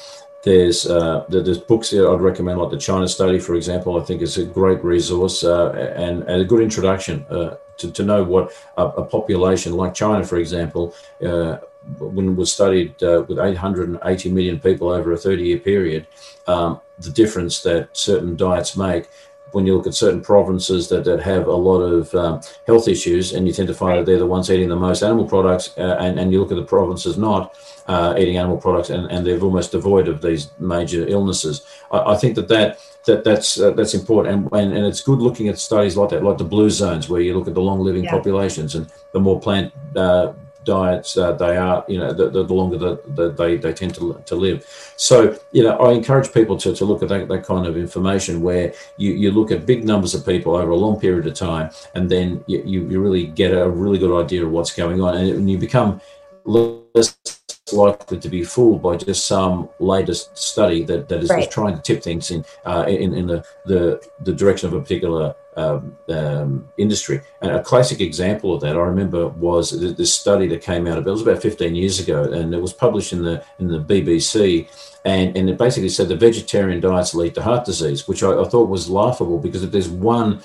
there's 0.43 0.87
uh, 0.87 1.25
there's 1.29 1.59
books 1.59 1.91
that 1.91 2.09
I'd 2.09 2.21
recommend, 2.21 2.59
like 2.59 2.71
the 2.71 2.79
China 2.79 3.07
Study, 3.07 3.39
for 3.39 3.55
example. 3.55 4.01
I 4.01 4.05
think 4.05 4.23
is 4.23 4.39
a 4.39 4.45
great 4.45 4.83
resource 4.83 5.45
uh, 5.45 5.71
and, 5.97 6.23
and, 6.25 6.43
a 6.43 6.45
good 6.45 6.61
introduction 6.61 7.25
uh, 7.31 7.57
to, 7.77 7.93
to 7.93 8.03
know 8.03 8.25
what 8.25 8.53
a, 8.77 8.85
a, 8.85 9.05
population 9.05 9.75
like 9.75 9.95
China, 9.95 10.25
for 10.25 10.39
example, 10.39 10.95
uh, 11.25 11.59
when 11.99 12.35
was 12.35 12.53
studied 12.53 13.01
uh, 13.03 13.25
with 13.29 13.39
880 13.39 14.33
million 14.33 14.59
people 14.59 14.89
over 14.89 15.13
a 15.13 15.17
30 15.17 15.45
year 15.45 15.59
period, 15.59 16.07
um, 16.49 16.81
the 16.99 17.11
difference 17.11 17.63
that 17.63 17.97
certain 17.97 18.37
diets 18.37 18.77
make 18.77 19.09
when 19.53 19.67
you 19.67 19.77
look 19.77 19.87
at 19.87 19.95
certain 19.95 20.21
provinces 20.21 20.89
that, 20.89 21.05
that 21.05 21.21
have 21.21 21.47
a 21.47 21.55
lot 21.55 21.81
of 21.81 22.15
um, 22.15 22.41
health 22.67 22.89
issues, 22.89 23.33
and 23.33 23.47
you 23.47 23.53
tend 23.53 23.69
to 23.69 23.75
find 23.75 23.99
that 23.99 24.07
they're 24.07 24.19
the 24.19 24.27
ones 24.27 24.51
eating 24.51 24.69
the 24.69 24.77
most 24.77 25.03
animal 25.03 25.27
products, 25.27 25.77
uh, 25.79 25.97
and, 26.01 26.19
and 26.19 26.33
you 26.33 26.41
look 26.41 26.53
at 26.53 26.57
the 26.57 26.65
provinces 26.65 27.17
not 27.17 27.55
uh, 27.87 28.15
eating 28.19 28.37
animal 28.37 28.57
products, 28.57 28.91
and, 28.91 29.11
and 29.11 29.27
they're 29.27 29.41
almost 29.41 29.73
devoid 29.73 30.09
of 30.09 30.21
these 30.21 30.51
major 30.59 31.07
illnesses. 31.07 31.67
I, 31.91 32.13
I 32.13 32.17
think 32.17 32.35
that, 32.37 32.49
that 32.49 32.79
that 33.05 33.25
that's 33.25 33.59
uh, 33.59 33.71
that's 33.73 33.95
important, 33.95 34.35
and, 34.35 34.61
and 34.61 34.77
and 34.77 34.87
it's 34.87 35.01
good 35.01 35.19
looking 35.19 35.49
at 35.49 35.59
studies 35.59 35.97
like 35.97 36.11
that, 36.11 36.23
like 36.23 36.39
the 36.39 36.45
blue 36.45 36.71
zones, 36.71 37.09
where 37.09 37.21
you 37.21 37.37
look 37.37 37.49
at 37.49 37.55
the 37.55 37.61
long 37.61 37.81
living 37.81 38.05
yeah. 38.05 38.11
populations, 38.11 38.75
and 38.75 38.91
the 39.13 39.21
more 39.21 39.41
plant 39.41 39.73
uh, 39.97 40.33
diets 40.65 41.17
uh, 41.17 41.33
they 41.33 41.57
are, 41.57 41.85
you 41.89 41.99
know, 41.99 42.13
the, 42.13 42.31
the, 42.31 42.45
the 42.45 42.55
longer 42.55 42.79
that 42.79 43.17
the, 43.17 43.31
they, 43.31 43.57
they 43.57 43.73
tend 43.73 43.95
to, 43.95 44.23
to 44.27 44.35
live. 44.35 44.67
So, 44.97 45.39
you 45.53 45.63
know, 45.63 45.77
I 45.79 45.93
encourage 45.93 46.33
people 46.33 46.57
to, 46.59 46.75
to 46.75 46.85
look 46.85 47.03
at 47.03 47.09
that, 47.09 47.29
that 47.29 47.45
kind 47.45 47.67
of 47.67 47.77
information 47.77 48.43
where 48.43 48.73
you, 48.97 49.13
you 49.13 49.31
look 49.31 49.51
at 49.51 49.67
big 49.67 49.85
numbers 49.85 50.15
of 50.15 50.25
people 50.25 50.57
over 50.57 50.71
a 50.71 50.77
long 50.77 51.01
period 51.01 51.27
of 51.27 51.35
time, 51.35 51.71
and 51.95 52.11
then 52.11 52.45
you, 52.47 52.63
you 52.65 53.01
really 53.01 53.27
get 53.27 53.53
a 53.53 53.69
really 53.69 53.99
good 53.99 54.23
idea 54.23 54.45
of 54.45 54.51
what's 54.51 54.75
going 54.75 55.01
on, 55.01 55.17
and 55.17 55.51
you 55.51 55.59
become 55.59 56.01
less 56.45 57.17
likely 57.73 58.19
to 58.19 58.29
be 58.29 58.45
fooled 58.45 58.83
by 58.83 58.97
just 58.97 59.27
some 59.27 59.69
latest 59.79 60.37
study 60.37 60.85
that, 60.85 61.09
that 61.09 61.23
is 61.23 61.31
right. 61.31 61.51
trying 61.51 61.75
to 61.75 61.83
tip 61.83 62.03
things 62.03 62.31
in, 62.31 62.45
uh, 62.67 62.85
in, 62.89 63.15
in 63.15 63.27
the, 63.27 63.45
the, 63.67 64.03
the 64.21 64.33
direction 64.33 64.69
of 64.69 64.75
a 64.75 64.81
particular 64.81 65.35
um, 65.57 65.97
um, 66.09 66.69
industry. 66.77 67.21
And 67.41 67.51
a 67.53 67.63
classic 67.63 68.01
example 68.01 68.55
of 68.55 68.61
that 68.63 68.77
I 68.77 68.81
remember 68.81 69.29
was 69.29 69.71
this 69.97 70.15
study 70.15 70.47
that 70.49 70.63
came 70.63 70.87
out. 70.87 70.99
Of 70.99 71.07
it 71.07 71.11
was 71.11 71.23
about 71.23 71.43
15 71.43 71.75
years 71.75 72.01
ago, 72.01 72.25
and 72.25 72.55
it 72.55 72.61
was 72.61 72.73
published 72.73 73.13
in 73.13 73.23
the 73.23 73.45
in 73.59 73.69
the 73.69 73.81
BBC. 73.81 74.69
And, 75.05 75.37
and 75.37 75.51
it 75.51 75.59
basically 75.59 75.89
said 75.89 76.07
the 76.07 76.17
vegetarian 76.17 76.81
diets 76.81 77.13
lead 77.13 77.35
to 77.35 77.43
heart 77.43 77.65
disease, 77.65 78.07
which 78.07 78.23
I, 78.23 78.41
I 78.41 78.45
thought 78.45 78.69
was 78.69 78.89
laughable 78.89 79.39
because 79.39 79.65
if 79.65 79.73
there's 79.73 79.89
one 79.89 80.41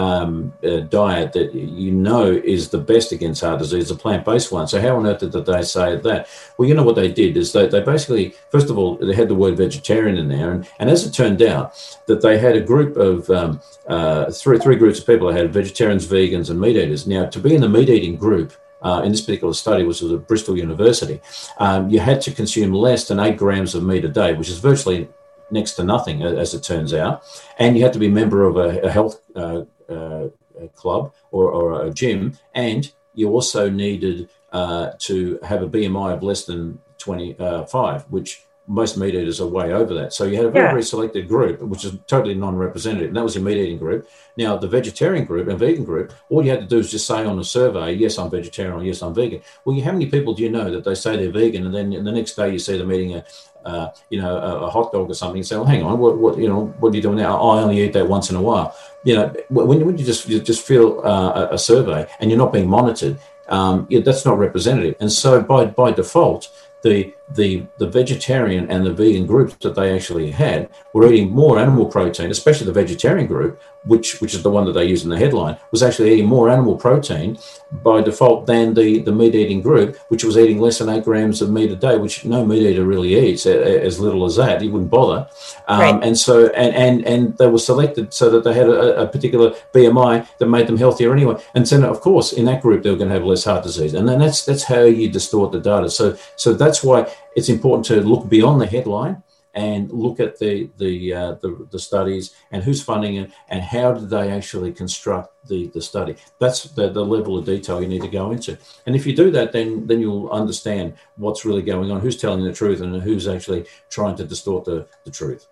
um, 0.00 0.54
uh, 0.64 0.80
diet 0.80 1.32
that 1.34 1.54
you 1.54 1.92
know 1.92 2.24
is 2.24 2.70
the 2.70 2.78
best 2.78 3.12
against 3.12 3.42
heart 3.42 3.58
disease, 3.58 3.90
a 3.90 3.94
plant-based 3.94 4.50
one. 4.50 4.66
So 4.66 4.80
how 4.80 4.96
on 4.96 5.06
earth 5.06 5.20
did 5.20 5.32
they 5.32 5.62
say 5.62 5.96
that? 5.96 6.26
Well, 6.56 6.68
you 6.68 6.74
know 6.74 6.82
what 6.82 6.96
they 6.96 7.12
did 7.12 7.36
is 7.36 7.52
they, 7.52 7.68
they 7.68 7.82
basically, 7.82 8.34
first 8.50 8.70
of 8.70 8.78
all, 8.78 8.96
they 8.96 9.14
had 9.14 9.28
the 9.28 9.34
word 9.34 9.58
vegetarian 9.58 10.16
in 10.16 10.28
there, 10.28 10.52
and, 10.52 10.66
and 10.78 10.88
as 10.88 11.04
it 11.06 11.12
turned 11.12 11.42
out, 11.42 11.66
that 12.06 12.22
they 12.22 12.38
had 12.38 12.56
a 12.56 12.68
group 12.72 12.96
of 12.96 13.28
um, 13.28 13.60
uh, 13.88 14.30
three 14.30 14.58
three 14.58 14.76
groups 14.76 15.00
of 15.00 15.06
people. 15.06 15.28
They 15.28 15.38
had 15.38 15.52
vegetarians, 15.52 16.06
vegans, 16.06 16.48
and 16.48 16.58
meat 16.58 16.76
eaters. 16.76 17.06
Now, 17.06 17.26
to 17.26 17.38
be 17.38 17.54
in 17.54 17.60
the 17.60 17.68
meat 17.68 17.90
eating 17.90 18.16
group. 18.16 18.52
Uh, 18.82 19.02
in 19.04 19.12
this 19.12 19.20
particular 19.20 19.52
study, 19.52 19.84
which 19.84 20.00
was 20.00 20.10
at 20.10 20.26
Bristol 20.26 20.56
University, 20.56 21.20
um, 21.58 21.90
you 21.90 22.00
had 22.00 22.18
to 22.22 22.30
consume 22.32 22.72
less 22.72 23.06
than 23.06 23.20
eight 23.20 23.36
grams 23.36 23.74
of 23.74 23.82
meat 23.84 24.06
a 24.06 24.08
day, 24.08 24.32
which 24.32 24.48
is 24.48 24.58
virtually 24.58 25.06
next 25.50 25.72
to 25.74 25.84
nothing, 25.84 26.22
as 26.22 26.54
it 26.54 26.62
turns 26.62 26.94
out. 26.94 27.22
And 27.58 27.76
you 27.76 27.82
had 27.82 27.92
to 27.92 27.98
be 27.98 28.06
a 28.06 28.10
member 28.22 28.44
of 28.44 28.56
a, 28.56 28.80
a 28.80 28.90
health 28.90 29.20
uh, 29.36 29.64
uh, 29.90 30.28
club 30.74 31.12
or, 31.30 31.50
or, 31.50 31.86
a 31.86 31.90
gym, 31.90 32.36
and 32.54 32.92
you 33.14 33.30
also 33.30 33.68
needed 33.68 34.28
uh, 34.52 34.92
to 34.98 35.38
have 35.42 35.62
a 35.62 35.68
BMI 35.68 36.14
of 36.14 36.22
less 36.22 36.44
than 36.44 36.78
25, 36.98 38.02
which 38.10 38.42
most 38.70 38.96
meat 38.96 39.16
eaters 39.16 39.40
are 39.40 39.48
way 39.48 39.72
over 39.72 39.92
that. 39.94 40.12
So 40.12 40.24
you 40.24 40.36
had 40.36 40.46
a 40.46 40.50
very, 40.50 40.66
yeah. 40.66 40.70
very 40.70 40.84
selected 40.84 41.26
group, 41.26 41.60
which 41.60 41.84
is 41.84 41.96
totally 42.06 42.34
non-representative. 42.34 43.08
And 43.08 43.16
that 43.16 43.24
was 43.24 43.34
your 43.34 43.42
meat 43.42 43.58
eating 43.58 43.78
group. 43.78 44.08
Now, 44.36 44.56
the 44.56 44.68
vegetarian 44.68 45.24
group 45.24 45.48
and 45.48 45.58
vegan 45.58 45.84
group, 45.84 46.12
all 46.28 46.44
you 46.44 46.50
had 46.50 46.60
to 46.60 46.66
do 46.66 46.78
is 46.78 46.88
just 46.88 47.04
say 47.04 47.24
on 47.24 47.38
a 47.40 47.44
survey, 47.44 47.92
yes, 47.94 48.16
I'm 48.16 48.30
vegetarian 48.30 48.78
or 48.78 48.84
yes, 48.84 49.02
I'm 49.02 49.12
vegan. 49.12 49.42
Well, 49.64 49.78
how 49.80 49.90
many 49.90 50.06
people 50.06 50.34
do 50.34 50.44
you 50.44 50.50
know 50.50 50.70
that 50.70 50.84
they 50.84 50.94
say 50.94 51.16
they're 51.16 51.32
vegan 51.32 51.66
and 51.66 51.74
then 51.74 51.90
the 51.90 52.12
next 52.12 52.36
day 52.36 52.52
you 52.52 52.60
see 52.60 52.78
them 52.78 52.92
eating 52.92 53.16
a, 53.16 53.24
uh, 53.64 53.92
you 54.08 54.22
know, 54.22 54.36
a, 54.36 54.66
a, 54.66 54.70
hot 54.70 54.92
dog 54.92 55.10
or 55.10 55.14
something 55.14 55.38
and 55.38 55.46
say, 55.46 55.56
well, 55.56 55.66
hang 55.66 55.82
on, 55.82 55.98
what, 55.98 56.16
what, 56.16 56.38
you 56.38 56.48
know, 56.48 56.66
what 56.78 56.92
are 56.92 56.96
you 56.96 57.02
doing 57.02 57.16
now? 57.16 57.40
I 57.40 57.60
only 57.60 57.80
eat 57.82 57.92
that 57.92 58.08
once 58.08 58.30
in 58.30 58.36
a 58.36 58.40
while. 58.40 58.74
You 59.02 59.14
know, 59.16 59.34
when, 59.48 59.84
when 59.86 59.98
you 59.98 60.04
just, 60.04 60.28
you 60.28 60.40
just 60.40 60.66
feel 60.66 61.00
uh, 61.04 61.48
a, 61.50 61.58
survey 61.58 62.06
and 62.18 62.30
you're 62.30 62.38
not 62.38 62.52
being 62.52 62.68
monitored, 62.68 63.18
um, 63.48 63.88
that's 64.04 64.24
not 64.24 64.38
representative. 64.38 64.94
And 65.00 65.10
so 65.10 65.42
by, 65.42 65.64
by 65.66 65.92
default, 65.92 66.50
the 66.82 67.12
the 67.34 67.66
the 67.78 67.88
vegetarian 67.88 68.70
and 68.70 68.84
the 68.84 68.92
vegan 68.92 69.26
groups 69.26 69.54
that 69.60 69.74
they 69.74 69.94
actually 69.94 70.30
had 70.30 70.68
were 70.92 71.10
eating 71.12 71.30
more 71.30 71.58
animal 71.58 71.86
protein, 71.86 72.30
especially 72.30 72.66
the 72.66 72.72
vegetarian 72.72 73.26
group, 73.26 73.60
which 73.84 74.20
which 74.20 74.34
is 74.34 74.42
the 74.42 74.50
one 74.50 74.64
that 74.64 74.72
they 74.72 74.84
use 74.84 75.04
in 75.04 75.10
the 75.10 75.18
headline, 75.18 75.56
was 75.70 75.82
actually 75.82 76.12
eating 76.12 76.26
more 76.26 76.50
animal 76.50 76.76
protein 76.76 77.38
by 77.70 78.00
default 78.00 78.46
than 78.46 78.74
the 78.74 78.98
the 79.00 79.12
meat 79.12 79.34
eating 79.34 79.62
group, 79.62 79.96
which 80.08 80.24
was 80.24 80.36
eating 80.36 80.58
less 80.58 80.78
than 80.78 80.88
eight 80.88 81.04
grams 81.04 81.40
of 81.40 81.50
meat 81.50 81.70
a 81.70 81.76
day, 81.76 81.96
which 81.96 82.24
no 82.24 82.44
meat 82.44 82.62
eater 82.62 82.84
really 82.84 83.14
eats 83.14 83.46
as 83.46 84.00
little 84.00 84.24
as 84.24 84.36
that. 84.36 84.60
He 84.60 84.68
wouldn't 84.68 84.90
bother, 84.90 85.28
um, 85.68 85.80
right. 85.80 86.04
and 86.04 86.18
so 86.18 86.48
and 86.48 86.74
and 86.74 87.06
and 87.06 87.38
they 87.38 87.46
were 87.46 87.58
selected 87.58 88.12
so 88.12 88.28
that 88.30 88.44
they 88.44 88.52
had 88.52 88.68
a, 88.68 89.02
a, 89.02 89.08
particular 89.08 89.54
BMI 89.72 90.26
that 90.38 90.46
made 90.46 90.66
them 90.66 90.76
healthier 90.76 91.12
anyway. 91.12 91.42
And 91.54 91.66
so 91.66 91.82
of 91.88 92.00
course 92.00 92.32
in 92.32 92.44
that 92.46 92.62
group 92.62 92.82
they 92.82 92.90
were 92.90 92.96
going 92.96 93.08
to 93.08 93.14
have 93.14 93.24
less 93.24 93.44
heart 93.44 93.62
disease, 93.62 93.94
and 93.94 94.08
then 94.08 94.18
that's 94.18 94.44
that's 94.44 94.64
how 94.64 94.82
you 94.82 95.08
distort 95.08 95.52
the 95.52 95.60
data. 95.60 95.88
So 95.88 96.16
so 96.36 96.52
that's 96.52 96.82
why 96.82 97.10
it's 97.36 97.48
important 97.48 97.86
to 97.86 98.00
look 98.00 98.28
beyond 98.28 98.60
the 98.60 98.66
headline 98.66 99.22
and 99.54 99.90
look 99.90 100.20
at 100.20 100.38
the 100.38 100.70
the, 100.78 101.12
uh, 101.12 101.32
the, 101.42 101.66
the 101.70 101.78
studies 101.78 102.34
and 102.52 102.62
who's 102.62 102.82
funding 102.82 103.16
it 103.16 103.30
and 103.48 103.62
how 103.62 103.92
did 103.92 104.08
they 104.08 104.30
actually 104.30 104.72
construct 104.72 105.34
the 105.48 105.68
the 105.68 105.82
study. 105.82 106.14
That's 106.38 106.64
the, 106.64 106.90
the 106.90 107.04
level 107.04 107.36
of 107.36 107.44
detail 107.44 107.82
you 107.82 107.88
need 107.88 108.02
to 108.02 108.08
go 108.08 108.30
into. 108.30 108.56
And 108.86 108.94
if 108.94 109.06
you 109.06 109.14
do 109.14 109.30
that, 109.32 109.52
then 109.52 109.86
then 109.86 110.00
you'll 110.00 110.30
understand 110.30 110.94
what's 111.16 111.44
really 111.44 111.62
going 111.62 111.90
on, 111.90 112.00
who's 112.00 112.16
telling 112.16 112.44
the 112.44 112.52
truth, 112.52 112.80
and 112.80 113.02
who's 113.02 113.26
actually 113.26 113.66
trying 113.88 114.16
to 114.16 114.24
distort 114.24 114.64
the, 114.64 114.86
the 115.04 115.10
truth. 115.10 115.48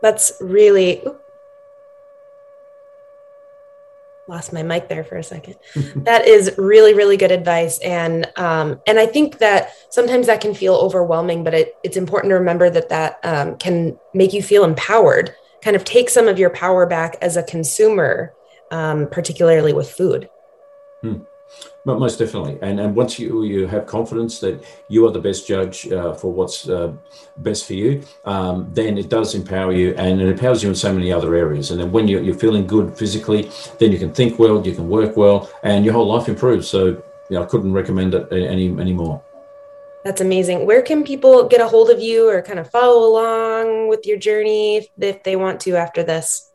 That's 0.00 0.32
really 0.40 1.02
lost 4.28 4.52
my 4.52 4.62
mic 4.62 4.88
there 4.88 5.04
for 5.04 5.16
a 5.16 5.22
second. 5.22 5.56
that 5.96 6.26
is 6.26 6.54
really, 6.58 6.94
really 6.94 7.16
good 7.16 7.32
advice. 7.32 7.78
And, 7.78 8.30
um, 8.36 8.80
and 8.86 8.98
I 8.98 9.06
think 9.06 9.38
that 9.38 9.72
sometimes 9.90 10.26
that 10.26 10.40
can 10.40 10.54
feel 10.54 10.74
overwhelming, 10.74 11.44
but 11.44 11.54
it, 11.54 11.74
it's 11.82 11.96
important 11.96 12.30
to 12.30 12.34
remember 12.34 12.70
that 12.70 12.90
that 12.90 13.18
um, 13.22 13.56
can 13.56 13.98
make 14.14 14.32
you 14.32 14.42
feel 14.42 14.64
empowered, 14.64 15.34
kind 15.62 15.76
of 15.76 15.84
take 15.84 16.10
some 16.10 16.28
of 16.28 16.38
your 16.38 16.50
power 16.50 16.86
back 16.86 17.16
as 17.20 17.36
a 17.36 17.42
consumer, 17.42 18.34
um, 18.70 19.08
particularly 19.08 19.72
with 19.72 19.90
food. 19.90 20.28
Hmm. 21.00 21.18
Most 21.96 22.18
definitely, 22.18 22.58
and 22.60 22.78
and 22.78 22.94
once 22.94 23.18
you 23.18 23.44
you 23.44 23.66
have 23.66 23.86
confidence 23.86 24.40
that 24.40 24.62
you 24.88 25.06
are 25.06 25.10
the 25.10 25.20
best 25.20 25.48
judge 25.48 25.90
uh, 25.90 26.12
for 26.12 26.30
what's 26.30 26.68
uh, 26.68 26.92
best 27.38 27.66
for 27.66 27.72
you, 27.72 28.02
um, 28.26 28.68
then 28.74 28.98
it 28.98 29.08
does 29.08 29.34
empower 29.34 29.72
you, 29.72 29.94
and 29.94 30.20
it 30.20 30.28
empowers 30.28 30.62
you 30.62 30.68
in 30.68 30.74
so 30.74 30.92
many 30.92 31.10
other 31.10 31.34
areas. 31.34 31.70
And 31.70 31.80
then 31.80 31.90
when 31.90 32.06
you're, 32.06 32.20
you're 32.20 32.34
feeling 32.34 32.66
good 32.66 32.96
physically, 32.96 33.50
then 33.78 33.90
you 33.90 33.98
can 33.98 34.12
think 34.12 34.38
well, 34.38 34.66
you 34.66 34.74
can 34.74 34.86
work 34.88 35.16
well, 35.16 35.50
and 35.62 35.82
your 35.84 35.94
whole 35.94 36.06
life 36.06 36.28
improves. 36.28 36.68
So, 36.68 36.86
you 36.86 37.02
know, 37.30 37.42
I 37.42 37.46
couldn't 37.46 37.72
recommend 37.72 38.14
it 38.14 38.30
any 38.30 38.68
any 38.78 38.92
more. 38.92 39.22
That's 40.04 40.20
amazing. 40.20 40.66
Where 40.66 40.82
can 40.82 41.04
people 41.04 41.48
get 41.48 41.60
a 41.60 41.68
hold 41.68 41.90
of 41.90 42.00
you 42.00 42.28
or 42.28 42.42
kind 42.42 42.58
of 42.58 42.70
follow 42.70 43.06
along 43.08 43.88
with 43.88 44.06
your 44.06 44.18
journey 44.18 44.88
if 45.00 45.22
they 45.22 45.36
want 45.36 45.60
to 45.62 45.76
after 45.76 46.02
this? 46.02 46.52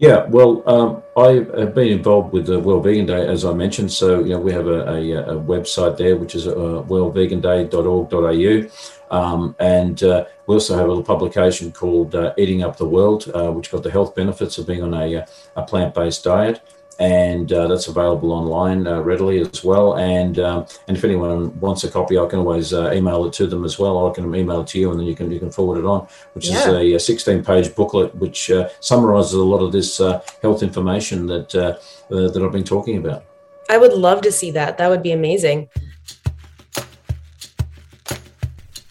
Yeah, 0.00 0.26
well, 0.26 0.62
um, 0.64 1.02
I 1.16 1.44
have 1.58 1.74
been 1.74 1.88
involved 1.88 2.32
with 2.32 2.46
the 2.46 2.60
World 2.60 2.84
Vegan 2.84 3.06
Day, 3.06 3.26
as 3.26 3.44
I 3.44 3.52
mentioned. 3.52 3.92
So, 3.92 4.20
you 4.20 4.28
know, 4.28 4.38
we 4.38 4.52
have 4.52 4.68
a, 4.68 4.88
a, 4.88 5.34
a 5.34 5.40
website 5.40 5.96
there, 5.96 6.16
which 6.16 6.36
is 6.36 6.46
uh, 6.46 6.52
worldveganday.org.au. 6.52 8.68
Um, 9.10 9.56
and 9.58 10.00
uh, 10.04 10.26
we 10.46 10.54
also 10.54 10.76
have 10.76 10.84
a 10.84 10.88
little 10.88 11.02
publication 11.02 11.72
called 11.72 12.14
uh, 12.14 12.32
Eating 12.38 12.62
Up 12.62 12.76
the 12.76 12.86
World, 12.86 13.28
uh, 13.34 13.50
which 13.50 13.72
got 13.72 13.82
the 13.82 13.90
health 13.90 14.14
benefits 14.14 14.56
of 14.58 14.68
being 14.68 14.84
on 14.84 14.94
a, 14.94 15.26
a 15.56 15.64
plant 15.64 15.94
based 15.94 16.22
diet 16.22 16.60
and 16.98 17.52
uh, 17.52 17.68
that's 17.68 17.86
available 17.86 18.32
online 18.32 18.86
uh, 18.86 19.00
readily 19.00 19.40
as 19.40 19.62
well. 19.62 19.96
And 19.98 20.38
um, 20.38 20.66
and 20.88 20.96
if 20.96 21.04
anyone 21.04 21.58
wants 21.60 21.84
a 21.84 21.90
copy, 21.90 22.18
I 22.18 22.26
can 22.26 22.40
always 22.40 22.72
uh, 22.72 22.92
email 22.92 23.24
it 23.26 23.32
to 23.34 23.46
them 23.46 23.64
as 23.64 23.78
well. 23.78 24.08
I 24.08 24.12
can 24.12 24.34
email 24.34 24.62
it 24.62 24.66
to 24.68 24.78
you, 24.78 24.90
and 24.90 24.98
then 24.98 25.06
you 25.06 25.14
can 25.14 25.30
you 25.30 25.38
can 25.38 25.50
forward 25.50 25.78
it 25.78 25.84
on. 25.84 26.06
Which 26.32 26.48
yeah. 26.48 26.78
is 26.78 26.94
a, 26.94 27.08
16 27.08 27.44
page 27.44 27.74
booklet 27.74 28.14
which 28.16 28.50
uh, 28.50 28.68
summarises 28.80 29.34
a 29.34 29.42
lot 29.42 29.62
of 29.62 29.72
this 29.72 30.00
uh, 30.00 30.20
health 30.42 30.62
information 30.62 31.26
that 31.26 31.54
uh, 31.54 31.78
that 32.10 32.42
I've 32.42 32.52
been 32.52 32.64
talking 32.64 32.98
about. 32.98 33.24
I 33.70 33.78
would 33.78 33.92
love 33.92 34.22
to 34.22 34.32
see 34.32 34.50
that. 34.52 34.78
That 34.78 34.88
would 34.88 35.02
be 35.02 35.12
amazing. 35.12 35.68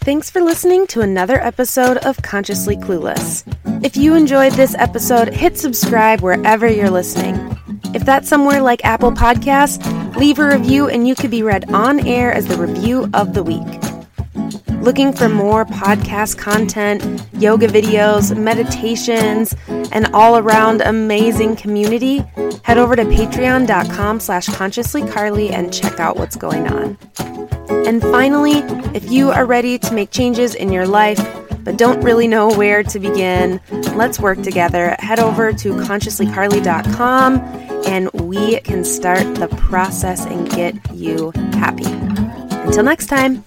Thanks 0.08 0.30
for 0.30 0.40
listening 0.40 0.88
to 0.88 1.02
another 1.02 1.38
episode 1.44 1.98
of 1.98 2.22
Consciously 2.22 2.78
Clueless. 2.78 3.44
If 3.84 3.98
you 3.98 4.16
enjoyed 4.16 4.54
this 4.54 4.74
episode, 4.76 5.34
hit 5.34 5.58
subscribe 5.58 6.22
wherever 6.22 6.66
you're 6.66 6.90
listening. 6.90 7.36
If 7.94 8.06
that's 8.06 8.28
somewhere 8.28 8.62
like 8.62 8.84
Apple 8.84 9.12
Podcasts, 9.12 10.16
leave 10.16 10.40
a 10.40 10.48
review 10.48 10.88
and 10.88 11.08
you 11.08 11.16
could 11.16 11.32
be 11.32 11.44
read 11.44 11.72
on 11.72 12.06
air 12.08 12.32
as 12.32 12.48
the 12.48 12.58
review 12.58 13.10
of 13.14 13.34
the 13.34 13.44
week. 13.44 13.64
Looking 14.82 15.12
for 15.12 15.28
more 15.28 15.66
podcast 15.66 16.38
content, 16.38 17.04
yoga 17.34 17.68
videos, 17.68 18.38
meditations, 18.38 19.56
and 19.68 20.08
all 20.14 20.38
around 20.38 20.82
amazing 20.82 21.56
community? 21.56 22.20
Head 22.64 22.78
over 22.78 22.96
to 22.96 23.04
patreon.com 23.04 24.20
slash 24.20 24.48
consciouslycarly 24.48 25.52
and 25.52 25.74
check 25.74 26.00
out 26.00 26.18
what's 26.18 26.36
going 26.36 26.68
on. 26.68 26.98
And 27.88 28.02
finally, 28.02 28.60
if 28.96 29.12
you 29.12 29.32
are 29.32 29.46
ready 29.46 29.78
to 29.80 29.94
make 29.94 30.12
changes 30.12 30.56
in 30.56 30.72
your 30.72 30.88
life, 30.88 31.20
but 31.68 31.76
don't 31.76 32.02
really 32.02 32.30
know 32.30 32.48
where 32.48 32.82
to 32.82 32.98
begin, 32.98 33.60
let's 33.94 34.22
work 34.22 34.42
together. 34.42 34.96
Head 35.00 35.20
over 35.20 35.52
to 35.52 35.74
consciouslycarly.com 35.74 37.40
and 37.86 38.10
we 38.14 38.62
can 38.62 38.86
start 38.86 39.36
the 39.36 39.50
process 39.50 40.26
and 40.26 40.50
get 40.50 40.76
you 40.94 41.32
happy. 41.52 41.84
Until 41.84 42.84
next 42.84 43.08
time. 43.08 43.44